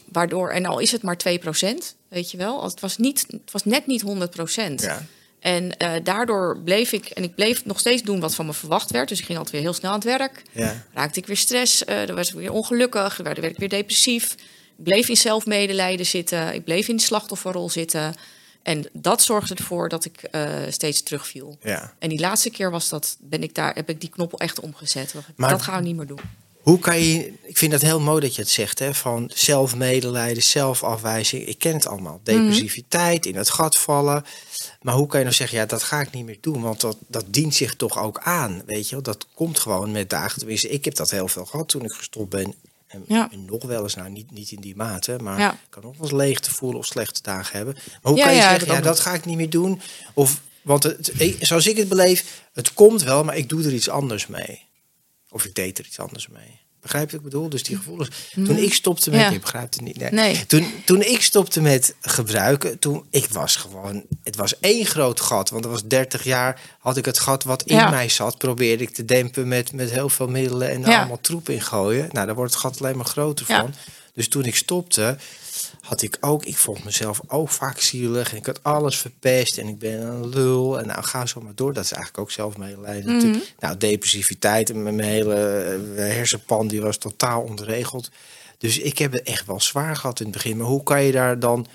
waardoor, 0.05 0.51
en 0.51 0.67
al 0.67 0.79
is 0.79 0.93
het 0.93 1.03
maar 1.03 1.17
2%, 1.17 1.97
weet 2.09 2.31
je 2.31 2.37
wel. 2.37 2.65
Het 2.65 2.81
was, 2.81 2.97
niet, 2.97 3.27
het 3.31 3.51
was 3.53 3.65
net 3.65 3.87
niet 3.87 4.03
100%. 4.03 4.75
ja. 4.75 5.07
En 5.41 5.77
eh, 5.77 5.93
daardoor 6.03 6.59
bleef 6.65 6.93
ik, 6.93 7.07
en 7.07 7.23
ik 7.23 7.35
bleef 7.35 7.65
nog 7.65 7.79
steeds 7.79 8.03
doen 8.03 8.21
wat 8.21 8.35
van 8.35 8.47
me 8.47 8.53
verwacht 8.53 8.91
werd. 8.91 9.09
Dus 9.09 9.19
ik 9.19 9.25
ging 9.25 9.39
altijd 9.39 9.57
weer 9.57 9.65
heel 9.65 9.79
snel 9.79 9.91
aan 9.91 9.99
het 9.99 10.19
werk. 10.19 10.43
ja. 10.53 10.85
Raakte 10.93 11.19
ik 11.19 11.27
weer 11.27 11.37
stress, 11.37 11.85
eh 11.85 12.07
dan 12.07 12.17
was 12.17 12.29
ik 12.29 12.35
weer 12.35 12.53
ongelukkig, 12.53 13.17
dan 13.17 13.25
werd 13.25 13.39
ik 13.39 13.59
weer 13.59 13.69
depressief. 13.69 14.35
Ik 14.79 14.85
bleef 14.85 15.09
in 15.09 15.17
zelfmedelijden 15.17 16.07
zitten, 16.07 16.55
ik 16.55 16.65
bleef 16.65 16.89
in 16.89 16.97
de 16.97 17.03
slachtofferrol 17.03 17.71
zitten. 17.71 18.15
En 18.63 18.89
dat 18.93 19.23
zorgde 19.23 19.55
ervoor 19.55 19.89
dat 19.89 20.05
ik 20.05 20.23
eh, 20.23 20.51
steeds 20.69 21.03
terugviel. 21.03 21.59
ja. 21.63 21.93
En 21.99 22.09
die 22.09 22.21
laatste 22.21 22.51
keer 22.51 22.71
was 22.71 22.89
dat, 22.89 23.17
ben 23.21 23.43
ik 23.43 23.55
daar, 23.55 23.75
heb 23.75 23.89
ik 23.89 24.01
die 24.01 24.11
knop 24.11 24.41
echt 24.41 24.61
omgezet. 24.61 25.13
Dat, 25.13 25.23
Maar- 25.37 25.51
dat 25.51 25.63
gaan 25.63 25.79
we 25.83 25.87
niet 25.87 25.97
meer 25.97 26.07
doen. 26.07 26.21
Hoe 26.61 26.79
kan 26.79 27.01
je, 27.01 27.33
ik 27.43 27.59
vind 27.59 27.73
dat 27.73 27.81
heel 27.81 28.01
mooi 28.01 28.21
dat 28.21 28.35
je 28.35 28.41
het 28.41 28.51
zegt, 28.51 28.79
hè, 28.79 28.95
van 28.95 29.31
zelfmedelijden, 29.35 30.43
zelfafwijzing. 30.43 31.47
Ik 31.47 31.59
ken 31.59 31.73
het 31.75 31.87
allemaal. 31.87 32.21
Mhm. 32.25 32.37
Depressiviteit, 32.37 33.27
in 33.27 33.37
het 33.37 33.51
gat 33.51 33.77
vallen. 33.77 34.25
Maar 34.83 34.95
hoe 34.95 35.07
kan 35.07 35.19
je 35.19 35.25
nou 35.25 35.37
zeggen, 35.37 35.59
ja, 35.59 35.67
dat 35.67 35.83
ga 35.83 36.01
ik 36.01 36.11
niet 36.11 36.25
meer 36.25 36.39
doen, 36.41 36.63
want 36.63 36.81
dat, 36.81 36.97
dat 37.07 37.25
dient 37.27 37.55
zich 37.55 37.75
toch 37.75 37.99
ook 37.99 38.19
aan, 38.19 38.63
weet 38.67 38.89
je 38.89 38.95
wel? 38.95 39.03
Dat 39.05 39.27
komt 39.35 39.59
gewoon 39.59 39.93
met 39.93 40.11
dagen. 40.11 40.39
Tenminste, 40.39 40.69
ik 40.69 40.85
heb 40.85 40.95
dat 40.95 41.11
heel 41.11 41.29
veel 41.29 41.45
gehad 41.45 41.69
toen 41.69 41.85
ik 41.85 41.93
gestopt 41.93 42.31
ben. 42.31 42.55
En, 42.95 43.05
Ja. 43.09 43.29
en 43.33 43.45
nog 43.45 43.63
wel 43.65 43.83
eens, 43.83 43.95
nou 43.95 44.11
niet, 44.11 44.31
niet 44.31 44.51
in 44.51 44.61
die 44.61 44.77
mate, 44.77 45.17
maar 45.23 45.39
Ja. 45.39 45.59
kan 45.69 45.83
nog 45.83 45.93
wel 45.97 46.03
eens 46.03 46.17
leegte 46.17 46.51
voelen 46.55 46.79
of 46.79 46.87
slechte 46.87 47.23
dagen 47.23 47.57
hebben. 47.57 47.75
Maar 47.75 48.13
hoe 48.13 48.17
Ja, 48.17 48.25
kan 48.25 48.35
je 48.35 48.41
zeggen, 48.41 48.67
ja, 48.69 48.77
ook 48.77 48.83
dat 48.85 49.01
ga 49.01 49.15
ik 49.15 49.25
niet 49.25 49.37
meer 49.37 49.51
doen? 49.51 49.81
Of, 50.15 50.41
want 50.63 50.83
het, 50.83 51.21
ik- 51.21 51.37
zoals 51.47 51.67
ik 51.67 51.77
het 51.77 51.89
beleef, 51.89 52.43
het 52.53 52.75
komt 52.75 53.03
wel, 53.03 53.25
maar 53.25 53.37
ik 53.37 53.49
doe 53.49 53.65
er 53.65 53.73
iets 53.75 53.89
anders 53.89 54.27
mee. 54.27 54.63
Of 55.31 55.45
ik 55.45 55.55
deed 55.55 55.79
er 55.79 55.85
iets 55.87 55.99
anders 55.99 56.29
mee. 56.29 56.61
Begrijp 56.85 57.11
je 57.11 57.17
wat 57.17 57.25
ik 57.27 57.33
bedoel? 57.33 57.49
Dus 57.49 57.63
die 57.63 57.77
gevoelens. 57.77 58.09
Toen 58.35 58.57
ik 58.57 58.75
stopte 58.75 59.11
met... 59.11 59.21
Ja. 59.21 59.31
Je 59.31 59.41
begrijpt 59.41 59.75
het 59.75 59.85
niet. 59.85 59.97
Nee. 59.99 60.11
Nee. 60.11 60.47
Toen, 60.47 60.67
toen 60.85 61.03
ik 61.03 61.23
stopte 61.23 61.61
met 61.61 61.95
gebruiken, 62.01 62.79
toen 62.79 63.05
ik 63.11 63.27
was 63.31 63.57
gewoon... 63.57 64.03
Het 64.23 64.37
was 64.37 64.61
één 64.61 64.87
groot 64.87 65.21
gat. 65.21 65.51
Want 65.51 65.65
er 65.65 65.71
was 65.71 65.85
30 65.85 66.25
jaar 66.25 66.61
had 66.79 66.97
ik 66.97 67.05
het 67.05 67.19
gat 67.19 67.45
wat 67.45 67.63
in 67.63 67.77
Ja. 67.77 67.91
mij 67.91 68.09
zat... 68.09 68.39
probeerde 68.39 68.83
ik 68.83 68.91
te 68.91 69.05
dempen 69.05 69.49
met, 69.49 69.73
met 69.73 69.91
heel 69.91 70.09
veel 70.09 70.29
middelen 70.29 70.71
en 70.71 70.81
daar 70.83 70.91
Ja. 70.91 70.99
allemaal 70.99 71.21
troep 71.21 71.49
in 71.49 71.61
gooien. 71.63 72.09
Nou, 72.13 72.27
daar 72.27 72.35
wordt 72.35 72.53
het 72.53 72.61
gat 72.63 72.81
alleen 72.81 72.97
maar 72.97 73.07
groter 73.07 73.47
van. 73.47 73.75
Dus 74.15 74.29
toen 74.29 74.45
ik 74.45 74.57
stopte, 74.57 75.17
had 75.85 76.03
ik 76.03 76.17
ook... 76.21 76.45
Ik 76.45 76.57
vond 76.57 76.85
mezelf 76.85 77.21
ook 77.27 77.49
vaak 77.51 77.81
zielig. 77.81 78.31
En 78.31 78.37
ik 78.37 78.47
had 78.47 78.63
alles 78.63 78.99
verpest. 78.99 79.59
En 79.59 79.69
ik 79.69 79.79
ben 79.79 80.01
een 80.07 80.29
lul. 80.29 80.79
En 80.81 80.87
nou, 80.87 81.03
ga 81.03 81.27
zo 81.27 81.41
maar 81.41 81.55
door. 81.55 81.73
Dat 81.73 81.85
is 81.85 81.93
eigenlijk 81.93 82.23
ook 82.23 82.31
zelfmedelijden 82.31 83.05
Mhm. 83.05 83.15
natuurlijk. 83.15 83.55
Nou, 83.59 83.77
depressiviteit. 83.77 84.71
En 84.71 84.83
mijn 84.83 85.01
hele 85.01 85.35
eh, 85.35 86.03
hersenpan 86.15 86.69
die 86.69 86.81
was 86.81 86.97
totaal 86.97 87.43
ontregeld. 87.43 88.11
Dus 88.59 88.79
ik 88.79 88.99
heb 88.99 89.13
het 89.13 89.23
echt 89.23 89.47
wel 89.47 89.61
zwaar 89.61 89.97
gehad 89.97 90.19
in 90.21 90.25
het 90.27 90.35
begin. 90.35 90.57
Maar 90.57 90.67
hoe 90.67 90.83
kan 90.83 91.03
je 91.03 91.13
daar 91.13 91.39
dan... 91.39 91.67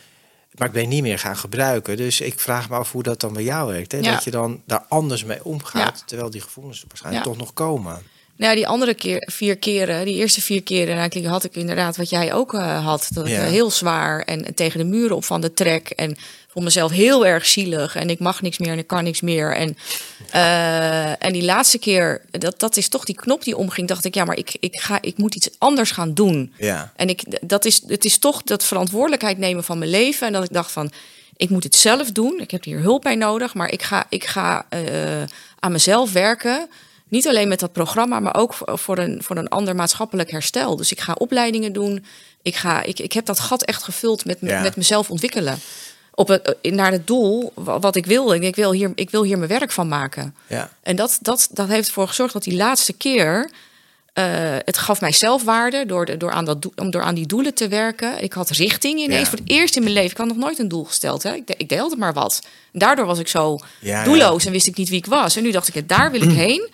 Maar 0.58 0.68
ik 0.68 0.74
ben 0.74 0.90
niet 0.90 1.02
meer 1.02 1.20
gaan 1.20 1.38
gebruiken. 1.38 1.98
Dus 1.98 2.22
ik 2.22 2.40
vraag 2.40 2.70
me 2.70 2.76
af 2.76 2.92
hoe 2.92 3.04
dat 3.04 3.20
dan 3.20 3.34
bij 3.34 3.44
jou 3.44 3.72
werkt. 3.72 3.92
Hè? 3.92 3.98
Ja. 3.98 4.12
Dat 4.14 4.24
je 4.24 4.32
dan 4.32 4.62
daar 4.66 4.86
anders 4.90 5.24
mee 5.24 5.44
omgaat. 5.46 5.98
Ja. 6.00 6.06
Terwijl 6.06 6.30
die 6.30 6.42
gevoelens 6.42 6.84
waarschijnlijk 6.88 7.26
Ja. 7.26 7.32
toch 7.32 7.40
nog 7.40 7.54
komen. 7.54 8.02
Nou, 8.40 8.56
die 8.56 8.68
andere 8.68 8.94
keer, 8.94 9.28
vier 9.32 9.58
keren, 9.58 10.06
die 10.06 10.16
eerste 10.16 10.42
vier 10.42 10.64
keren, 10.64 10.96
eigenlijk 10.98 11.28
had 11.28 11.44
ik 11.44 11.56
inderdaad 11.56 11.98
wat 11.98 12.10
jij 12.10 12.34
ook 12.34 12.54
eh, 12.54 12.86
had. 12.86 13.08
Dat 13.14 13.26
ik 13.26 13.32
Ja. 13.32 13.44
eh, 13.44 13.50
heel 13.50 13.72
zwaar 13.72 14.22
en, 14.22 14.46
en 14.46 14.54
tegen 14.54 14.80
de 14.80 14.86
muren 14.86 15.16
op 15.16 15.24
van 15.26 15.42
de 15.42 15.54
trek. 15.54 15.90
En 15.90 16.18
vond 16.48 16.66
mezelf 16.66 16.92
heel 16.92 17.26
erg 17.26 17.46
zielig. 17.46 17.96
En 17.96 18.10
ik 18.10 18.20
mag 18.20 18.42
niks 18.42 18.58
meer 18.58 18.72
en 18.72 18.78
ik 18.78 18.88
kan 18.88 19.04
niks 19.04 19.22
meer. 19.22 19.56
En, 19.56 19.78
eh, 20.32 21.24
en 21.26 21.34
die 21.34 21.44
laatste 21.44 21.78
keer, 21.80 22.22
dat, 22.32 22.60
dat 22.60 22.78
is 22.78 22.90
toch 22.90 23.06
die 23.06 23.16
knop 23.16 23.44
die 23.44 23.58
omging. 23.58 23.88
Dacht 23.88 24.06
ik, 24.06 24.14
ja, 24.16 24.26
maar 24.26 24.38
ik, 24.38 24.58
ik, 24.60 24.80
ga, 24.80 24.98
ik 25.02 25.18
moet 25.18 25.36
iets 25.36 25.50
anders 25.58 25.92
gaan 25.92 26.14
doen. 26.14 26.54
Ja. 26.58 26.92
En 26.96 27.10
ik, 27.10 27.50
dat 27.50 27.66
is, 27.66 27.82
het 27.88 28.06
is 28.06 28.18
toch 28.18 28.44
dat 28.44 28.64
verantwoordelijkheid 28.66 29.38
nemen 29.38 29.64
van 29.64 29.78
mijn 29.78 29.92
leven. 29.92 30.28
En 30.28 30.34
dat 30.34 30.44
ik 30.44 30.54
dacht 30.54 30.72
van, 30.72 30.92
ik 31.38 31.50
moet 31.50 31.64
het 31.64 31.76
zelf 31.76 32.12
doen. 32.12 32.40
Ik 32.40 32.52
heb 32.52 32.64
hier 32.64 32.80
hulp 32.80 33.02
bij 33.02 33.16
nodig. 33.16 33.54
Maar 33.54 33.72
ik 33.72 33.82
ga, 33.82 34.06
ik 34.10 34.26
ga 34.26 34.66
aan 35.60 35.72
mezelf 35.72 36.12
werken. 36.12 36.68
Niet 37.10 37.28
alleen 37.28 37.48
met 37.48 37.60
dat 37.60 37.72
programma, 37.72 38.20
maar 38.20 38.36
ook 38.36 38.54
voor- 38.66 38.98
een, 38.98 39.24
voor 39.24 39.38
een 39.38 39.48
ander 39.50 39.76
maatschappelijk 39.76 40.32
herstel. 40.32 40.76
Dus 40.76 40.92
ik 40.92 41.00
ga 41.00 41.14
opleidingen 41.14 41.74
doen. 41.74 42.06
Ik, 42.42 42.56
ga, 42.56 42.82
ik, 42.84 43.00
ik 43.00 43.14
heb 43.14 43.26
dat 43.26 43.40
gat 43.40 43.64
echt 43.64 43.84
gevuld 43.84 44.26
met, 44.26 44.38
Ja. 44.42 44.62
met 44.62 44.76
mezelf 44.76 45.10
ontwikkelen. 45.10 45.60
Op 46.14 46.28
het, 46.28 46.56
eh, 46.62 46.72
naar 46.72 46.92
het 46.92 47.08
doel 47.08 47.52
wa- 47.56 47.80
wat 47.80 47.96
ik 47.96 48.06
wil. 48.06 48.34
Ik, 48.34 48.44
ik, 48.44 48.56
wil 48.56 48.72
hier, 48.72 48.92
ik 48.96 49.10
wil 49.10 49.24
hier 49.24 49.38
mijn 49.38 49.50
werk 49.50 49.72
van 49.72 49.88
maken. 49.88 50.36
Ja. 50.48 50.72
En 50.84 50.96
dat, 50.96 51.18
dat, 51.22 51.50
dat 51.52 51.68
heeft 51.68 51.88
ervoor 51.88 52.08
gezorgd 52.08 52.34
dat 52.34 52.44
die 52.44 52.56
laatste 52.56 52.94
keer. 52.94 53.50
eh, 54.14 54.26
het 54.66 54.78
gaf 54.78 55.02
mij 55.02 55.12
zelfwaarde 55.12 55.86
door, 55.86 56.06
de, 56.06 56.18
door, 56.18 56.32
aan 56.32 56.46
dat, 56.46 56.62
doel- 56.62 56.74
om 56.76 56.92
door 56.92 57.02
aan 57.02 57.16
die 57.16 57.26
doelen 57.28 57.54
te 57.54 57.68
werken. 57.68 58.24
Ik 58.24 58.34
had 58.34 58.50
richting 58.50 59.00
ineens. 59.00 59.20
Ja. 59.22 59.26
Voor 59.30 59.38
het 59.40 59.50
eerst 59.50 59.76
in 59.76 59.82
mijn 59.82 59.94
leven. 59.94 60.12
Ik 60.12 60.18
had 60.18 60.28
nog 60.28 60.38
nooit 60.38 60.60
een 60.60 60.68
doel 60.68 60.84
gesteld. 60.84 61.24
Hè. 61.24 61.34
Ik, 61.34 61.48
de- 61.48 61.54
ik 61.58 61.70
deelde 61.70 61.96
maar 61.96 62.14
wat. 62.14 62.42
Daardoor 62.72 63.06
was 63.06 63.20
ik 63.20 63.28
zo 63.28 63.60
Ja, 63.80 64.04
doelloos 64.04 64.46
en 64.46 64.52
wist 64.52 64.68
ik 64.68 64.76
niet 64.78 64.90
wie 64.90 64.98
ik 64.98 65.06
was. 65.06 65.36
En 65.36 65.44
nu 65.44 65.52
dacht 65.52 65.76
ik, 65.76 65.90
daar 65.90 66.12
wil 66.12 66.22
ik 66.22 66.32
heen. 66.46 66.70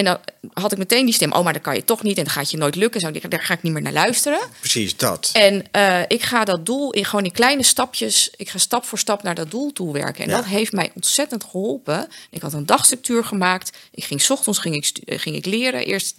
En 0.00 0.06
dan 0.06 0.18
had 0.52 0.72
ik 0.72 0.78
meteen 0.78 1.04
die 1.04 1.14
stem. 1.14 1.32
Oh, 1.32 1.44
maar 1.44 1.52
dat 1.52 1.62
kan 1.62 1.74
je 1.74 1.84
toch 1.84 2.02
niet. 2.02 2.18
En 2.18 2.24
dat 2.24 2.32
gaat 2.32 2.50
je 2.50 2.56
nooit 2.56 2.74
lukken. 2.74 3.00
Zo, 3.00 3.10
daar 3.28 3.42
ga 3.42 3.54
ik 3.54 3.62
niet 3.62 3.72
meer 3.72 3.82
naar 3.82 3.92
luisteren. 3.92 4.38
Precies, 4.60 4.96
dat. 4.96 5.30
En 5.32 5.64
eh, 5.70 6.00
ik 6.08 6.22
ga 6.22 6.44
dat 6.44 6.66
doel 6.66 6.92
in 6.92 7.04
gewoon 7.04 7.24
in 7.24 7.32
kleine 7.32 7.62
stapjes. 7.62 8.30
Ik 8.36 8.48
ga 8.48 8.58
stap 8.58 8.84
voor 8.84 8.98
stap 8.98 9.22
naar 9.22 9.34
dat 9.34 9.50
doel 9.50 9.72
toe 9.72 9.92
werken. 9.92 10.24
En 10.24 10.30
Ja. 10.30 10.36
dat 10.36 10.44
heeft 10.44 10.72
mij 10.72 10.90
ontzettend 10.94 11.44
geholpen. 11.44 12.08
Ik 12.30 12.42
had 12.42 12.52
een 12.52 12.66
dagstructuur 12.66 13.24
gemaakt. 13.24 13.70
Ik 13.90 14.04
ging 14.04 14.28
ochtends 14.28 14.58
ging 14.58 14.74
ik, 14.74 14.90
eh, 15.04 15.18
ging 15.18 15.36
ik 15.36 15.46
leren. 15.46 15.84
Eerst 15.84 16.14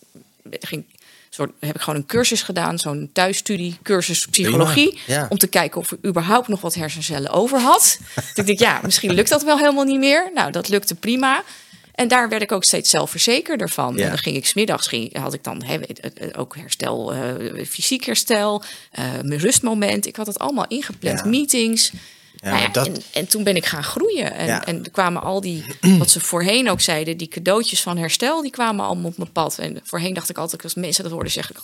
ging, 0.59 0.85
soort, 1.29 1.51
heb 1.59 1.75
ik 1.75 1.81
gewoon 1.81 1.99
een 1.99 2.05
cursus 2.05 2.41
gedaan. 2.41 2.79
Zo'n 2.79 3.09
thuisstudie, 3.13 3.77
cursus 3.83 4.25
psychologie. 4.25 4.99
Ja. 5.07 5.25
Om 5.29 5.37
te 5.37 5.47
kijken 5.47 5.81
of 5.81 5.91
ik 5.91 6.05
überhaupt 6.05 6.47
nog 6.47 6.61
wat 6.61 6.73
hersencellen 6.73 7.31
over 7.31 7.59
had. 7.59 7.97
Toen 8.15 8.23
dacht 8.33 8.49
ik, 8.49 8.59
ja, 8.59 8.79
misschien 8.83 9.13
lukt 9.13 9.29
dat 9.29 9.43
wel 9.43 9.57
helemaal 9.57 9.85
niet 9.85 9.99
meer. 9.99 10.31
Nou, 10.33 10.51
dat 10.51 10.69
lukte 10.69 10.95
prima. 10.95 11.43
En 11.95 12.07
daar 12.07 12.29
werd 12.29 12.41
ik 12.41 12.51
ook 12.51 12.63
steeds 12.63 12.89
zelfverzekerder 12.89 13.69
van. 13.69 13.95
Ja. 13.95 14.03
En 14.03 14.09
dan 14.09 14.17
ging 14.17 14.35
ik 14.35 14.45
smiddags, 14.45 14.87
ging, 14.87 15.17
had 15.17 15.33
ik 15.33 15.43
dan 15.43 15.63
ook 16.37 16.55
herstel, 16.55 17.13
eh, 17.13 17.65
fysiek 17.65 18.03
herstel, 18.05 18.63
eh, 18.91 19.03
mijn 19.23 19.39
rustmoment. 19.39 20.05
Ik 20.07 20.15
had 20.15 20.27
het 20.27 20.39
allemaal 20.39 20.65
ingepland, 20.67 21.19
Ja. 21.19 21.25
meetings. 21.25 21.91
Ja, 22.35 22.49
Nou 22.49 22.61
ja, 22.61 22.67
dat- 22.67 22.87
en, 22.87 22.95
en 23.13 23.27
toen 23.27 23.43
ben 23.43 23.55
ik 23.55 23.65
gaan 23.65 23.83
groeien. 23.83 24.33
En, 24.33 24.45
Ja. 24.45 24.65
en 24.65 24.83
er 24.83 24.91
kwamen 24.91 25.21
al 25.21 25.41
die, 25.41 25.63
wat 25.99 26.09
ze 26.09 26.19
voorheen 26.19 26.69
ook 26.69 26.81
zeiden, 26.81 27.17
die 27.17 27.27
cadeautjes 27.27 27.81
van 27.81 27.97
herstel, 27.97 28.41
die 28.41 28.51
kwamen 28.51 28.85
allemaal 28.85 29.09
op 29.09 29.17
mijn 29.17 29.31
pad. 29.31 29.57
En 29.57 29.79
voorheen 29.83 30.13
dacht 30.13 30.29
ik 30.29 30.37
altijd, 30.37 30.63
als 30.63 30.75
mensen 30.75 31.03
dat 31.03 31.11
hoorden, 31.13 31.31
zeg 31.31 31.49
ik, 31.51 31.57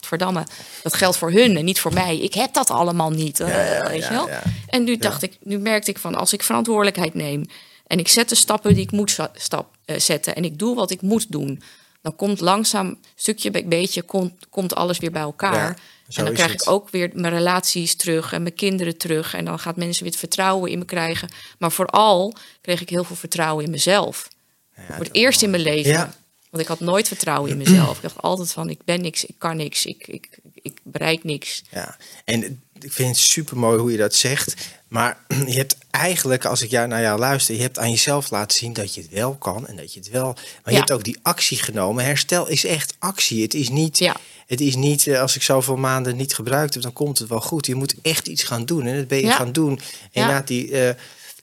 verdamme, 0.00 0.46
dat 0.82 0.94
geldt 0.94 1.16
voor 1.16 1.30
hun 1.30 1.56
en 1.56 1.64
niet 1.64 1.80
voor 1.80 1.92
mij. 1.92 2.18
Ik 2.18 2.34
heb 2.34 2.52
dat 2.54 2.70
allemaal 2.70 3.10
niet. 3.10 3.40
eh, 3.40 3.48
ja, 3.78 3.88
weet 3.88 4.02
je 4.04 4.10
wel? 4.10 4.28
En 4.66 4.84
nu 4.84 4.96
dacht 4.96 5.22
ik, 5.22 5.32
nu 5.42 5.58
merkte 5.58 5.90
ik 5.90 5.98
van, 5.98 6.14
als 6.14 6.32
ik 6.32 6.42
verantwoordelijkheid 6.42 7.14
neem 7.14 7.46
en 7.86 7.98
ik 7.98 8.08
zet 8.08 8.28
de 8.28 8.34
stappen 8.34 8.74
die 8.74 8.82
ik 8.82 8.92
moet 8.92 9.18
stap, 9.34 9.76
eh, 9.84 9.98
zetten 9.98 10.34
en 10.34 10.44
ik 10.44 10.58
doe 10.58 10.74
wat 10.74 10.90
ik 10.90 11.02
moet 11.02 11.32
doen, 11.32 11.62
dan 12.02 12.16
komt 12.16 12.40
langzaam, 12.40 12.98
stukje 13.14 13.50
bij 13.50 13.66
beetje, 13.66 14.02
komt, 14.02 14.32
komt 14.50 14.74
alles 14.74 14.98
weer 14.98 15.10
bij 15.10 15.22
elkaar. 15.22 15.54
Ja, 15.54 15.76
zo 16.08 16.18
en 16.18 16.24
dan 16.24 16.34
krijg 16.34 16.52
het. 16.52 16.60
ik 16.60 16.68
ook 16.68 16.90
weer 16.90 17.10
mijn 17.14 17.34
relaties 17.34 17.96
terug 17.96 18.32
en 18.32 18.42
mijn 18.42 18.54
kinderen 18.54 18.96
terug. 18.96 19.34
En 19.34 19.44
dan 19.44 19.58
gaat 19.58 19.76
mensen 19.76 20.02
weer 20.02 20.12
het 20.12 20.20
vertrouwen 20.20 20.70
in 20.70 20.78
me 20.78 20.84
krijgen. 20.84 21.28
Maar 21.58 21.72
vooral 21.72 22.34
kreeg 22.60 22.80
ik 22.80 22.88
heel 22.88 23.04
veel 23.04 23.16
vertrouwen 23.16 23.64
in 23.64 23.70
mezelf. 23.70 24.28
Ja, 24.76 24.82
Voor 24.86 25.04
het 25.04 25.14
eerst 25.14 25.42
in 25.42 25.50
mijn 25.50 25.62
leven. 25.62 25.90
Ja. 25.90 26.14
Want 26.50 26.62
ik 26.62 26.68
had 26.68 26.80
nooit 26.80 27.08
vertrouwen 27.08 27.50
in 27.50 27.56
mezelf. 27.56 27.96
Ik 27.96 28.02
dacht 28.02 28.22
altijd 28.22 28.52
van, 28.52 28.70
ik 28.70 28.84
ben 28.84 29.00
niks, 29.00 29.24
ik 29.24 29.34
kan 29.38 29.56
niks, 29.56 29.86
ik, 29.86 30.06
ik, 30.06 30.38
ik 30.54 30.80
bereik 30.82 31.24
niks. 31.24 31.62
Ja, 31.70 31.96
en 32.24 32.62
ik 32.78 32.92
vind 32.92 33.08
het 33.08 33.18
super 33.18 33.56
mooi 33.56 33.78
hoe 33.78 33.90
je 33.90 33.96
dat 33.96 34.14
zegt. 34.14 34.54
Maar 34.92 35.18
je 35.46 35.56
hebt 35.56 35.76
eigenlijk, 35.90 36.44
als 36.44 36.62
ik 36.62 36.70
jou 36.70 36.88
naar 36.88 37.00
jou 37.00 37.18
luister, 37.18 37.54
je 37.54 37.60
hebt 37.60 37.78
aan 37.78 37.90
jezelf 37.90 38.30
laten 38.30 38.58
zien 38.58 38.72
dat 38.72 38.94
je 38.94 39.00
het 39.00 39.10
wel 39.10 39.34
kan 39.34 39.66
en 39.66 39.76
dat 39.76 39.92
je 39.92 39.98
het 40.00 40.10
wel. 40.10 40.32
Maar 40.32 40.42
je 40.64 40.70
Ja. 40.72 40.78
hebt 40.78 40.92
ook 40.92 41.04
die 41.04 41.18
actie 41.22 41.58
genomen. 41.62 42.04
Herstel 42.04 42.48
is 42.48 42.64
echt 42.64 42.94
actie. 42.98 43.42
Het 43.42 43.54
is 43.54 43.68
niet. 43.68 43.98
Ja. 43.98 44.16
Het 44.46 44.60
is 44.60 44.74
niet, 44.76 45.06
eh, 45.06 45.20
als 45.20 45.36
ik 45.36 45.42
zoveel 45.42 45.76
maanden 45.76 46.16
niet 46.16 46.34
gebruikt 46.34 46.74
heb, 46.74 46.82
dan 46.82 46.92
komt 46.92 47.18
het 47.18 47.28
wel 47.28 47.40
goed. 47.40 47.66
Je 47.66 47.74
moet 47.74 47.94
echt 48.02 48.26
iets 48.28 48.42
gaan 48.42 48.64
doen. 48.64 48.86
En 48.86 48.96
dat 48.96 49.08
ben 49.08 49.18
je 49.18 49.26
Ja. 49.26 49.36
gaan 49.36 49.52
doen. 49.52 49.80
Inderdaad, 50.10 50.46
die, 50.46 50.70
eh, 50.80 50.94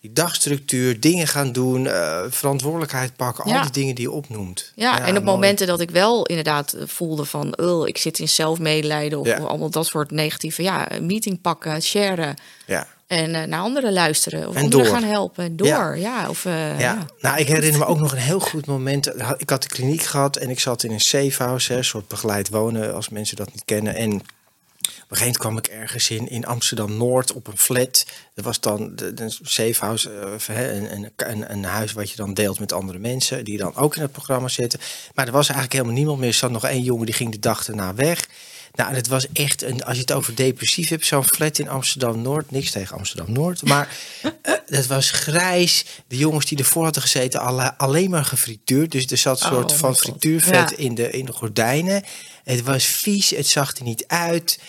die 0.02 0.14
dagstructuur, 0.14 1.00
dingen 1.00 1.28
gaan 1.28 1.52
doen, 1.52 1.88
eh, 1.88 2.22
verantwoordelijkheid 2.30 3.16
pakken. 3.16 3.44
Al 3.44 3.62
die 3.62 3.72
dingen 3.72 3.96
die 3.96 4.04
je 4.04 4.12
opnoemt. 4.12 4.72
Ja, 4.76 4.94
en 5.00 5.18
op 5.18 5.24
mooi. 5.24 5.36
momenten 5.36 5.68
dat 5.68 5.80
ik 5.80 5.90
wel 5.90 6.26
inderdaad 6.26 6.76
voelde 6.86 7.26
van... 7.26 7.54
"Ugh, 7.62 7.88
ik 7.88 7.98
zit 7.98 8.20
in 8.20 8.30
zelfmedelijden 8.30 9.20
of, 9.20 9.30
allemaal 9.40 9.70
dat 9.70 9.86
soort 9.86 10.12
negatieve... 10.12 10.62
ja, 10.64 10.88
meeting 11.02 11.42
pakken, 11.42 11.82
sharen 11.82 12.36
Ja. 12.66 12.88
En 13.10 13.36
eh, 13.36 13.44
naar 13.44 13.60
anderen 13.60 13.94
luisteren. 13.94 14.48
Of 14.48 14.56
En 14.56 14.64
anderen 14.64 14.86
door. 14.86 14.94
gaan 14.94 15.04
helpen. 15.10 15.44
En 15.44 15.56
door, 15.56 15.68
Ja. 15.68 15.94
ja. 15.94 16.30
of, 16.30 16.46
eh, 16.46 16.54
Ja. 16.54 16.80
ja. 16.80 17.06
nou, 17.20 17.40
ik 17.40 17.48
herinner 17.48 17.80
me 17.80 17.86
ook 17.86 18.00
nog 18.00 18.12
een 18.12 18.18
heel 18.18 18.40
goed 18.40 18.66
moment. 18.66 19.08
Ik 19.38 19.50
had 19.50 19.62
de 19.62 19.68
kliniek 19.70 20.02
gehad 20.04 20.36
en 20.36 20.50
ik 20.50 20.60
zat 20.60 20.84
in 20.84 20.92
een 20.92 21.00
safehouse, 21.00 21.74
een 21.74 21.84
soort 21.84 22.08
begeleid 22.08 22.50
wonen, 22.50 22.94
als 22.96 23.10
mensen 23.10 23.36
dat 23.38 23.52
niet 23.54 23.66
kennen. 23.66 23.96
En 23.96 24.12
op 24.12 25.16
een 25.16 25.18
gegeven 25.18 25.18
moment 25.18 25.38
kwam 25.38 25.58
ik 25.58 25.82
ergens 25.82 26.10
in, 26.10 26.30
in 26.30 26.46
Amsterdam 26.46 26.98
Noord 26.98 27.34
op 27.34 27.48
een 27.48 27.58
flat. 27.58 28.06
Dat 28.34 28.46
was 28.46 28.60
dan 28.60 28.96
de, 28.96 29.14
de 29.14 29.38
safehouse, 29.42 30.10
eh, 30.12 30.56
hè, 30.56 30.72
een, 30.74 30.94
een, 30.94 31.12
een, 31.16 31.52
een 31.52 31.64
huis 31.64 31.94
wat 31.94 32.10
je 32.10 32.16
dan 32.16 32.34
deelt 32.34 32.60
met 32.60 32.74
andere 32.74 33.00
mensen, 33.00 33.44
die 33.46 33.58
dan 33.58 33.76
ook 33.76 33.96
in 33.96 34.02
het 34.02 34.12
programma 34.12 34.48
zitten. 34.48 34.80
Maar 35.14 35.26
er 35.26 35.32
was 35.32 35.46
eigenlijk 35.48 35.74
helemaal 35.74 35.96
niemand 35.98 36.20
meer. 36.20 36.28
Er 36.28 36.34
zat 36.34 36.52
nog 36.52 36.66
één 36.66 36.84
jongen 36.84 37.06
die 37.06 37.16
ging 37.16 37.32
de 37.32 37.40
dag 37.40 37.68
erna 37.68 37.94
weg. 37.94 38.28
Nou, 38.74 38.94
het 38.94 39.08
was 39.08 39.26
echt 39.34 39.62
een, 39.64 39.84
als 39.84 39.96
je 39.96 40.02
het 40.02 40.12
over 40.12 40.36
depressief 40.36 40.90
hebt, 40.90 41.06
zo'n 41.06 41.24
flat 41.24 41.60
in 41.60 41.70
Amsterdam 41.70 42.22
Noord. 42.22 42.52
Niks 42.52 42.72
tegen 42.72 42.98
Amsterdam 42.98 43.34
Noord. 43.34 43.64
Maar 43.66 43.98
eh, 44.42 44.54
dat 44.66 44.86
was 44.86 45.12
grijs. 45.12 45.86
De 46.08 46.18
jongens 46.18 46.46
die 46.46 46.58
ervoor 46.58 46.84
hadden 46.84 47.02
gezeten, 47.02 47.40
alle, 47.40 47.78
alleen 47.78 48.10
maar 48.10 48.26
gefrituurd. 48.26 48.92
Dus 48.92 49.06
er 49.06 49.18
zat 49.18 49.42
een 49.42 49.48
Oh, 49.52 49.54
soort 49.54 49.74
van 49.74 49.96
frituurvet 49.96 50.70
Ja. 50.70 50.78
in, 50.78 50.96
de, 50.96 51.10
in 51.10 51.26
de 51.26 51.32
gordijnen. 51.32 52.04
Het 52.44 52.62
was 52.64 52.86
vies, 52.86 53.30
het 53.30 53.48
zag 53.48 53.76
er 53.78 53.84
niet 53.84 54.04
uit. 54.08 54.60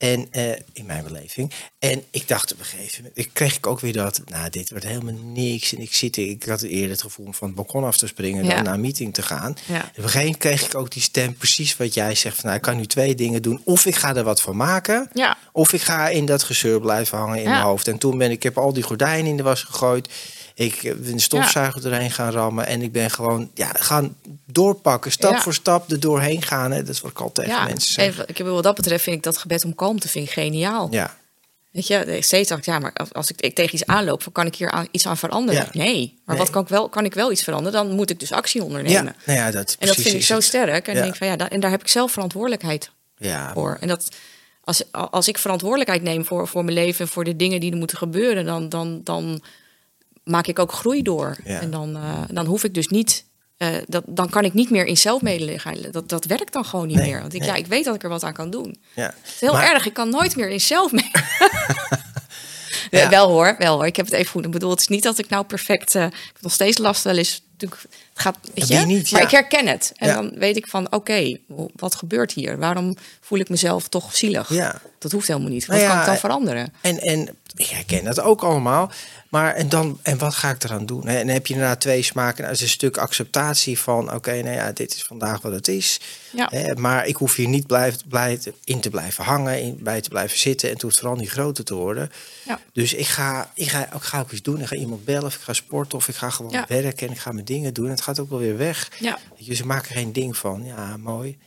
En 0.00 0.26
eh, 0.30 0.50
in 0.72 0.86
mijn 0.86 1.04
beleving. 1.04 1.52
En 1.78 2.02
ik 2.10 2.28
dacht 2.28 2.52
op 2.52 2.58
een 2.58 2.64
gegeven 2.64 2.96
moment, 3.02 3.18
ik 3.18 3.30
kreeg 3.32 3.56
ik 3.56 3.66
ook 3.66 3.80
weer 3.80 3.92
dat, 3.92 4.20
nou, 4.26 4.50
dit 4.50 4.70
wordt 4.70 4.84
helemaal 4.84 5.14
niks. 5.24 5.74
En 5.74 5.80
ik 5.80 5.94
zit, 5.94 6.16
ik 6.16 6.44
had 6.44 6.62
eerder 6.62 6.90
het 6.90 7.02
gevoel 7.02 7.26
om 7.26 7.34
van 7.34 7.46
het 7.46 7.56
balkon 7.56 7.84
af 7.84 7.96
te 7.96 8.06
springen 8.06 8.44
Ja. 8.44 8.54
dan 8.54 8.64
naar 8.64 8.74
een 8.74 8.80
meeting 8.80 9.14
te 9.14 9.22
gaan. 9.22 9.56
Ja. 9.66 9.76
Op 9.78 9.82
een 9.82 10.02
gegeven 10.02 10.20
moment 10.20 10.36
kreeg 10.38 10.62
ik 10.64 10.74
ook 10.74 10.90
die 10.90 11.02
stem, 11.02 11.34
precies 11.34 11.76
wat 11.76 11.94
jij 11.94 12.14
zegt. 12.14 12.34
Van, 12.36 12.44
nou, 12.44 12.56
ik 12.56 12.62
kan 12.62 12.76
nu 12.76 12.86
twee 12.86 13.14
dingen 13.14 13.42
doen. 13.42 13.60
Of 13.64 13.86
ik 13.86 13.94
ga 13.96 14.14
er 14.16 14.24
wat 14.24 14.40
van 14.42 14.56
maken. 14.56 15.10
Ja. 15.12 15.36
Of 15.52 15.72
ik 15.72 15.80
ga 15.82 16.08
in 16.08 16.26
dat 16.26 16.42
gezeur 16.42 16.80
blijven 16.80 17.18
hangen 17.18 17.38
in 17.38 17.48
mijn 17.50 17.62
hoofd. 17.62 17.88
En 17.88 17.98
toen 17.98 18.18
ben 18.18 18.28
ik, 18.30 18.36
ik 18.36 18.42
heb 18.42 18.58
al 18.58 18.72
die 18.72 18.82
gordijnen 18.82 19.30
in 19.30 19.36
de 19.36 19.42
was 19.42 19.62
gegooid. 19.62 20.08
Ik 20.54 20.80
ben 20.82 21.12
de 21.12 21.20
stofzuiger 21.20 21.86
erheen 21.92 22.10
gaan 22.10 22.30
rammen. 22.32 22.66
En 22.66 22.82
ik 22.82 22.92
ben 22.92 23.10
gewoon 23.10 23.50
ja, 23.54 23.70
gaan 23.72 24.16
doorpakken. 24.46 25.12
Stap 25.12 25.32
Ja. 25.32 25.40
voor 25.40 25.54
stap 25.54 25.90
er 25.90 26.00
doorheen 26.00 26.42
gaan. 26.42 26.70
Hè. 26.70 26.78
Dat 26.82 26.94
is 26.94 27.00
wat 27.00 27.10
ik 27.10 27.20
altijd 27.20 27.46
tegen 27.46 27.62
Ja, 27.62 27.68
mensen 27.68 27.92
zeg. 27.92 28.06
even, 28.06 28.28
ik 28.28 28.36
bedoel, 28.36 28.54
wat 28.54 28.62
dat 28.62 28.74
betreft 28.74 29.02
vind 29.02 29.16
ik 29.16 29.22
dat 29.22 29.38
gebed 29.38 29.64
om 29.64 29.74
kalmte 29.74 30.08
vind 30.08 30.26
ik 30.26 30.32
geniaal. 30.32 30.88
Ja, 30.90 31.18
Weet 31.70 31.86
je, 31.86 32.16
steeds 32.20 32.48
dacht 32.48 32.60
ik, 32.60 32.66
ja, 32.66 32.78
maar 32.78 32.92
als- 33.12 33.30
ik, 33.30 33.40
ik 33.40 33.54
tegen 33.54 33.74
iets 33.74 33.86
aanloop, 33.86 34.26
kan 34.32 34.46
ik 34.46 34.54
hier 34.54 34.70
aan, 34.70 34.88
iets 34.90 35.06
aan 35.06 35.16
veranderen? 35.16 35.62
Ja. 35.72 35.78
Nee, 35.84 36.14
maar 36.24 36.34
Nee. 36.36 36.44
wat 36.44 36.52
kan 36.54 36.62
ik 36.62 36.68
wel? 36.68 36.88
Kan 36.88 37.04
ik 37.04 37.14
wel 37.14 37.32
iets 37.32 37.42
veranderen? 37.42 37.84
Dan 37.86 37.96
moet 37.96 38.10
ik 38.10 38.20
dus 38.20 38.32
actie 38.32 38.60
ja. 38.60 38.66
ondernemen. 38.66 39.16
Nou 39.26 39.38
ja 39.38 39.50
dat, 39.50 39.76
En 39.78 39.86
dat 39.86 39.96
vind 39.96 40.14
ik 40.14 40.22
zo 40.24 40.34
het. 40.34 40.44
sterk. 40.44 40.88
En, 40.88 40.94
Ja. 40.94 41.02
denk 41.02 41.16
van, 41.16 41.26
ja, 41.26 41.36
en 41.48 41.60
daar 41.60 41.70
heb 41.70 41.80
ik 41.80 41.88
zelf 41.88 42.12
verantwoordelijkheid 42.12 42.90
Ja, 43.16 43.52
voor. 43.52 43.76
En 43.80 43.88
dat, 43.88 44.08
als, 44.64 44.82
als 44.92 45.28
ik 45.28 45.38
verantwoordelijkheid 45.38 46.02
neem 46.02 46.24
voor, 46.24 46.48
voor 46.48 46.64
mijn 46.64 46.76
leven 46.76 47.04
en 47.04 47.10
voor 47.10 47.24
de 47.24 47.36
dingen 47.36 47.60
die 47.60 47.70
er 47.72 47.76
moeten 47.78 47.98
gebeuren, 47.98 48.44
dan, 48.44 48.68
dan, 48.68 49.00
dan 49.04 49.42
maak 50.24 50.46
ik 50.46 50.58
ook 50.58 50.72
groei 50.72 51.02
door. 51.02 51.36
Ja. 51.44 51.60
En 51.60 51.70
dan, 51.70 51.96
eh, 51.96 52.22
dan 52.30 52.46
hoef 52.46 52.64
ik 52.64 52.74
dus 52.74 52.88
niet. 52.88 53.24
eh, 53.56 53.68
dat, 53.86 54.02
dan 54.06 54.28
kan 54.30 54.44
ik 54.44 54.54
niet 54.54 54.70
meer 54.70 54.84
in 54.86 54.96
zelfmedelijden. 54.96 55.92
Dat, 55.92 56.08
dat 56.08 56.24
werkt 56.24 56.52
dan 56.52 56.64
gewoon 56.64 56.86
niet 56.86 56.96
Nee, 56.96 57.10
meer. 57.10 57.20
Want 57.20 57.34
ik, 57.34 57.40
nee. 57.40 57.48
ja, 57.48 57.54
ik 57.54 57.66
weet 57.66 57.84
dat 57.84 57.94
ik 57.94 58.02
er 58.02 58.08
wat 58.08 58.22
aan 58.24 58.32
kan 58.32 58.50
doen. 58.50 58.80
ja. 58.94 59.02
Het 59.22 59.32
is 59.34 59.40
heel 59.40 59.52
Maar- 59.52 59.72
erg. 59.74 59.86
Ik 59.86 59.92
kan 59.94 60.08
nooit 60.10 60.36
meer 60.36 60.48
in 60.48 60.60
zelfmedelijden. 60.60 61.28
Ja. 62.90 63.08
Wel 63.08 63.28
hoor, 63.28 63.54
wel 63.58 63.74
hoor. 63.76 63.86
Ik 63.86 63.96
heb 63.96 64.04
het 64.06 64.14
even 64.14 64.30
goed. 64.30 64.44
Ik 64.44 64.50
bedoel, 64.50 64.70
het 64.70 64.80
is 64.80 64.88
niet 64.88 65.02
dat 65.02 65.18
ik 65.18 65.28
nou 65.28 65.44
perfect. 65.44 65.94
eh, 65.94 66.04
ik 66.04 66.30
heb 66.32 66.42
nog 66.42 66.52
steeds 66.52 66.78
last 66.78 67.04
wel 67.04 67.16
eens. 67.16 67.42
Natuurlijk, 67.52 67.82
gaat. 68.20 68.36
Weet 68.54 68.68
je? 68.68 68.76
niet, 68.78 69.10
maar 69.10 69.20
ja. 69.20 69.26
ik 69.26 69.32
herken 69.32 69.66
het. 69.66 69.92
En 69.96 70.08
Ja. 70.08 70.14
dan 70.14 70.32
weet 70.34 70.56
ik 70.56 70.66
van, 70.66 70.92
oké, 70.92 71.36
wat 71.74 71.94
gebeurt 71.94 72.32
hier? 72.32 72.58
Waarom 72.58 72.96
voel 73.20 73.38
ik 73.38 73.48
mezelf 73.48 73.88
toch 73.88 74.16
zielig? 74.16 74.52
Ja. 74.52 74.80
Dat 74.98 75.12
hoeft 75.12 75.26
helemaal 75.26 75.50
niet. 75.50 75.66
Wat 75.66 75.76
Nou 75.76 75.88
ja, 75.88 75.92
kan 75.92 76.00
ik 76.00 76.06
dan 76.06 76.16
veranderen? 76.16 76.72
En, 76.80 77.00
en 77.00 77.28
ik 77.54 77.66
herken 77.66 78.04
dat 78.04 78.20
ook 78.20 78.42
allemaal. 78.42 78.90
Maar 79.28 79.54
en, 79.54 79.68
dan, 79.68 79.98
en 80.02 80.18
wat 80.18 80.34
ga 80.34 80.50
ik 80.50 80.64
eraan 80.64 80.86
doen? 80.86 81.06
En 81.06 81.26
dan 81.26 81.34
heb 81.34 81.46
je 81.46 81.54
inderdaad 81.54 81.80
twee 81.80 82.02
smaken. 82.02 82.42
Nou, 82.42 82.54
is 82.54 82.60
een 82.60 82.68
stuk 82.68 82.96
acceptatie 82.96 83.78
van... 83.78 84.14
oké, 84.14 84.42
nou 84.42 84.56
ja, 84.56 84.72
dit 84.72 84.94
is 84.94 85.02
vandaag 85.02 85.40
wat 85.40 85.52
het 85.52 85.68
is. 85.68 86.00
Ja. 86.30 86.50
Maar 86.74 87.06
ik 87.06 87.16
hoef 87.16 87.34
hier 87.34 87.48
niet 87.48 87.66
blijf, 87.66 87.96
blij, 88.08 88.40
in 88.64 88.80
te 88.80 88.90
blijven 88.90 89.24
hangen... 89.24 89.60
In, 89.62 89.78
bij 89.80 90.00
te 90.00 90.08
blijven 90.08 90.38
zitten. 90.38 90.68
En 90.68 90.74
het 90.74 90.82
hoeft 90.82 90.98
vooral 90.98 91.16
niet 91.16 91.30
groter 91.30 91.64
te 91.64 91.74
worden. 91.74 92.12
Ja. 92.42 92.60
Dus 92.72 92.94
ik 92.94 93.06
ga, 93.06 93.50
ik, 93.54 93.68
ga, 93.68 93.94
ik 93.94 94.02
ga 94.02 94.20
ook 94.20 94.30
iets 94.30 94.42
doen. 94.42 94.60
Ik 94.60 94.66
ga 94.66 94.76
iemand 94.76 95.04
bellen 95.04 95.24
of 95.24 95.34
ik 95.34 95.40
ga 95.40 95.52
sporten... 95.52 95.98
of 95.98 96.08
ik 96.08 96.14
ga 96.14 96.30
gewoon 96.30 96.64
werken 96.68 97.06
en 97.06 97.12
ik 97.12 97.20
ga 97.20 97.32
mijn 97.32 97.44
dingen 97.44 97.74
doen. 97.74 97.84
En 97.84 97.90
het 97.90 98.00
gaat 98.00 98.09
ook 98.18 98.30
wel 98.30 98.38
weer 98.38 98.56
weg. 98.56 98.90
Ja. 98.98 99.18
Je, 99.36 99.54
ze 99.54 99.66
maken 99.66 99.94
geen 99.94 100.12
ding 100.12 100.36
van. 100.36 100.64
Ja, 100.64 100.96
mooi. 100.96 101.38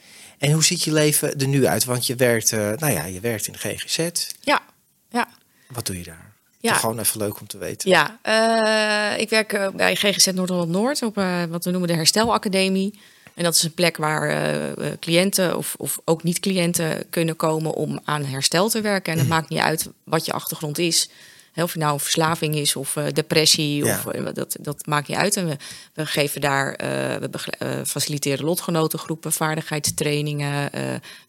En 0.44 0.52
hoe 0.52 0.64
ziet 0.64 0.84
je 0.84 0.94
leven 0.94 1.40
er 1.40 1.48
nu 1.48 1.66
uit? 1.66 1.84
Want 1.84 2.08
je 2.08 2.16
werkt, 2.16 2.52
eh, 2.52 2.60
nou 2.60 2.94
ja, 2.94 3.06
je 3.06 3.20
werkt 3.20 3.48
in 3.48 3.54
de 3.54 3.60
GGZ. 3.60 4.10
Ja. 4.40 4.62
Ja. 5.10 5.28
Wat 5.68 5.86
doe 5.86 5.98
je 5.98 6.04
daar? 6.04 6.32
Ja. 6.60 6.74
Gewoon 6.74 7.00
even 7.00 7.20
leuk 7.20 7.40
om 7.40 7.48
te 7.48 7.58
weten. 7.58 7.90
Ja, 7.90 8.20
eh, 8.22 9.22
ik 9.22 9.30
werk 9.30 9.54
eh, 9.54 9.70
bij 9.70 9.96
GGZ 9.96 10.26
Noord-Holland-Noord 10.26 11.02
op 11.02 11.16
wat 11.50 11.66
we 11.66 11.72
noemen 11.72 11.90
de 11.90 11.96
Herstelacademie. 11.96 13.00
En 13.34 13.44
dat 13.44 13.56
is 13.56 13.64
een 13.64 13.74
plek 13.74 13.98
waar 13.98 14.74
cliënten 15.00 15.58
of, 15.58 15.76
of 15.78 16.00
ook 16.06 16.24
niet-cliënten 16.24 17.10
kunnen 17.10 17.36
komen 17.36 17.74
om 17.74 18.00
aan 18.04 18.26
herstel 18.26 18.70
te 18.70 18.82
werken. 18.82 19.14
En 19.14 19.20
het 19.20 19.28
maakt 19.28 19.50
niet 19.50 19.60
uit 19.60 19.90
wat 20.04 20.26
je 20.26 20.34
achtergrond 20.34 20.78
is. 20.78 21.10
Of 21.56 21.74
je 21.74 21.80
nou 21.80 22.00
verslaving 22.00 22.56
is 22.56 22.76
of 22.76 22.96
eh, 22.96 23.06
depressie, 23.14 23.86
Ja. 23.86 23.98
of, 24.06 24.14
eh, 24.14 24.26
dat, 24.34 24.56
dat 24.60 24.86
maakt 24.86 25.08
niet 25.08 25.18
uit. 25.18 25.38
En 25.38 25.48
we, 25.48 25.58
we 25.94 26.06
geven 26.06 26.42
daar, 26.42 26.74
eh, 26.74 26.88
we 27.16 27.86
faciliteren 27.86 28.46
lotgenotengroepen, 28.46 29.32
vaardigheidstrainingen. 29.32 30.70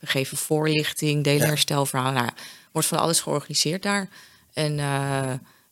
we 0.00 0.06
geven 0.06 0.36
voorlichting, 0.36 1.24
delen 1.24 1.40
Ja. 1.42 1.46
herstelverhalen. 1.46 2.14
Nou, 2.14 2.28
wordt 2.72 2.88
van 2.88 2.98
alles 2.98 3.20
georganiseerd 3.20 3.82
daar. 3.82 4.08
En 4.52 4.76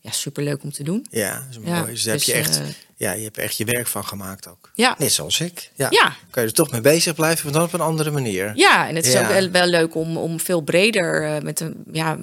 ja, 0.00 0.10
superleuk 0.10 0.62
om 0.62 0.72
te 0.72 0.82
doen. 0.82 1.06
Ja, 1.10 1.34
dat 1.34 1.44
is 1.62 1.68
Ja, 1.70 1.78
mooi. 1.80 1.90
Dus 1.92 2.02
daar 2.02 2.14
heb 2.14 2.22
je 2.22 2.32
dus, 2.32 2.40
echt, 2.40 2.60
ja, 2.96 3.12
je 3.12 3.22
hebt 3.24 3.38
echt 3.38 3.56
je 3.56 3.64
werk 3.64 3.86
van 3.86 4.04
gemaakt 4.04 4.48
ook. 4.48 4.70
Ja. 4.74 4.94
Net 4.98 5.12
zoals 5.12 5.40
ik. 5.40 5.70
Ja. 5.74 5.86
Ja. 5.90 6.16
Kan 6.30 6.42
je 6.42 6.48
er 6.48 6.54
toch 6.54 6.70
mee 6.70 6.80
bezig 6.80 7.14
blijven, 7.14 7.44
maar 7.44 7.54
dan 7.54 7.62
op 7.62 7.72
een 7.72 7.80
andere 7.80 8.10
manier. 8.10 8.52
Ja, 8.54 8.88
en 8.88 8.94
het 8.96 9.06
is 9.06 9.12
Ja. 9.12 9.22
ook 9.22 9.28
wel, 9.28 9.50
wel 9.50 9.66
leuk 9.66 9.94
om, 9.94 10.16
om 10.16 10.40
veel 10.40 10.60
breder 10.60 11.42
met 11.42 11.60
een 11.60 11.84
ja, 11.92 12.18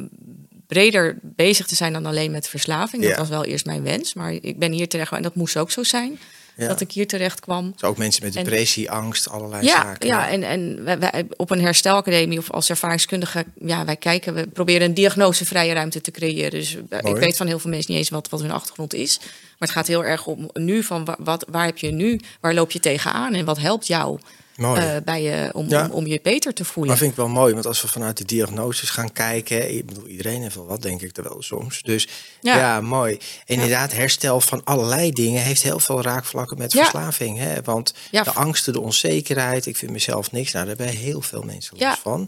breder 0.74 1.17
bezig 1.22 1.67
te 1.67 1.76
zijn 1.76 1.93
dan 1.93 2.05
alleen 2.05 2.32
met 2.32 2.47
verslaving. 2.47 3.01
Dat 3.01 3.11
Ja. 3.11 3.17
was 3.17 3.30
wel 3.30 3.45
eerst 3.45 3.65
mijn 3.65 3.84
wens, 3.84 4.13
maar 4.13 4.32
ik 4.32 4.59
ben 4.59 4.72
hier 4.72 4.88
terecht 4.88 5.11
en 5.11 5.22
dat 5.22 5.36
moest 5.36 5.57
ook 5.57 5.72
zo 5.72 5.84
zijn 5.84 6.20
Ja. 6.55 6.67
dat 6.67 6.82
ik 6.82 6.91
hier 6.91 7.07
terecht 7.07 7.39
kwam. 7.39 7.72
Dus 7.72 7.84
ook 7.84 7.97
mensen 7.97 8.24
met 8.24 8.36
En- 8.36 8.43
depressie, 8.43 8.91
angst, 8.91 9.30
allerlei 9.30 9.63
Ja, 9.65 9.72
zaken. 9.72 10.07
ja, 10.07 10.30
en, 10.30 10.43
en 10.43 10.84
wij, 10.84 10.99
wij- 10.99 11.26
op 11.38 11.49
een 11.51 11.61
herstelacademie 11.61 12.38
of 12.38 12.51
als 12.51 12.70
ervaringskundige, 12.70 13.45
ja, 13.65 13.86
wij 13.86 13.95
kijken, 13.95 14.34
we 14.34 14.47
proberen 14.47 14.88
een 14.88 14.93
diagnosevrije 14.93 15.74
ruimte 15.74 16.01
te 16.01 16.11
creëren. 16.11 16.51
Dus 16.51 16.78
eh, 16.89 16.99
ik 17.11 17.15
weet 17.17 17.38
van 17.38 17.47
heel 17.47 17.59
veel 17.59 17.70
mensen 17.70 17.91
niet 17.91 17.99
eens 17.99 18.09
wat, 18.09 18.30
wat 18.30 18.41
hun 18.41 18.51
achtergrond 18.51 18.93
is. 18.93 19.17
Maar 19.20 19.67
het 19.67 19.72
gaat 19.78 19.88
heel 19.88 20.03
erg 20.05 20.26
om 20.26 20.49
nu 20.53 20.84
van 20.84 21.05
wa- 21.05 21.17
wat, 21.20 21.45
waar 21.51 21.65
heb 21.65 21.78
je 21.78 21.91
nu, 21.91 22.20
waar 22.39 22.53
loop 22.53 22.72
je 22.72 22.80
tegenaan 22.80 23.34
en 23.34 23.45
wat 23.45 23.57
helpt 23.59 23.88
jou 23.88 24.20
Mooi. 24.60 24.82
eh, 24.82 24.95
bij 25.05 25.22
je, 25.22 25.49
om, 25.53 25.70
Ja. 25.70 25.86
om, 25.86 25.91
om 25.91 26.07
je 26.07 26.20
beter 26.24 26.53
te 26.53 26.66
voelen. 26.66 26.88
Maar 26.88 26.97
vind 26.97 27.12
ik 27.12 27.18
wel 27.18 27.28
mooi, 27.28 27.53
want 27.53 27.66
als 27.66 27.82
we 27.82 27.88
vanuit 27.88 28.18
de 28.18 28.26
diagnoses 28.26 28.89
gaan 28.89 29.12
kijken, 29.12 29.76
ik 29.76 29.86
bedoel, 29.86 30.07
iedereen 30.07 30.41
heeft 30.41 30.55
wel 30.55 30.66
wat, 30.66 30.82
denk 30.82 31.01
ik 31.01 31.18
er 31.18 31.24
wel 31.24 31.41
soms. 31.41 31.82
Dus 31.82 32.07
ja, 32.41 32.57
Ja. 32.57 32.82
mooi. 32.82 33.14
En 33.14 33.20
inderdaad, 33.55 33.91
herstel 33.93 34.41
van 34.41 34.62
allerlei 34.64 35.12
dingen 35.12 35.41
heeft 35.41 35.64
heel 35.64 35.80
veel 35.80 36.01
raakvlakken 36.01 36.57
met 36.57 36.74
verslaving. 36.74 37.38
Hè? 37.38 37.62
Want 37.64 37.93
Ja. 38.12 38.24
de 38.24 38.34
angsten, 38.34 38.74
de 38.74 38.82
onzekerheid, 38.82 39.66
ik 39.66 39.78
vind 39.78 39.91
mezelf 39.91 40.32
niks, 40.32 40.51
nou, 40.51 40.66
daar 40.68 40.78
hebben 40.78 40.95
heel 40.95 41.22
veel 41.22 41.41
mensen 41.41 41.78
last 41.78 41.95
Ja. 41.95 42.01
van. 42.01 42.28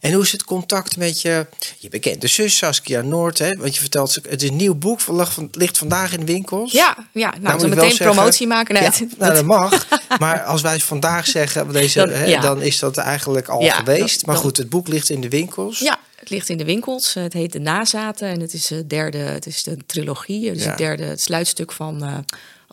En 0.00 0.12
hoe 0.12 0.22
is 0.22 0.32
het 0.32 0.44
contact 0.44 0.96
met 0.96 1.20
je, 1.22 1.46
je 1.78 1.88
bekende 1.88 2.26
zus 2.26 2.56
Saskia 2.56 3.00
Noord? 3.00 3.38
Hè? 3.38 3.56
Want 3.56 3.74
je 3.74 3.80
vertelt, 3.80 4.14
het 4.28 4.42
is 4.42 4.48
een 4.48 4.56
nieuw 4.56 4.74
boek, 4.74 5.00
van- 5.00 5.48
ligt 5.52 5.78
vandaag 5.78 6.12
in 6.12 6.20
de 6.20 6.32
winkels. 6.32 6.72
Ja, 6.72 6.96
ja 7.12 7.28
nou, 7.30 7.42
nou 7.42 7.58
wel 7.58 7.68
meteen 7.68 7.90
zeggen- 7.90 8.14
promotie 8.14 8.46
maken. 8.46 8.74
Nee, 8.74 8.82
Ja, 8.82 8.90
nou, 9.18 9.34
dat 9.34 9.44
mag. 9.44 9.86
Maar 10.18 10.42
als 10.44 10.60
wij 10.62 10.80
vandaag 10.80 11.26
zeggen, 11.26 11.72
deze, 11.72 11.98
Dan- 11.98 12.08
hè, 12.10 12.24
ja. 12.24 12.40
dan 12.40 12.62
is 12.62 12.78
dat 12.78 12.96
eigenlijk 12.96 13.48
al 13.48 13.62
Ja, 13.62 13.74
geweest. 13.74 14.14
dat- 14.16 14.26
maar 14.26 14.36
goed, 14.36 14.56
het 14.56 14.68
boek 14.68 14.88
ligt 14.88 15.10
in 15.10 15.20
de 15.20 15.28
winkels. 15.28 15.78
Ja, 15.78 15.98
het 16.16 16.30
ligt 16.30 16.48
in 16.48 16.56
de 16.58 16.64
winkels. 16.64 17.14
Het 17.14 17.32
heet 17.32 17.52
De 17.52 17.60
Nazaten 17.60 18.28
en 18.28 18.40
het 18.40 18.52
is 18.52 18.66
de 18.66 18.86
derde, 18.86 19.18
het 19.18 19.46
is 19.46 19.62
de 19.62 19.76
trilogie. 19.86 20.52
Dus 20.52 20.64
het 20.64 20.78
derde 20.78 21.04
het 21.04 21.20
sluitstuk 21.20 21.72
van, 21.72 22.04
eh, 22.04 22.14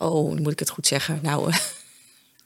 oh, 0.08 0.36
moet 0.38 0.52
ik 0.52 0.58
het 0.58 0.70
goed 0.70 0.86
zeggen. 0.86 1.18
Nou, 1.22 1.50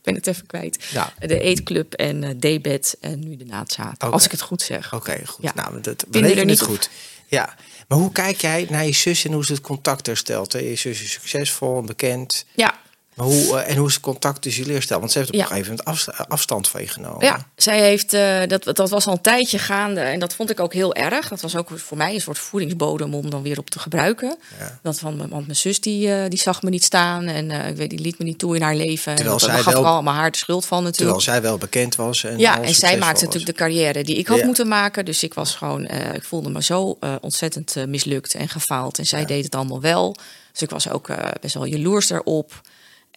ik 0.00 0.06
ben 0.06 0.14
het 0.14 0.26
even 0.26 0.46
kwijt. 0.46 0.84
Ja. 0.92 1.12
De 1.18 1.40
Eetclub 1.40 1.92
en 1.92 2.38
Debet 2.38 2.96
en 3.00 3.18
nu 3.18 3.36
de. 3.36 3.44
Oké. 3.44 4.06
Als 4.06 4.24
ik 4.24 4.30
het 4.30 4.40
goed 4.40 4.62
zeg. 4.62 4.94
Oké, 4.94 5.26
goed. 5.26 5.44
Ja. 5.44 5.52
Nou, 5.54 5.80
dat, 5.80 6.04
we 6.10 6.34
er 6.34 6.44
niet 6.44 6.62
op. 6.62 6.68
goed. 6.68 6.90
Ja. 7.26 7.54
Maar 7.88 7.98
hoe 7.98 8.12
kijk 8.12 8.40
jij 8.40 8.66
naar 8.70 8.84
je 8.84 8.92
zus 8.92 9.24
en 9.24 9.32
hoe 9.32 9.44
ze 9.44 9.52
het 9.52 9.60
contact 9.60 10.06
herstelt? 10.06 10.52
Hè? 10.52 10.58
Je 10.58 10.74
zus 10.74 11.02
is 11.02 11.12
succesvol 11.12 11.78
en 11.78 11.86
bekend. 11.86 12.44
Ja, 12.54 12.78
Maar 13.14 13.26
hoe, 13.26 13.58
eh, 13.58 13.70
en 13.70 13.76
hoe 13.76 13.86
is 13.88 13.94
het 13.94 14.02
contact 14.02 14.42
tussen 14.42 14.60
jullie 14.60 14.76
hersteld? 14.76 15.00
Want 15.00 15.12
ze 15.12 15.18
heeft 15.18 15.30
op 15.30 15.36
Ja. 15.36 15.42
een 15.42 15.48
gegeven 15.48 15.68
moment 15.70 15.88
afsta- 15.88 16.24
afstand 16.28 16.68
van 16.68 16.80
je 16.80 16.88
genomen. 16.88 17.24
Ja, 17.26 17.46
zij 17.56 17.80
heeft, 17.80 18.12
eh, 18.12 18.40
dat, 18.46 18.64
dat 18.64 18.90
was 18.90 19.06
al 19.06 19.12
een 19.12 19.20
tijdje 19.20 19.58
gaande 19.58 20.00
en 20.00 20.18
dat 20.20 20.34
vond 20.34 20.50
ik 20.50 20.60
ook 20.60 20.72
heel 20.72 20.94
erg. 20.94 21.28
Dat 21.28 21.40
was 21.40 21.56
ook 21.56 21.68
voor 21.74 21.96
mij 21.96 22.14
een 22.14 22.20
soort 22.20 22.38
voedingsbodem 22.38 23.14
om 23.14 23.30
dan 23.30 23.42
weer 23.42 23.58
op 23.58 23.70
te 23.70 23.78
gebruiken. 23.78 24.36
Ja. 24.58 24.78
Dat 24.82 24.98
van, 24.98 25.16
want 25.28 25.46
mijn 25.46 25.56
zus 25.56 25.80
die, 25.80 26.12
eh, 26.14 26.28
die 26.28 26.38
zag 26.38 26.62
me 26.62 26.70
niet 26.70 26.84
staan 26.84 27.26
en 27.26 27.50
eh, 27.50 27.68
ik 27.68 27.76
weet, 27.76 27.90
die 27.90 28.00
liet 28.00 28.18
me 28.18 28.24
niet 28.24 28.38
toe 28.38 28.56
in 28.56 28.62
haar 28.62 28.74
leven. 28.76 29.14
Terwijl 29.14 29.38
en 29.38 29.46
dat, 29.46 29.50
zij 29.54 29.62
gaf 29.62 29.72
wel- 29.72 29.86
allemaal 29.86 30.14
haar 30.14 30.30
de 30.30 30.38
schuld 30.38 30.66
van 30.66 30.82
natuurlijk. 30.82 31.18
Terwijl 31.18 31.40
zij 31.40 31.48
wel 31.50 31.58
bekend 31.58 31.94
was. 31.94 32.24
En 32.24 32.38
ja, 32.38 32.54
al 32.56 32.62
en 32.62 32.74
zij 32.74 32.98
maakte 32.98 33.12
was. 33.12 33.22
natuurlijk 33.22 33.46
de 33.58 33.64
carrière 33.64 34.04
die 34.04 34.16
ik 34.16 34.26
had 34.26 34.38
Ja. 34.38 34.44
moeten 34.46 34.68
maken. 34.68 35.04
Dus 35.04 35.22
ik 35.22 35.34
was 35.34 35.54
gewoon, 35.54 35.86
eh, 35.86 36.14
ik 36.14 36.24
voelde 36.24 36.50
me 36.50 36.62
zo 36.62 36.96
eh, 37.00 37.14
ontzettend 37.20 37.76
eh, 37.76 37.84
mislukt 37.84 38.34
en 38.34 38.48
gefaald. 38.48 38.98
En 38.98 39.06
zij 39.06 39.24
deed 39.24 39.44
het 39.44 39.54
allemaal 39.54 39.80
wel. 39.80 40.16
Dus 40.52 40.62
ik 40.62 40.70
was 40.70 40.88
ook 40.90 41.08
eh, 41.08 41.16
best 41.40 41.54
wel 41.54 41.64
jaloers 41.64 42.10
erop. 42.10 42.60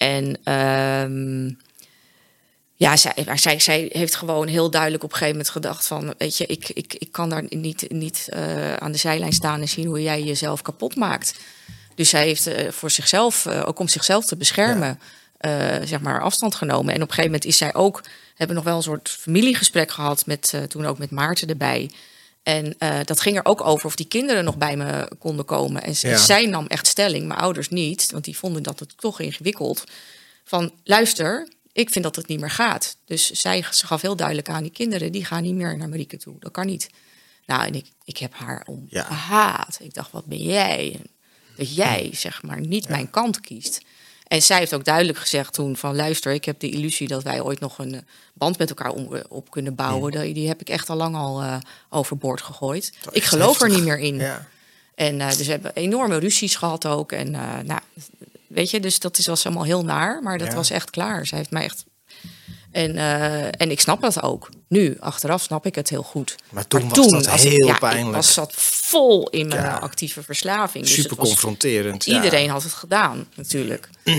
En 0.04 0.38
ehm, 0.44 1.52
ja, 2.76 2.98
zij, 2.98 3.14
zij, 3.36 3.60
zij 3.60 3.90
heeft 3.92 4.16
gewoon 4.16 4.48
heel 4.48 4.70
duidelijk 4.70 5.04
op 5.04 5.10
een 5.10 5.18
gegeven 5.18 5.38
moment 5.38 5.54
gedacht 5.54 5.88
van... 5.88 6.14
weet 6.18 6.38
je, 6.38 6.46
ik, 6.46 6.70
ik, 6.70 6.94
ik 6.94 7.12
kan 7.12 7.30
daar 7.30 7.44
niet, 7.50 7.92
niet 7.92 8.28
eh, 8.30 8.74
aan 8.74 8.92
de 8.92 8.98
zijlijn 8.98 9.34
staan 9.34 9.62
en 9.62 9.70
zien 9.70 9.88
hoe 9.88 10.02
jij 10.02 10.24
jezelf 10.24 10.62
kapot 10.62 10.96
maakt. 10.96 11.40
Dus 11.96 12.10
zij 12.10 12.26
heeft 12.26 12.48
eh, 12.48 12.72
voor 12.72 12.92
zichzelf, 12.92 13.46
eh, 13.46 13.62
ook 13.66 13.80
om 13.80 13.88
zichzelf 13.88 14.26
te 14.26 14.36
beschermen, 14.36 15.00
zeg 15.84 16.02
maar 16.02 16.22
afstand 16.22 16.56
genomen. 16.56 16.94
En 16.94 17.02
op 17.02 17.08
een 17.08 17.14
gegeven 17.14 17.32
moment 17.32 17.46
is 17.46 17.58
zij 17.58 17.74
ook, 17.74 18.04
hebben 18.36 18.56
nog 18.56 18.66
wel 18.66 18.76
een 18.76 18.84
soort 18.84 19.10
familiegesprek 19.10 19.92
gehad 19.92 20.26
met 20.26 20.54
toen 20.68 20.86
ook 20.86 20.98
met 20.98 21.12
Maarten 21.12 21.48
erbij. 21.48 21.92
En 22.44 22.78
eh, 22.78 23.00
dat 23.04 23.22
ging 23.22 23.38
er 23.38 23.46
ook 23.46 23.62
over 23.66 23.86
of 23.86 23.96
die 23.96 24.08
kinderen 24.08 24.44
nog 24.44 24.58
bij 24.58 24.78
me 24.78 25.12
konden 25.20 25.46
komen. 25.46 25.84
En 25.84 25.94
Ja. 26.00 26.18
zij 26.18 26.46
nam 26.46 26.66
echt 26.68 26.88
stelling, 26.88 27.28
mijn 27.28 27.40
ouders 27.40 27.70
niet, 27.70 28.12
want 28.12 28.24
die 28.24 28.38
vonden 28.38 28.64
dat 28.64 28.80
het 28.80 28.98
toch 28.98 29.20
ingewikkeld. 29.20 29.84
Van 30.44 30.72
luister, 30.84 31.48
ik 31.72 31.90
vind 31.90 32.04
dat 32.04 32.16
het 32.16 32.28
niet 32.28 32.40
meer 32.40 32.52
gaat. 32.52 32.98
Dus 33.06 33.32
zij 33.32 33.66
ze 33.72 33.86
gaf 33.88 34.02
heel 34.02 34.16
duidelijk 34.16 34.50
aan 34.50 34.64
die 34.64 34.72
kinderen, 34.72 35.12
die 35.12 35.26
gaan 35.26 35.44
niet 35.44 35.56
meer 35.56 35.78
naar 35.78 35.90
Marieke 35.90 36.18
toe. 36.18 36.36
Dat 36.40 36.52
kan 36.52 36.66
niet. 36.66 36.90
Nou, 37.46 37.66
en 37.66 37.74
ik, 37.76 37.86
ik 38.04 38.18
heb 38.18 38.34
haar 38.34 38.64
om 38.66 38.86
Ja. 38.90 39.04
gehaat. 39.04 39.78
Ik 39.82 39.94
dacht, 39.94 40.12
wat 40.12 40.26
ben 40.26 40.42
jij? 40.44 41.00
Dat 41.58 41.76
jij, 41.76 42.10
zeg 42.14 42.44
maar, 42.44 42.60
niet 42.60 42.90
mijn 42.90 43.10
kant 43.10 43.40
kiest. 43.40 43.82
En 44.28 44.42
zij 44.42 44.58
heeft 44.58 44.74
ook 44.74 44.86
duidelijk 44.86 45.18
gezegd 45.18 45.54
toen 45.54 45.78
van... 45.78 45.96
luister, 45.96 46.34
ik 46.34 46.46
heb 46.46 46.60
de 46.60 46.70
illusie 46.70 47.08
dat 47.08 47.24
wij 47.24 47.42
ooit 47.42 47.60
nog 47.60 47.78
een 47.78 47.94
eh, 47.94 48.02
band 48.34 48.58
met 48.58 48.70
elkaar 48.70 48.92
om, 48.92 49.22
op 49.30 49.52
kunnen 49.52 49.76
bouwen. 49.76 50.12
Die, 50.12 50.34
die 50.34 50.48
heb 50.48 50.62
ik 50.62 50.70
echt 50.70 50.90
al 50.90 50.96
lang 50.96 51.16
al 51.16 51.42
eh, 51.42 51.56
overboord 51.90 52.42
gegooid. 52.42 52.94
Ik 53.12 53.24
geloof 53.24 53.62
er 53.62 53.70
niet 53.70 53.84
meer 53.84 54.00
in. 54.00 54.16
Ja. 54.18 54.48
En 54.96 55.22
eh, 55.22 55.28
dus 55.28 55.46
we 55.46 55.52
hebben 55.52 55.72
enorme 55.76 56.18
ruzies 56.18 56.56
gehad 56.56 56.86
ook. 56.86 57.12
En 57.12 57.36
eh, 57.36 57.60
nou, 57.64 57.80
weet 58.48 58.70
je, 58.70 58.80
dus 58.80 59.00
dat 59.00 59.18
is, 59.18 59.28
was 59.28 59.46
allemaal 59.46 59.64
heel 59.64 59.84
naar. 59.84 60.22
Maar 60.24 60.38
dat 60.38 60.48
Ja. 60.48 60.56
was 60.56 60.70
echt 60.70 60.90
klaar. 60.90 61.26
Zij 61.28 61.38
heeft 61.38 61.52
mij 61.52 61.64
echt... 61.64 61.86
En, 62.72 62.98
eh, 62.98 63.46
en 63.46 63.72
ik 63.72 63.80
snap 63.80 64.02
dat 64.02 64.22
ook. 64.22 64.50
Nu, 64.74 64.98
achteraf, 65.00 65.42
snap 65.42 65.66
ik 65.66 65.76
het 65.76 65.90
heel 65.90 66.04
goed. 66.04 66.36
Maar 66.50 66.68
toen 66.68 66.90
was 66.90 67.12
dat 67.12 67.26
heel 67.30 67.68
ja, 67.68 67.78
pijnlijk. 67.78 68.16
Was 68.16 68.34
zat 68.34 68.54
vol 68.56 69.30
in 69.30 69.48
mijn 69.48 69.62
Ja. 69.62 69.78
actieve 69.78 70.24
verslaving. 70.24 70.84
Dus 70.86 70.94
Super 70.94 71.10
het 71.10 71.20
was- 71.20 71.28
confronterend. 71.28 72.06
ja. 72.06 72.16
Iedereen 72.16 72.50
had 72.50 72.64
het 72.64 72.74
gedaan, 72.74 73.28
natuurlijk. 73.36 73.90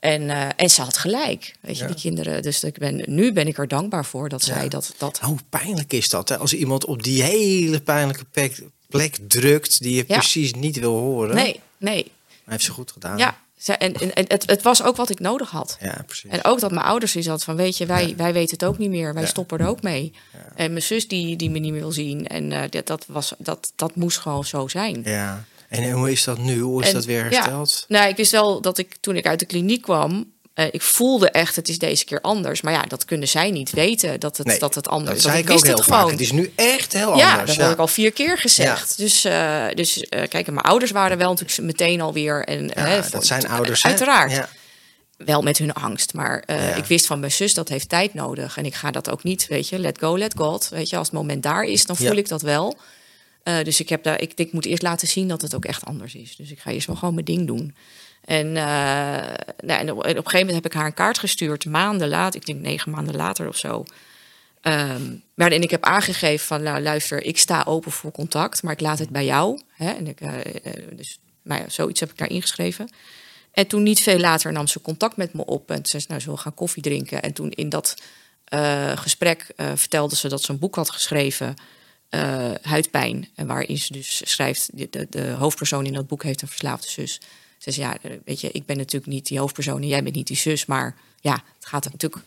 en, 0.00 0.30
eh, 0.30 0.48
en 0.56 0.70
ze 0.70 0.82
had 0.82 0.96
gelijk, 0.96 1.54
weet 1.60 1.78
je, 1.78 1.86
die 1.86 1.94
kinderen. 1.96 2.42
Dus 2.42 2.64
ik 2.64 2.78
ben, 2.78 3.02
nu 3.06 3.32
ben 3.32 3.46
ik 3.46 3.58
er 3.58 3.68
dankbaar 3.68 4.04
voor 4.04 4.28
dat 4.28 4.42
zij 4.42 4.68
dat... 4.68 4.94
dat 4.98 5.18
Hoe 5.18 5.38
pijnlijk 5.48 5.92
is 5.92 6.08
dat, 6.08 6.28
hè? 6.28 6.38
Als 6.38 6.54
iemand 6.54 6.84
op 6.84 7.02
die 7.02 7.22
hele 7.22 7.80
pijnlijke 7.80 8.24
plek, 8.30 8.62
plek 8.88 9.16
drukt 9.28 9.82
die 9.82 9.94
je 9.94 10.04
precies 10.04 10.52
niet 10.52 10.78
wil 10.78 10.96
horen. 10.98 11.34
nee, 11.34 11.60
nee. 11.78 12.10
Hij 12.44 12.52
heeft 12.52 12.64
ze 12.64 12.72
goed 12.72 12.92
gedaan. 12.92 13.18
Ja, 13.18 13.36
en, 13.68 13.94
en, 13.94 14.14
en 14.14 14.24
het, 14.28 14.50
het 14.50 14.62
was 14.62 14.82
ook 14.82 14.96
wat 14.96 15.10
ik 15.10 15.18
nodig 15.20 15.50
had. 15.50 15.76
Ja, 15.80 16.02
precies. 16.06 16.30
En 16.30 16.44
ook 16.44 16.60
dat 16.60 16.70
mijn 16.70 16.86
ouders 16.86 17.10
zoiets 17.12 17.30
hadden 17.30 17.46
van, 17.46 17.56
weet 17.56 17.76
je, 17.76 17.86
wij, 17.86 18.14
wij 18.16 18.32
weten 18.32 18.50
het 18.58 18.64
ook 18.64 18.78
niet 18.78 18.90
meer. 18.90 19.12
Wij 19.14 19.22
Ja. 19.22 19.28
stoppen 19.28 19.58
er 19.58 19.66
ook 19.68 19.82
mee. 19.82 20.12
En 20.54 20.70
mijn 20.70 20.82
zus 20.82 21.08
die, 21.08 21.36
die 21.36 21.50
me 21.50 21.58
niet 21.58 21.72
meer 21.72 21.80
wil 21.80 21.92
zien. 21.92 22.26
En 22.26 22.52
eh, 22.52 22.70
dat, 22.70 22.86
dat, 22.86 23.04
was, 23.08 23.32
dat, 23.38 23.72
dat 23.76 23.94
moest 23.96 24.18
gewoon 24.18 24.44
zo 24.44 24.68
zijn. 24.68 25.00
Ja. 25.04 25.44
En 25.68 25.90
hoe 25.90 26.10
is 26.10 26.24
dat 26.24 26.38
nu? 26.38 26.60
Hoe 26.60 26.82
is 26.82 26.88
En- 26.88 26.94
dat 26.94 27.04
weer 27.04 27.22
hersteld? 27.22 27.84
Nou, 27.88 28.08
ik 28.08 28.16
wist 28.16 28.30
wel 28.32 28.60
dat 28.60 28.78
ik 28.78 28.96
toen 29.00 29.16
ik 29.16 29.26
uit 29.26 29.38
de 29.38 29.46
kliniek 29.46 29.82
kwam... 29.82 30.30
eh, 30.54 30.66
ik 30.70 30.82
voelde 30.82 31.30
echt, 31.30 31.56
het 31.56 31.68
is 31.68 31.78
deze 31.78 32.04
keer 32.04 32.20
anders. 32.20 32.60
Maar 32.60 32.72
ja, 32.72 32.82
dat 32.82 33.04
kunnen 33.04 33.28
zij 33.28 33.50
niet 33.50 33.70
weten, 33.70 34.20
dat 34.20 34.36
het, 34.36 34.46
Nee, 34.46 34.58
dat 34.58 34.74
het 34.74 34.88
anders 34.88 35.08
Dat 35.08 35.16
is. 35.16 35.22
zei 35.22 35.34
Want 35.34 35.46
ik 35.48 35.52
ook 35.54 35.60
wist 35.64 35.76
het 35.76 35.84
gewoon. 35.94 36.10
Het 36.10 36.20
is 36.20 36.32
nu 36.32 36.52
echt 36.56 36.92
heel 36.92 37.16
Ja, 37.16 37.30
anders. 37.32 37.56
dat 37.56 37.64
heb 37.64 37.74
ik 37.74 37.80
al 37.80 37.86
vier 37.88 38.12
keer 38.12 38.38
gezegd. 38.38 38.94
Ja. 38.96 39.04
Dus, 39.04 39.24
eh, 39.24 39.66
dus 39.74 40.00
eh, 40.00 40.28
kijk, 40.28 40.46
mijn 40.46 40.58
ouders 40.66 40.90
waren 40.90 41.18
wel 41.18 41.28
natuurlijk 41.30 41.60
meteen 41.60 42.00
alweer. 42.00 42.44
En, 42.44 42.70
Ja, 42.74 42.84
hè, 42.86 43.00
dat 43.10 43.26
zijn 43.26 43.48
ouders. 43.48 43.84
Uiteraard. 43.84 44.30
Ja. 44.32 44.48
Wel 45.16 45.42
met 45.42 45.58
hun 45.58 45.72
angst. 45.72 46.14
Maar 46.14 46.42
Ja. 46.46 46.54
ik 46.74 46.84
wist 46.84 47.06
van 47.06 47.20
mijn 47.20 47.32
zus, 47.32 47.54
dat 47.54 47.68
heeft 47.68 47.88
tijd 47.88 48.14
nodig. 48.14 48.56
En 48.56 48.64
ik 48.64 48.74
ga 48.74 48.90
dat 48.90 49.10
ook 49.10 49.22
niet, 49.22 49.46
weet 49.46 49.68
je, 49.68 49.78
let 49.78 49.98
go, 49.98 50.18
let 50.18 50.34
God. 50.36 50.68
Weet 50.68 50.88
je, 50.90 50.96
als 50.96 51.06
het 51.06 51.16
moment 51.16 51.42
daar 51.42 51.62
is, 51.62 51.86
dan 51.86 51.96
voel 51.96 52.06
Ja. 52.12 52.18
ik 52.18 52.28
dat 52.28 52.42
wel. 52.42 52.76
Eh, 53.42 53.62
dus 53.62 53.80
ik, 53.80 53.88
heb 53.88 54.02
daar, 54.02 54.20
ik, 54.20 54.32
ik 54.34 54.52
moet 54.52 54.66
eerst 54.66 54.82
laten 54.82 55.08
zien 55.08 55.28
dat 55.28 55.42
het 55.42 55.54
ook 55.54 55.64
echt 55.64 55.84
anders 55.84 56.14
is. 56.14 56.36
Dus 56.36 56.50
ik 56.50 56.58
ga 56.58 56.70
eerst 56.70 56.86
wel 56.86 56.96
gewoon 56.96 57.14
mijn 57.14 57.26
ding 57.26 57.46
doen. 57.46 57.74
En, 58.24 58.56
eh, 58.56 59.34
nou, 59.60 59.80
op, 59.80 59.86
en 59.88 59.94
op 59.94 60.04
een 60.04 60.14
gegeven 60.14 60.38
moment 60.38 60.54
heb 60.54 60.66
ik 60.66 60.72
haar 60.72 60.86
een 60.86 60.94
kaart 60.94 61.18
gestuurd, 61.18 61.64
maanden 61.64 62.08
later, 62.08 62.40
ik 62.40 62.46
denk 62.46 62.60
negen 62.60 62.90
maanden 62.90 63.16
later 63.16 63.48
of 63.48 63.56
zo. 63.56 63.84
Ehm, 64.60 65.16
waarin 65.34 65.62
ik 65.62 65.70
heb 65.70 65.84
aangegeven 65.84 66.46
van, 66.46 66.62
nou, 66.62 66.82
luister, 66.82 67.24
ik 67.24 67.38
sta 67.38 67.64
open 67.66 67.92
voor 67.92 68.12
contact, 68.12 68.62
maar 68.62 68.72
ik 68.72 68.80
laat 68.80 68.98
het 68.98 69.10
bij 69.10 69.24
jou. 69.24 69.60
Hè? 69.68 69.90
En 69.90 70.06
ik, 70.06 70.20
eh, 70.20 70.32
dus, 70.92 71.20
nou 71.42 71.64
zoiets 71.68 72.00
heb 72.00 72.10
ik 72.10 72.18
daar 72.18 72.30
ingeschreven. 72.30 72.90
En 73.52 73.66
toen 73.66 73.82
niet 73.82 74.00
veel 74.00 74.18
later 74.18 74.52
nam 74.52 74.66
ze 74.66 74.80
contact 74.80 75.16
met 75.16 75.34
me 75.34 75.44
op 75.44 75.70
en 75.70 75.76
toen 75.76 75.86
zei 75.86 76.02
ze, 76.02 76.08
nou, 76.08 76.20
zullen 76.20 76.36
we 76.36 76.42
gaan 76.42 76.54
koffie 76.54 76.82
drinken? 76.82 77.22
En 77.22 77.32
toen 77.32 77.50
in 77.50 77.68
dat 77.68 77.94
gesprek 78.94 79.46
vertelde 79.56 80.16
ze 80.16 80.28
dat 80.28 80.42
ze 80.42 80.52
een 80.52 80.58
boek 80.58 80.74
had 80.74 80.90
geschreven, 80.90 81.54
eh, 82.12 82.50
Huidpijn. 82.62 83.28
En 83.34 83.46
waarin 83.46 83.78
ze 83.78 83.92
dus 83.92 84.20
schrijft, 84.24 84.70
de, 84.72 85.06
de, 85.10 85.30
hoofdpersoon 85.30 85.86
in 85.86 85.92
dat 85.92 86.06
boek 86.06 86.22
heeft 86.22 86.42
een 86.42 86.48
verslaafde 86.48 86.88
zus. 86.88 87.20
Ze 87.58 87.70
zei, 87.70 87.86
ja, 87.86 87.96
eh, 88.02 88.16
weet 88.24 88.40
je, 88.40 88.50
ik 88.50 88.66
ben 88.66 88.76
natuurlijk 88.76 89.12
niet 89.12 89.26
die 89.26 89.38
hoofdpersoon 89.38 89.82
en 89.82 89.88
jij 89.88 90.02
bent 90.02 90.14
niet 90.14 90.26
die 90.26 90.36
zus, 90.36 90.66
maar 90.66 90.96
ja, 91.20 91.32
het 91.32 91.66
gaat 91.66 91.84
natuurlijk... 91.84 92.24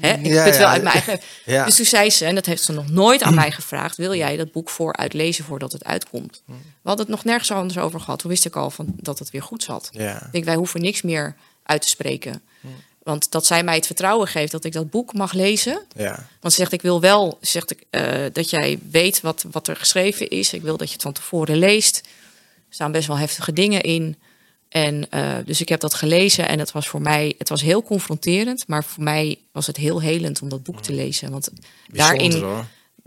Hè, 0.00 0.12
ik 0.12 0.26
Ja, 0.26 0.44
put 0.44 0.56
wel 0.56 0.66
ja. 0.66 0.72
uit 0.72 0.82
mijn 0.82 0.94
eigen... 0.94 1.20
Ja. 1.54 1.64
Dus 1.64 1.76
toen 1.76 1.84
zei 1.84 2.10
ze, 2.10 2.24
en 2.24 2.34
dat 2.34 2.46
heeft 2.46 2.62
ze 2.62 2.72
nog 2.72 2.90
nooit 2.90 3.22
aan 3.22 3.34
mij 3.34 3.50
gevraagd... 3.50 3.96
wil 3.96 4.14
jij 4.14 4.36
dat 4.36 4.52
boek 4.52 4.70
vooruit 4.70 5.12
lezen 5.12 5.44
voordat 5.44 5.72
het 5.72 5.84
uitkomt? 5.84 6.42
We 6.46 6.54
hadden 6.82 7.06
het 7.06 7.14
nog 7.14 7.24
nergens 7.24 7.50
anders 7.50 7.78
over 7.78 8.00
gehad. 8.00 8.18
Toen 8.18 8.30
wist 8.30 8.44
ik 8.44 8.56
al 8.56 8.70
van, 8.70 8.94
dat 8.96 9.18
het 9.18 9.30
weer 9.30 9.42
goed 9.42 9.62
zat. 9.62 9.90
Ik 9.92 10.32
denk, 10.32 10.44
wij 10.44 10.54
hoeven 10.54 10.80
niks 10.80 11.02
meer 11.02 11.36
uit 11.62 11.82
te 11.82 11.88
spreken. 11.88 12.42
Want 13.04 13.30
dat 13.30 13.46
zij 13.46 13.64
mij 13.64 13.74
het 13.74 13.86
vertrouwen 13.86 14.28
geeft 14.28 14.52
dat 14.52 14.64
ik 14.64 14.72
dat 14.72 14.90
boek 14.90 15.12
mag 15.12 15.32
lezen. 15.32 15.82
Ja. 15.96 16.26
Want 16.40 16.54
ze 16.54 16.60
zegt, 16.60 16.72
ik 16.72 16.82
wil 16.82 17.00
wel 17.00 17.38
zegt, 17.40 17.70
ik, 17.70 17.84
eh, 17.90 18.24
dat 18.32 18.50
jij 18.50 18.78
weet 18.90 19.20
wat, 19.20 19.44
wat 19.50 19.68
er 19.68 19.76
geschreven 19.76 20.28
is. 20.28 20.52
Ik 20.52 20.62
wil 20.62 20.76
dat 20.76 20.86
je 20.86 20.92
het 20.92 21.02
van 21.02 21.12
tevoren 21.12 21.56
leest. 21.56 21.96
Er 22.68 22.74
staan 22.74 22.92
best 22.92 23.06
wel 23.06 23.18
heftige 23.18 23.52
dingen 23.52 23.80
in. 23.80 24.16
En 24.68 25.10
eh, 25.10 25.36
dus 25.44 25.60
ik 25.60 25.68
heb 25.68 25.80
dat 25.80 25.94
gelezen 25.94 26.48
en 26.48 26.58
het 26.58 26.72
was 26.72 26.88
voor 26.88 27.02
mij, 27.02 27.34
het 27.38 27.48
was 27.48 27.62
heel 27.62 27.82
confronterend, 27.82 28.66
maar 28.66 28.84
voor 28.84 29.02
mij 29.02 29.38
was 29.52 29.66
het 29.66 29.76
heel 29.76 30.00
helend 30.00 30.42
om 30.42 30.48
dat 30.48 30.62
boek 30.62 30.82
te 30.82 30.92
lezen. 30.92 31.30
Want 31.30 31.50
Bijzonder, 31.86 32.30
daarin 32.30 32.42
hoor. 32.42 32.66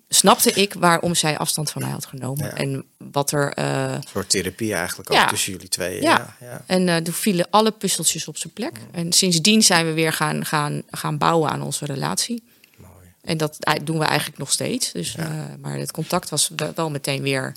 Snapte 0.09 0.51
ik 0.51 0.73
waarom 0.73 1.15
zij 1.15 1.37
afstand 1.37 1.71
van 1.71 1.81
mij 1.81 1.91
had 1.91 2.05
genomen. 2.05 2.45
Ja. 2.45 2.53
En 2.53 2.85
wat 2.97 3.31
er. 3.31 3.53
eh, 3.53 3.91
Een 3.93 4.03
soort 4.11 4.29
therapie 4.29 4.73
eigenlijk 4.73 5.11
Ja. 5.11 5.23
ook 5.23 5.29
tussen 5.29 5.51
jullie 5.51 5.67
twee. 5.69 6.01
ja. 6.01 6.35
Ja. 6.39 6.63
En 6.65 6.89
eh 6.89 6.95
toen 6.97 7.13
vielen 7.13 7.47
alle 7.49 7.71
puzzeltjes 7.71 8.27
op 8.27 8.37
zijn 8.37 8.53
plek. 8.53 8.79
En 8.91 9.13
sindsdien 9.13 9.61
zijn 9.63 9.85
we 9.85 9.91
weer 9.93 10.13
gaan, 10.13 10.45
gaan, 10.45 10.81
gaan 10.89 11.17
bouwen 11.17 11.49
aan 11.49 11.61
onze 11.61 11.85
relatie. 11.85 12.43
Mooi. 12.77 12.91
En 13.21 13.37
dat 13.37 13.57
doen 13.83 13.99
we 13.99 14.05
eigenlijk 14.05 14.39
nog 14.39 14.51
steeds. 14.51 14.91
Dus, 14.91 15.15
eh, 15.15 15.25
maar 15.61 15.77
het 15.77 15.91
contact 15.91 16.29
was 16.29 16.51
we- 16.55 16.71
wel 16.75 16.89
meteen 16.89 17.21
weer. 17.21 17.55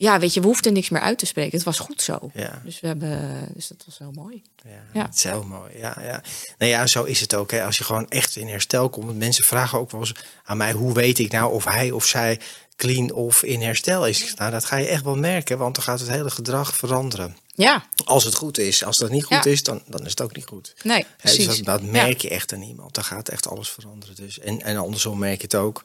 Ja, 0.00 0.18
weet 0.18 0.34
je, 0.34 0.40
we 0.40 0.46
hoefden 0.46 0.72
niks 0.72 0.88
meer 0.88 1.00
uit 1.00 1.18
te 1.18 1.26
spreken. 1.26 1.56
Het 1.56 1.62
was 1.66 1.78
goed 1.78 2.02
zo. 2.02 2.30
Ja. 2.34 2.60
Dus, 2.64 2.80
we 2.80 2.86
hebben, 2.86 3.48
dus 3.54 3.68
dat 3.68 3.82
was 3.86 3.98
heel 3.98 4.12
mooi. 4.14 4.42
Ja, 4.64 4.70
Ja. 4.92 5.02
Het 5.06 5.14
is 5.16 5.22
heel 5.22 5.42
mooi. 5.44 5.78
Ja, 5.78 5.96
ja. 6.02 6.22
Nou 6.58 6.70
ja, 6.70 6.86
zo 6.86 7.04
is 7.04 7.20
het 7.20 7.34
ook. 7.34 7.50
Hè. 7.50 7.64
Als 7.64 7.78
je 7.78 7.84
gewoon 7.84 8.08
echt 8.08 8.36
in 8.36 8.48
herstel 8.48 8.88
komt. 8.88 9.16
Mensen 9.18 9.44
vragen 9.44 9.78
ook 9.78 9.90
wel 9.90 10.00
eens 10.00 10.14
aan 10.44 10.56
mij: 10.56 10.72
hoe 10.72 10.92
weet 10.92 11.18
ik 11.18 11.32
nou 11.32 11.52
of 11.52 11.64
hij 11.64 11.90
of 11.90 12.06
zij 12.06 12.40
clean 12.76 13.12
of 13.12 13.42
in 13.42 13.62
herstel 13.62 14.06
is? 14.06 14.34
Nou, 14.34 14.50
dat 14.50 14.64
ga 14.64 14.76
je 14.76 14.86
echt 14.86 15.04
wel 15.04 15.16
merken, 15.16 15.58
want 15.58 15.74
dan 15.74 15.84
gaat 15.84 16.00
het 16.00 16.08
hele 16.08 16.30
gedrag 16.30 16.76
veranderen. 16.76 17.36
Ja, 17.54 17.84
Als 18.04 18.24
het 18.24 18.34
goed 18.34 18.58
is. 18.58 18.84
Als 18.84 18.98
dat 18.98 19.10
niet 19.10 19.24
goed 19.24 19.44
Ja. 19.44 19.50
is, 19.50 19.62
dan, 19.62 19.82
dan 19.86 20.04
is 20.04 20.10
het 20.10 20.20
ook 20.20 20.36
niet 20.36 20.46
goed. 20.46 20.74
nee, 20.82 20.96
Hè, 20.96 21.02
dus 21.22 21.34
precies. 21.36 21.56
dat, 21.62 21.64
dat 21.80 21.90
merk 21.90 22.20
je 22.20 22.28
echt 22.28 22.52
aan 22.52 22.62
iemand. 22.62 22.94
Dan 22.94 23.04
gaat 23.04 23.28
echt 23.28 23.48
alles 23.48 23.68
veranderen. 23.70 24.14
Dus. 24.14 24.38
En, 24.38 24.62
en 24.62 24.76
andersom 24.76 25.18
merk 25.18 25.36
je 25.36 25.42
het 25.42 25.54
ook. 25.54 25.82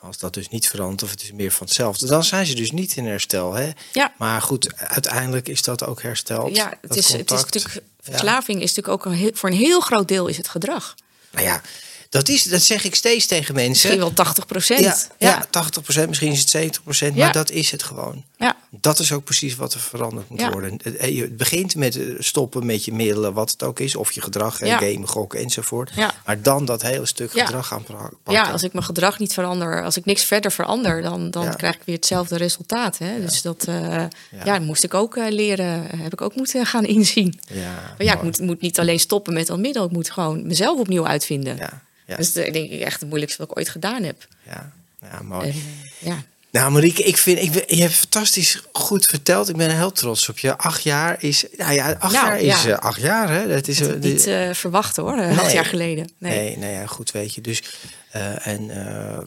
Als 0.00 0.18
dat 0.18 0.34
dus 0.34 0.48
niet 0.48 0.68
verandert 0.68 1.02
of 1.02 1.10
het 1.10 1.22
is 1.22 1.32
meer 1.32 1.50
van 1.50 1.66
hetzelfde, 1.66 2.06
dan 2.06 2.24
zijn 2.24 2.46
ze 2.46 2.54
dus 2.54 2.70
niet 2.70 2.96
in 2.96 3.06
herstel. 3.06 3.52
Hè? 3.52 3.70
Ja. 3.92 4.14
Maar 4.18 4.42
goed, 4.42 4.74
uiteindelijk 4.76 5.48
is 5.48 5.62
dat 5.62 5.84
ook 5.86 6.02
hersteld. 6.02 6.56
Ja, 6.56 6.78
het 6.80 6.96
is, 6.96 7.12
het 7.12 7.30
is 7.30 7.44
natuurlijk, 7.44 7.82
verslaving 8.00 8.62
is 8.62 8.74
natuurlijk 8.74 9.06
ook 9.06 9.12
een 9.12 9.18
heel, 9.18 9.30
voor 9.34 9.48
een 9.48 9.56
heel 9.56 9.80
groot 9.80 10.08
deel 10.08 10.26
is 10.26 10.36
het 10.36 10.48
gedrag. 10.48 10.94
Nou 11.30 11.46
ja, 11.46 11.62
dat, 12.08 12.28
is, 12.28 12.42
dat 12.42 12.62
zeg 12.62 12.84
ik 12.84 12.94
steeds 12.94 13.26
tegen 13.26 13.54
mensen. 13.54 13.70
Misschien 13.70 13.98
wel 13.98 14.12
80 14.12 14.46
procent. 14.46 15.08
Ja, 15.18 15.46
ja. 15.50 15.66
80%, 16.04 16.08
misschien 16.08 16.32
is 16.32 16.52
het 16.52 16.78
70%, 16.80 16.84
maar 17.08 17.12
Ja. 17.16 17.32
dat 17.32 17.50
is 17.50 17.70
het 17.70 17.82
gewoon. 17.82 18.24
ja. 18.38 18.56
Dat 18.70 18.98
is 18.98 19.12
ook 19.12 19.24
precies 19.24 19.56
wat 19.56 19.74
er 19.74 19.80
veranderd 19.80 20.28
moet 20.28 20.48
worden. 20.48 20.78
Het, 20.82 20.96
eh, 20.96 21.20
Het 21.20 21.36
begint 21.36 21.76
met 21.76 21.96
eh, 21.96 22.04
stoppen 22.18 22.66
met 22.66 22.84
je 22.84 22.92
middelen, 22.92 23.32
wat 23.32 23.50
het 23.50 23.62
ook 23.62 23.80
is. 23.80 23.96
Of 23.96 24.12
je 24.12 24.20
gedrag, 24.20 24.64
ja. 24.64 24.78
gamen, 24.78 25.08
gokken 25.08 25.40
enzovoort. 25.40 25.90
Ja. 25.94 26.14
Maar 26.24 26.42
dan 26.42 26.64
dat 26.64 26.82
hele 26.82 27.06
stuk 27.06 27.30
gedrag 27.30 27.66
gaan 27.66 27.82
pakken. 27.82 28.16
Ja, 28.24 28.50
als 28.50 28.62
ik 28.62 28.72
mijn 28.72 28.84
gedrag 28.84 29.18
niet 29.18 29.32
verander, 29.32 29.84
als 29.84 29.96
ik 29.96 30.04
niks 30.04 30.24
verder 30.24 30.52
verander, 30.52 31.02
dan, 31.02 31.30
dan 31.30 31.56
krijg 31.56 31.74
ik 31.74 31.82
weer 31.84 31.94
hetzelfde 31.96 32.36
resultaat. 32.36 32.98
Hè? 32.98 33.20
Dus 33.20 33.42
dat 33.42 33.64
eh, 33.64 34.04
ja. 34.44 34.58
moest 34.58 34.84
ik 34.84 34.94
ook 34.94 35.16
leren, 35.16 35.86
heb 35.96 36.12
ik 36.12 36.20
ook 36.20 36.34
moeten 36.34 36.66
gaan 36.66 36.84
inzien. 36.84 37.40
Ja, 37.46 37.72
Maar 37.72 38.06
ja, 38.06 38.14
ik 38.14 38.22
moet, 38.22 38.40
moet 38.40 38.60
niet 38.60 38.78
alleen 38.78 39.00
stoppen 39.00 39.32
met 39.32 39.46
dat 39.46 39.58
middel, 39.58 39.84
ik 39.84 39.90
moet 39.92 40.10
gewoon 40.10 40.46
mezelf 40.46 40.78
opnieuw 40.78 41.06
uitvinden. 41.06 41.56
Ja, 41.56 41.82
ja, 42.08 42.16
Dus 42.16 42.32
dat 42.32 42.52
denk 42.52 42.70
ik 42.70 42.80
echt 42.80 43.00
het 43.00 43.08
moeilijkste 43.08 43.40
wat 43.42 43.50
ik 43.50 43.56
ooit 43.58 43.68
gedaan 43.68 44.02
heb. 44.02 44.26
ja, 44.46 44.72
ja, 45.00 45.22
mooi. 45.22 45.48
En, 45.48 45.54
eh, 45.54 46.06
ja. 46.08 46.22
Nou, 46.50 46.70
Marieke, 46.72 47.02
ik 47.02 47.16
vind, 47.16 47.38
ik, 47.38 47.52
ben- 47.52 47.76
je 47.76 47.82
hebt 47.82 47.94
fantastisch 47.94 48.62
goed 48.72 49.04
verteld. 49.04 49.48
Ik 49.48 49.56
ben 49.56 49.76
heel 49.76 49.92
trots 49.92 50.28
op 50.28 50.38
je. 50.38 50.56
Acht 50.58 50.82
jaar 50.82 51.22
is, 51.22 51.44
nou 51.56 51.72
ja, 51.72 51.92
acht 51.92 52.12
Nou, 52.12 52.26
jaar 52.26 52.40
is 52.40 52.62
ja. 52.62 52.70
eh, 52.70 52.78
acht 52.78 53.00
jaar, 53.00 53.30
hè? 53.30 53.48
Dat 53.48 53.68
is 53.68 53.78
Dat 53.78 53.88
eh, 53.90 54.00
niet 54.00 54.26
eh, 54.26 54.52
verwachten 54.52 55.02
hoor, 55.02 55.12
een 55.12 55.28
Nee. 55.28 55.38
acht 55.38 55.52
jaar 55.52 55.64
geleden. 55.64 56.10
Nee. 56.18 56.38
Nee, 56.38 56.56
nee, 56.58 56.72
ja, 56.74 56.86
goed 56.86 57.10
weet 57.10 57.34
je. 57.34 57.40
Dus, 57.40 57.62
eh, 58.10 58.46
en 58.46 58.70
eh, 58.86 59.18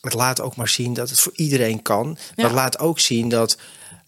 het 0.00 0.12
laat 0.14 0.40
ook 0.40 0.56
maar 0.56 0.68
zien 0.68 0.94
dat 0.94 1.10
het 1.10 1.20
voor 1.20 1.32
iedereen 1.34 1.82
kan. 1.82 2.18
Maar 2.36 2.46
Ja. 2.48 2.52
laat 2.54 2.78
ook 2.78 3.00
zien 3.00 3.28
dat, 3.28 3.56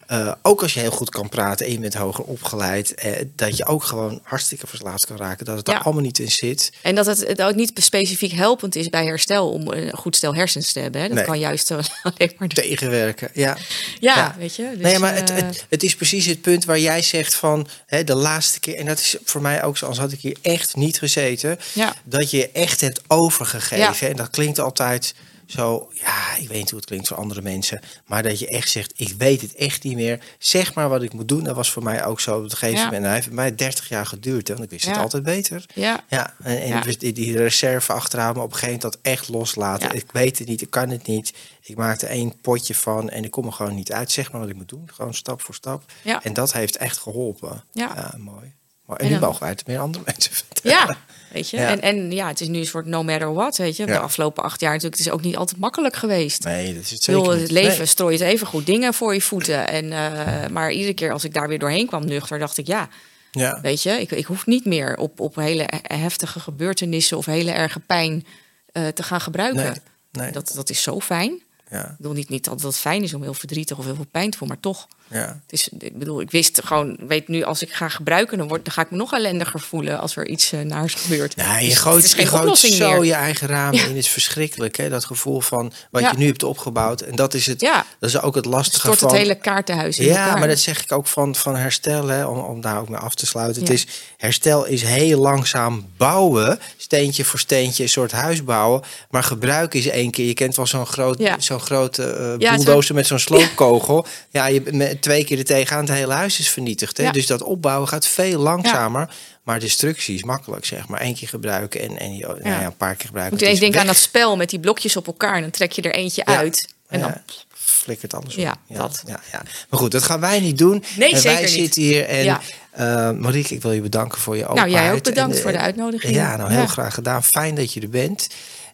eh, 0.07 0.31
ook 0.41 0.61
als 0.61 0.73
je 0.73 0.79
heel 0.79 0.91
goed 0.91 1.09
kan 1.09 1.29
praten 1.29 1.65
en 1.65 1.71
je 1.71 1.79
bent 1.79 1.93
hoger 1.93 2.23
opgeleid, 2.23 2.93
eh, 2.93 3.11
dat 3.35 3.57
je 3.57 3.65
ook 3.65 3.83
gewoon 3.83 4.19
hartstikke 4.23 4.67
verslaafd 4.67 5.05
kan 5.05 5.17
raken. 5.17 5.45
Dat 5.45 5.57
het 5.57 5.67
Ja. 5.67 5.73
er 5.77 5.83
allemaal 5.83 6.01
niet 6.03 6.19
in 6.19 6.31
zit. 6.31 6.71
En 6.81 6.95
dat 6.95 7.05
het, 7.05 7.27
het 7.27 7.41
ook 7.41 7.55
niet 7.55 7.71
specifiek 7.75 8.31
helpend 8.31 8.75
is 8.75 8.89
bij 8.89 9.05
herstel 9.05 9.49
om 9.51 9.67
een 9.71 9.91
goed 9.97 10.15
stel 10.15 10.35
hersens 10.35 10.71
te 10.71 10.79
hebben. 10.79 11.01
Hè? 11.01 11.07
Dat 11.07 11.15
Nee. 11.17 11.25
kan 11.25 11.39
juist 11.39 11.71
eh, 11.71 11.77
alleen 12.03 12.33
maar... 12.37 12.47
Tegenwerken, 12.47 13.29
ja. 13.33 13.57
Ja, 13.99 14.15
Ja. 14.15 14.35
weet 14.37 14.55
je. 14.55 14.69
Dus, 14.73 14.81
nee, 14.81 14.99
maar 14.99 15.15
het, 15.15 15.31
het, 15.33 15.65
het 15.69 15.83
is 15.83 15.95
precies 15.95 16.25
het 16.25 16.41
punt 16.41 16.65
waar 16.65 16.79
jij 16.79 17.01
zegt 17.01 17.33
van 17.35 17.67
hè, 17.85 18.03
de 18.03 18.15
laatste 18.15 18.59
keer, 18.59 18.75
en 18.75 18.85
dat 18.85 18.99
is 18.99 19.15
voor 19.23 19.41
mij 19.41 19.63
ook 19.63 19.77
zo, 19.77 19.85
als 19.85 19.97
had 19.97 20.11
ik 20.11 20.19
hier 20.21 20.37
echt 20.41 20.75
niet 20.75 20.97
gezeten, 20.97 21.59
Ja. 21.73 21.95
dat 22.03 22.31
je 22.31 22.37
je 22.37 22.49
echt 22.51 22.81
hebt 22.81 23.01
overgegeven. 23.07 24.09
En 24.09 24.15
dat 24.15 24.29
klinkt 24.29 24.59
altijd 24.59 25.13
zo, 25.45 25.89
ja, 25.93 26.35
ik 26.35 26.47
weet 26.47 26.57
niet 26.57 26.69
hoe 26.69 26.79
het 26.79 26.87
klinkt 26.87 27.07
voor 27.07 27.17
andere 27.17 27.41
mensen, 27.41 27.81
maar 28.05 28.23
dat 28.23 28.39
je 28.39 28.47
echt 28.47 28.69
zegt, 28.69 28.93
ik 28.95 29.13
weet 29.17 29.41
het 29.41 29.55
echt 29.55 29.83
niet 29.83 29.95
meer. 29.95 30.19
Zeg 30.39 30.73
maar 30.73 30.89
wat 30.89 31.01
ik 31.01 31.13
moet 31.13 31.27
doen. 31.27 31.43
Dat 31.43 31.55
was 31.55 31.71
voor 31.71 31.83
mij 31.83 32.05
ook 32.05 32.19
zo 32.19 32.37
op 32.37 32.43
een 32.43 32.49
gegeven 32.49 32.77
Ja. 32.77 32.83
moment. 32.83 33.01
En 33.03 33.07
hij 33.09 33.13
heeft 33.19 33.31
mij 33.31 33.55
30 33.55 33.89
jaar 33.89 34.05
geduurd, 34.05 34.47
hè, 34.47 34.53
want 34.53 34.65
ik 34.65 34.71
wist 34.71 34.85
het 34.85 34.97
altijd 34.97 35.23
beter. 35.23 35.65
Ja. 35.73 36.03
Ja, 36.09 36.33
en, 36.43 36.61
en 36.61 36.67
Ja. 36.67 36.81
die, 36.81 37.11
die 37.13 37.37
reserve 37.37 37.93
achteraan, 37.93 38.33
maar 38.33 38.43
op 38.43 38.51
een 38.51 38.57
gegeven 38.57 38.79
moment 38.81 38.93
dat 39.03 39.11
echt 39.13 39.27
loslaten. 39.29 39.95
Ik 39.95 40.11
weet 40.11 40.39
het 40.39 40.47
niet, 40.47 40.61
ik 40.61 40.69
kan 40.69 40.89
het 40.89 41.07
niet. 41.07 41.33
Ik 41.61 41.75
maakte 41.77 42.05
één 42.07 42.39
potje 42.41 42.75
van 42.75 43.09
en 43.09 43.23
ik 43.23 43.31
kom 43.31 43.45
er 43.45 43.51
gewoon 43.53 43.75
niet 43.75 43.91
uit. 43.91 44.11
Zeg 44.11 44.31
maar 44.31 44.41
wat 44.41 44.49
ik 44.49 44.55
moet 44.55 44.69
doen, 44.69 44.89
gewoon 44.93 45.13
stap 45.13 45.41
voor 45.41 45.55
stap. 45.55 45.83
Ja. 46.01 46.23
En 46.23 46.33
dat 46.33 46.53
heeft 46.53 46.77
echt 46.77 46.97
geholpen. 46.97 47.63
Ja. 47.71 48.13
mooi. 48.17 48.53
Maar, 48.85 48.97
en 48.97 49.09
nu 49.11 49.19
mogen 49.19 49.39
wij 49.39 49.49
het 49.49 49.67
meer 49.67 49.79
andere 49.79 50.03
mensen 50.11 50.33
vertellen. 50.33 50.77
Ja, 50.77 50.97
weet 51.33 51.49
je. 51.49 51.57
Ja. 51.57 51.69
En, 51.69 51.81
en 51.81 52.11
ja, 52.11 52.27
het 52.27 52.41
is 52.41 52.47
nu 52.47 52.59
een 52.59 52.65
soort 52.65 52.85
no 52.85 53.03
matter 53.03 53.33
what, 53.33 53.57
weet 53.57 53.75
je. 53.77 53.85
De 53.85 53.91
Ja. 53.91 53.97
afgelopen 53.99 54.43
acht 54.43 54.59
jaar 54.59 54.71
natuurlijk, 54.73 54.97
het 54.99 55.07
is 55.07 55.13
ook 55.13 55.21
niet 55.21 55.35
altijd 55.37 55.59
makkelijk 55.59 55.95
geweest. 55.95 56.43
Nee, 56.43 56.73
dat 56.73 56.83
is 56.83 56.91
het 56.91 57.03
zeker 57.03 57.21
bedoel, 57.21 57.37
het 57.39 57.51
leven 57.51 57.77
Nee. 57.77 57.85
strooit 57.87 58.19
even 58.21 58.47
goed 58.47 58.65
dingen 58.65 58.93
voor 58.93 59.13
je 59.13 59.21
voeten. 59.21 59.67
En, 59.67 59.91
eh, 59.91 60.47
maar 60.51 60.71
iedere 60.71 60.93
keer 60.93 61.11
als 61.11 61.23
ik 61.23 61.33
daar 61.33 61.47
weer 61.47 61.59
doorheen 61.59 61.87
kwam 61.87 62.05
nuchter, 62.05 62.39
dacht 62.39 62.57
ik, 62.57 62.67
ja, 62.67 62.89
Ja. 63.31 63.59
weet 63.61 63.83
je, 63.83 63.89
ik, 63.91 64.11
ik 64.11 64.25
hoef 64.25 64.45
niet 64.45 64.65
meer 64.65 64.97
op, 64.97 65.19
op 65.19 65.35
hele 65.35 65.65
heftige 65.87 66.39
gebeurtenissen 66.39 67.17
of 67.17 67.25
hele 67.25 67.51
erge 67.51 67.79
pijn 67.79 68.25
eh, 68.71 68.87
te 68.87 69.03
gaan 69.03 69.21
gebruiken. 69.21 69.63
Nee, 69.63 69.73
nee. 70.11 70.31
Dat, 70.31 70.51
dat 70.55 70.69
is 70.69 70.81
zo 70.81 70.99
fijn. 70.99 71.41
Ja, 71.69 71.83
Ik 71.89 71.97
bedoel 71.97 72.13
niet, 72.13 72.29
niet 72.29 72.43
dat 72.43 72.61
het 72.61 72.75
fijn 72.77 73.03
is 73.03 73.13
om 73.13 73.21
heel 73.21 73.33
verdrietig 73.33 73.77
of 73.77 73.85
heel 73.85 73.95
veel 73.95 74.05
pijn 74.11 74.29
te 74.29 74.37
voelen, 74.37 74.57
maar 74.63 74.73
toch. 74.73 74.87
Ja. 75.07 75.19
Het 75.19 75.39
is, 75.47 75.69
ik 75.79 75.97
bedoel, 75.97 76.21
ik 76.21 76.31
wist 76.31 76.61
gewoon, 76.63 76.97
weet 77.07 77.27
nu, 77.27 77.43
als 77.43 77.61
ik 77.61 77.73
ga 77.73 77.89
gebruiken, 77.89 78.37
dan, 78.37 78.47
word, 78.47 78.65
dan 78.65 78.73
ga 78.73 78.81
ik 78.81 78.91
me 78.91 78.97
nog 78.97 79.13
ellendiger 79.13 79.59
voelen 79.59 79.99
als 79.99 80.15
er 80.15 80.27
iets 80.27 80.51
eh, 80.51 80.59
naars 80.59 80.93
gebeurt. 80.93 81.35
Nee, 81.35 81.63
je 81.63 81.69
Dus 81.69 81.77
gooit, 81.77 82.03
het 82.17 82.61
je 82.61 82.75
zo 82.75 82.91
meer. 82.91 83.03
je 83.03 83.13
eigen 83.13 83.47
ramen 83.47 83.79
in. 83.79 83.87
Het 83.87 83.95
is 83.95 84.07
verschrikkelijk, 84.07 84.75
hè? 84.77 84.89
dat 84.89 85.05
gevoel 85.05 85.41
van 85.41 85.71
wat 85.91 86.01
Ja. 86.01 86.11
je 86.11 86.17
nu 86.17 86.25
hebt 86.25 86.43
opgebouwd. 86.43 87.01
En 87.01 87.15
dat 87.15 87.33
is, 87.33 87.45
het, 87.45 87.61
Ja. 87.61 87.85
dat 87.99 88.09
is 88.09 88.21
ook 88.21 88.35
het 88.35 88.45
lastige 88.45 88.79
Stort 88.79 88.99
van... 88.99 89.07
het 89.09 89.17
hele 89.17 89.35
kaartenhuis 89.35 89.99
in 89.99 90.05
Ja, 90.05 90.23
elkaar. 90.25 90.39
maar 90.39 90.47
dat 90.47 90.59
zeg 90.59 90.83
ik 90.83 90.91
ook 90.91 91.07
van, 91.07 91.35
van 91.35 91.55
herstel, 91.55 92.07
hè, 92.07 92.25
om, 92.25 92.37
om 92.37 92.61
daar 92.61 92.79
ook 92.79 92.89
mee 92.89 92.99
af 92.99 93.15
te 93.15 93.25
sluiten. 93.25 93.61
Ja. 93.61 93.67
Het 93.67 93.77
is, 93.77 93.87
herstel 94.17 94.65
is 94.65 94.81
heel 94.81 95.19
langzaam 95.19 95.85
bouwen, 95.97 96.59
steentje 96.77 97.23
voor 97.25 97.39
steentje, 97.39 97.83
een 97.83 97.89
soort 97.89 98.11
huis 98.11 98.43
bouwen. 98.43 98.81
Maar 99.09 99.23
gebruik 99.23 99.73
is 99.73 99.87
één 99.87 100.11
keer. 100.11 100.25
Je 100.25 100.33
kent 100.33 100.55
wel 100.55 100.67
zo'n 100.67 100.85
groot, 100.85 101.19
Ja. 101.19 101.39
zo'n 101.39 101.59
grote 101.59 102.35
Ja, 102.39 102.55
bulldozer 102.55 102.95
met 102.95 103.07
zo'n 103.07 103.19
sloopkogel. 103.19 104.05
ja, 104.29 104.45
je 104.45 104.61
met 104.71 104.92
twee 104.99 105.23
keer 105.25 105.37
er 105.37 105.43
tegenaan, 105.45 105.85
het 105.85 105.93
hele 105.93 106.13
huis 106.13 106.39
is 106.39 106.49
vernietigd. 106.49 106.97
Hè? 106.97 107.03
Ja. 107.03 107.11
Dus 107.11 107.27
dat 107.27 107.43
opbouwen 107.43 107.87
gaat 107.87 108.05
veel 108.07 108.39
langzamer. 108.39 109.09
Maar 109.43 109.59
destructie 109.59 110.15
is 110.15 110.23
makkelijk, 110.23 110.65
zeg 110.65 110.87
maar. 110.87 111.01
Eén 111.01 111.15
keer 111.15 111.27
gebruiken 111.27 111.81
en, 111.81 111.99
en 111.99 112.15
je- 112.15 112.25
nou 112.25 112.41
ja, 112.49 112.65
een 112.65 112.77
paar 112.77 112.95
keer 112.95 113.05
gebruiken. 113.05 113.35
Moet 113.37 113.43
je 113.45 113.51
eens 113.51 113.59
denken 113.59 113.79
aan 113.79 113.85
dat 113.87 113.95
spel 113.95 114.35
met 114.35 114.49
die 114.49 114.59
blokjes 114.59 114.95
op 114.97 115.07
elkaar. 115.07 115.35
En 115.35 115.41
dan 115.41 115.51
trek 115.51 115.71
je 115.71 115.81
er 115.81 115.93
eentje 115.93 116.21
Ja. 116.25 116.37
uit. 116.37 116.73
En 116.87 116.99
dan, 116.99 117.09
Ja, 117.09 117.23
flikkert 117.53 118.13
alles 118.13 118.33
op. 118.35 118.39
Ja, 118.41 118.55
dat. 118.67 119.03
Ja, 119.05 119.19
ja. 119.31 119.41
Maar 119.69 119.79
goed, 119.79 119.91
dat 119.91 120.03
gaan 120.03 120.19
wij 120.19 120.39
niet 120.39 120.57
doen. 120.57 120.83
Nee, 120.97 121.11
En 121.11 121.17
zeker 121.19 121.31
wij 121.41 121.41
niet. 121.41 121.51
zitten 121.59 121.81
hier 121.81 122.05
en 122.05 122.23
Ja. 122.23 122.41
eh, 122.71 123.11
Marieke, 123.11 123.53
ik 123.53 123.61
wil 123.61 123.71
je 123.71 123.81
bedanken 123.81 124.19
voor 124.21 124.35
je 124.35 124.41
Nou, 124.41 124.51
openheid. 124.57 124.83
jij 124.83 124.93
ook 124.93 125.03
bedankt 125.03 125.35
En, 125.35 125.41
voor 125.41 125.51
de 125.51 125.57
eh, 125.57 125.63
uitnodiging. 125.63 126.15
Ja, 126.15 126.35
nou 126.35 126.51
heel 126.51 126.61
Ja. 126.61 126.67
graag 126.67 126.93
gedaan. 126.93 127.23
Fijn 127.23 127.55
dat 127.55 127.73
je 127.73 127.81
er 127.81 127.89
bent. 127.89 128.27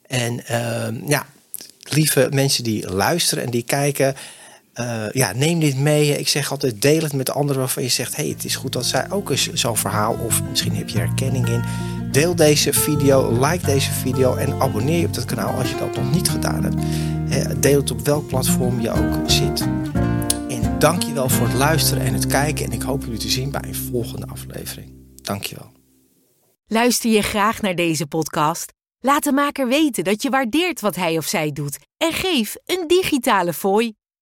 En 0.07 0.45
ehm, 0.45 0.95
ja, 1.07 1.25
lieve 1.83 2.27
mensen 2.31 2.63
die 2.63 2.89
luisteren 2.91 3.43
en 3.43 3.49
die 3.49 3.63
kijken... 3.63 4.15
eh, 4.79 5.11
ja, 5.11 5.31
neem 5.35 5.59
dit 5.59 5.77
mee. 5.77 6.19
Ik 6.19 6.27
zeg 6.27 6.51
altijd, 6.51 6.81
deel 6.81 7.01
het 7.01 7.13
met 7.13 7.31
anderen 7.31 7.59
waarvan 7.59 7.83
je 7.83 7.89
zegt... 7.89 8.15
hey, 8.15 8.27
het 8.27 8.45
is 8.45 8.55
goed 8.55 8.73
dat 8.73 8.85
zij 8.85 9.11
ook 9.11 9.29
eens 9.29 9.53
zo'n 9.53 9.77
verhaal... 9.77 10.13
of 10.13 10.43
misschien 10.43 10.75
heb 10.75 10.89
je 10.89 10.97
herkenning 10.97 11.47
in. 11.47 11.63
Deel 12.11 12.35
deze 12.35 12.73
video, 12.73 13.39
like 13.39 13.65
deze 13.65 13.91
video... 13.91 14.35
en 14.35 14.61
abonneer 14.61 14.99
je 14.99 15.05
op 15.05 15.13
dat 15.13 15.25
kanaal 15.25 15.53
als 15.53 15.69
je 15.69 15.77
dat 15.77 15.95
nog 15.95 16.11
niet 16.11 16.29
gedaan 16.29 16.63
hebt. 16.63 16.75
Eh, 17.29 17.55
deel 17.59 17.79
het 17.79 17.91
op 17.91 17.99
welk 18.05 18.27
platform 18.27 18.81
je 18.81 18.91
ook 18.91 19.29
zit. 19.29 19.61
En 20.49 20.79
dank 20.79 21.03
je 21.03 21.13
wel 21.13 21.29
voor 21.29 21.47
het 21.47 21.57
luisteren 21.57 22.03
en 22.03 22.13
het 22.13 22.27
kijken. 22.27 22.65
En 22.65 22.71
ik 22.71 22.81
hoop 22.81 23.03
jullie 23.03 23.19
te 23.19 23.29
zien 23.29 23.51
bij 23.51 23.63
een 23.63 23.75
volgende 23.75 24.25
aflevering. 24.25 24.93
Dank 25.15 25.43
je 25.43 25.55
wel. 25.55 25.71
Luister 26.67 27.09
je 27.09 27.21
graag 27.21 27.61
naar 27.61 27.75
deze 27.75 28.07
podcast? 28.07 28.73
Laat 28.99 29.23
de 29.23 29.31
maker 29.31 29.67
weten 29.67 30.03
dat 30.03 30.21
je 30.21 30.29
waardeert 30.29 30.81
wat 30.81 30.95
hij 30.95 31.17
of 31.17 31.25
zij 31.25 31.51
doet 31.51 31.77
en 31.97 32.13
geef 32.13 32.55
een 32.65 32.87
digitale 32.87 33.53
fooi. 33.53 33.98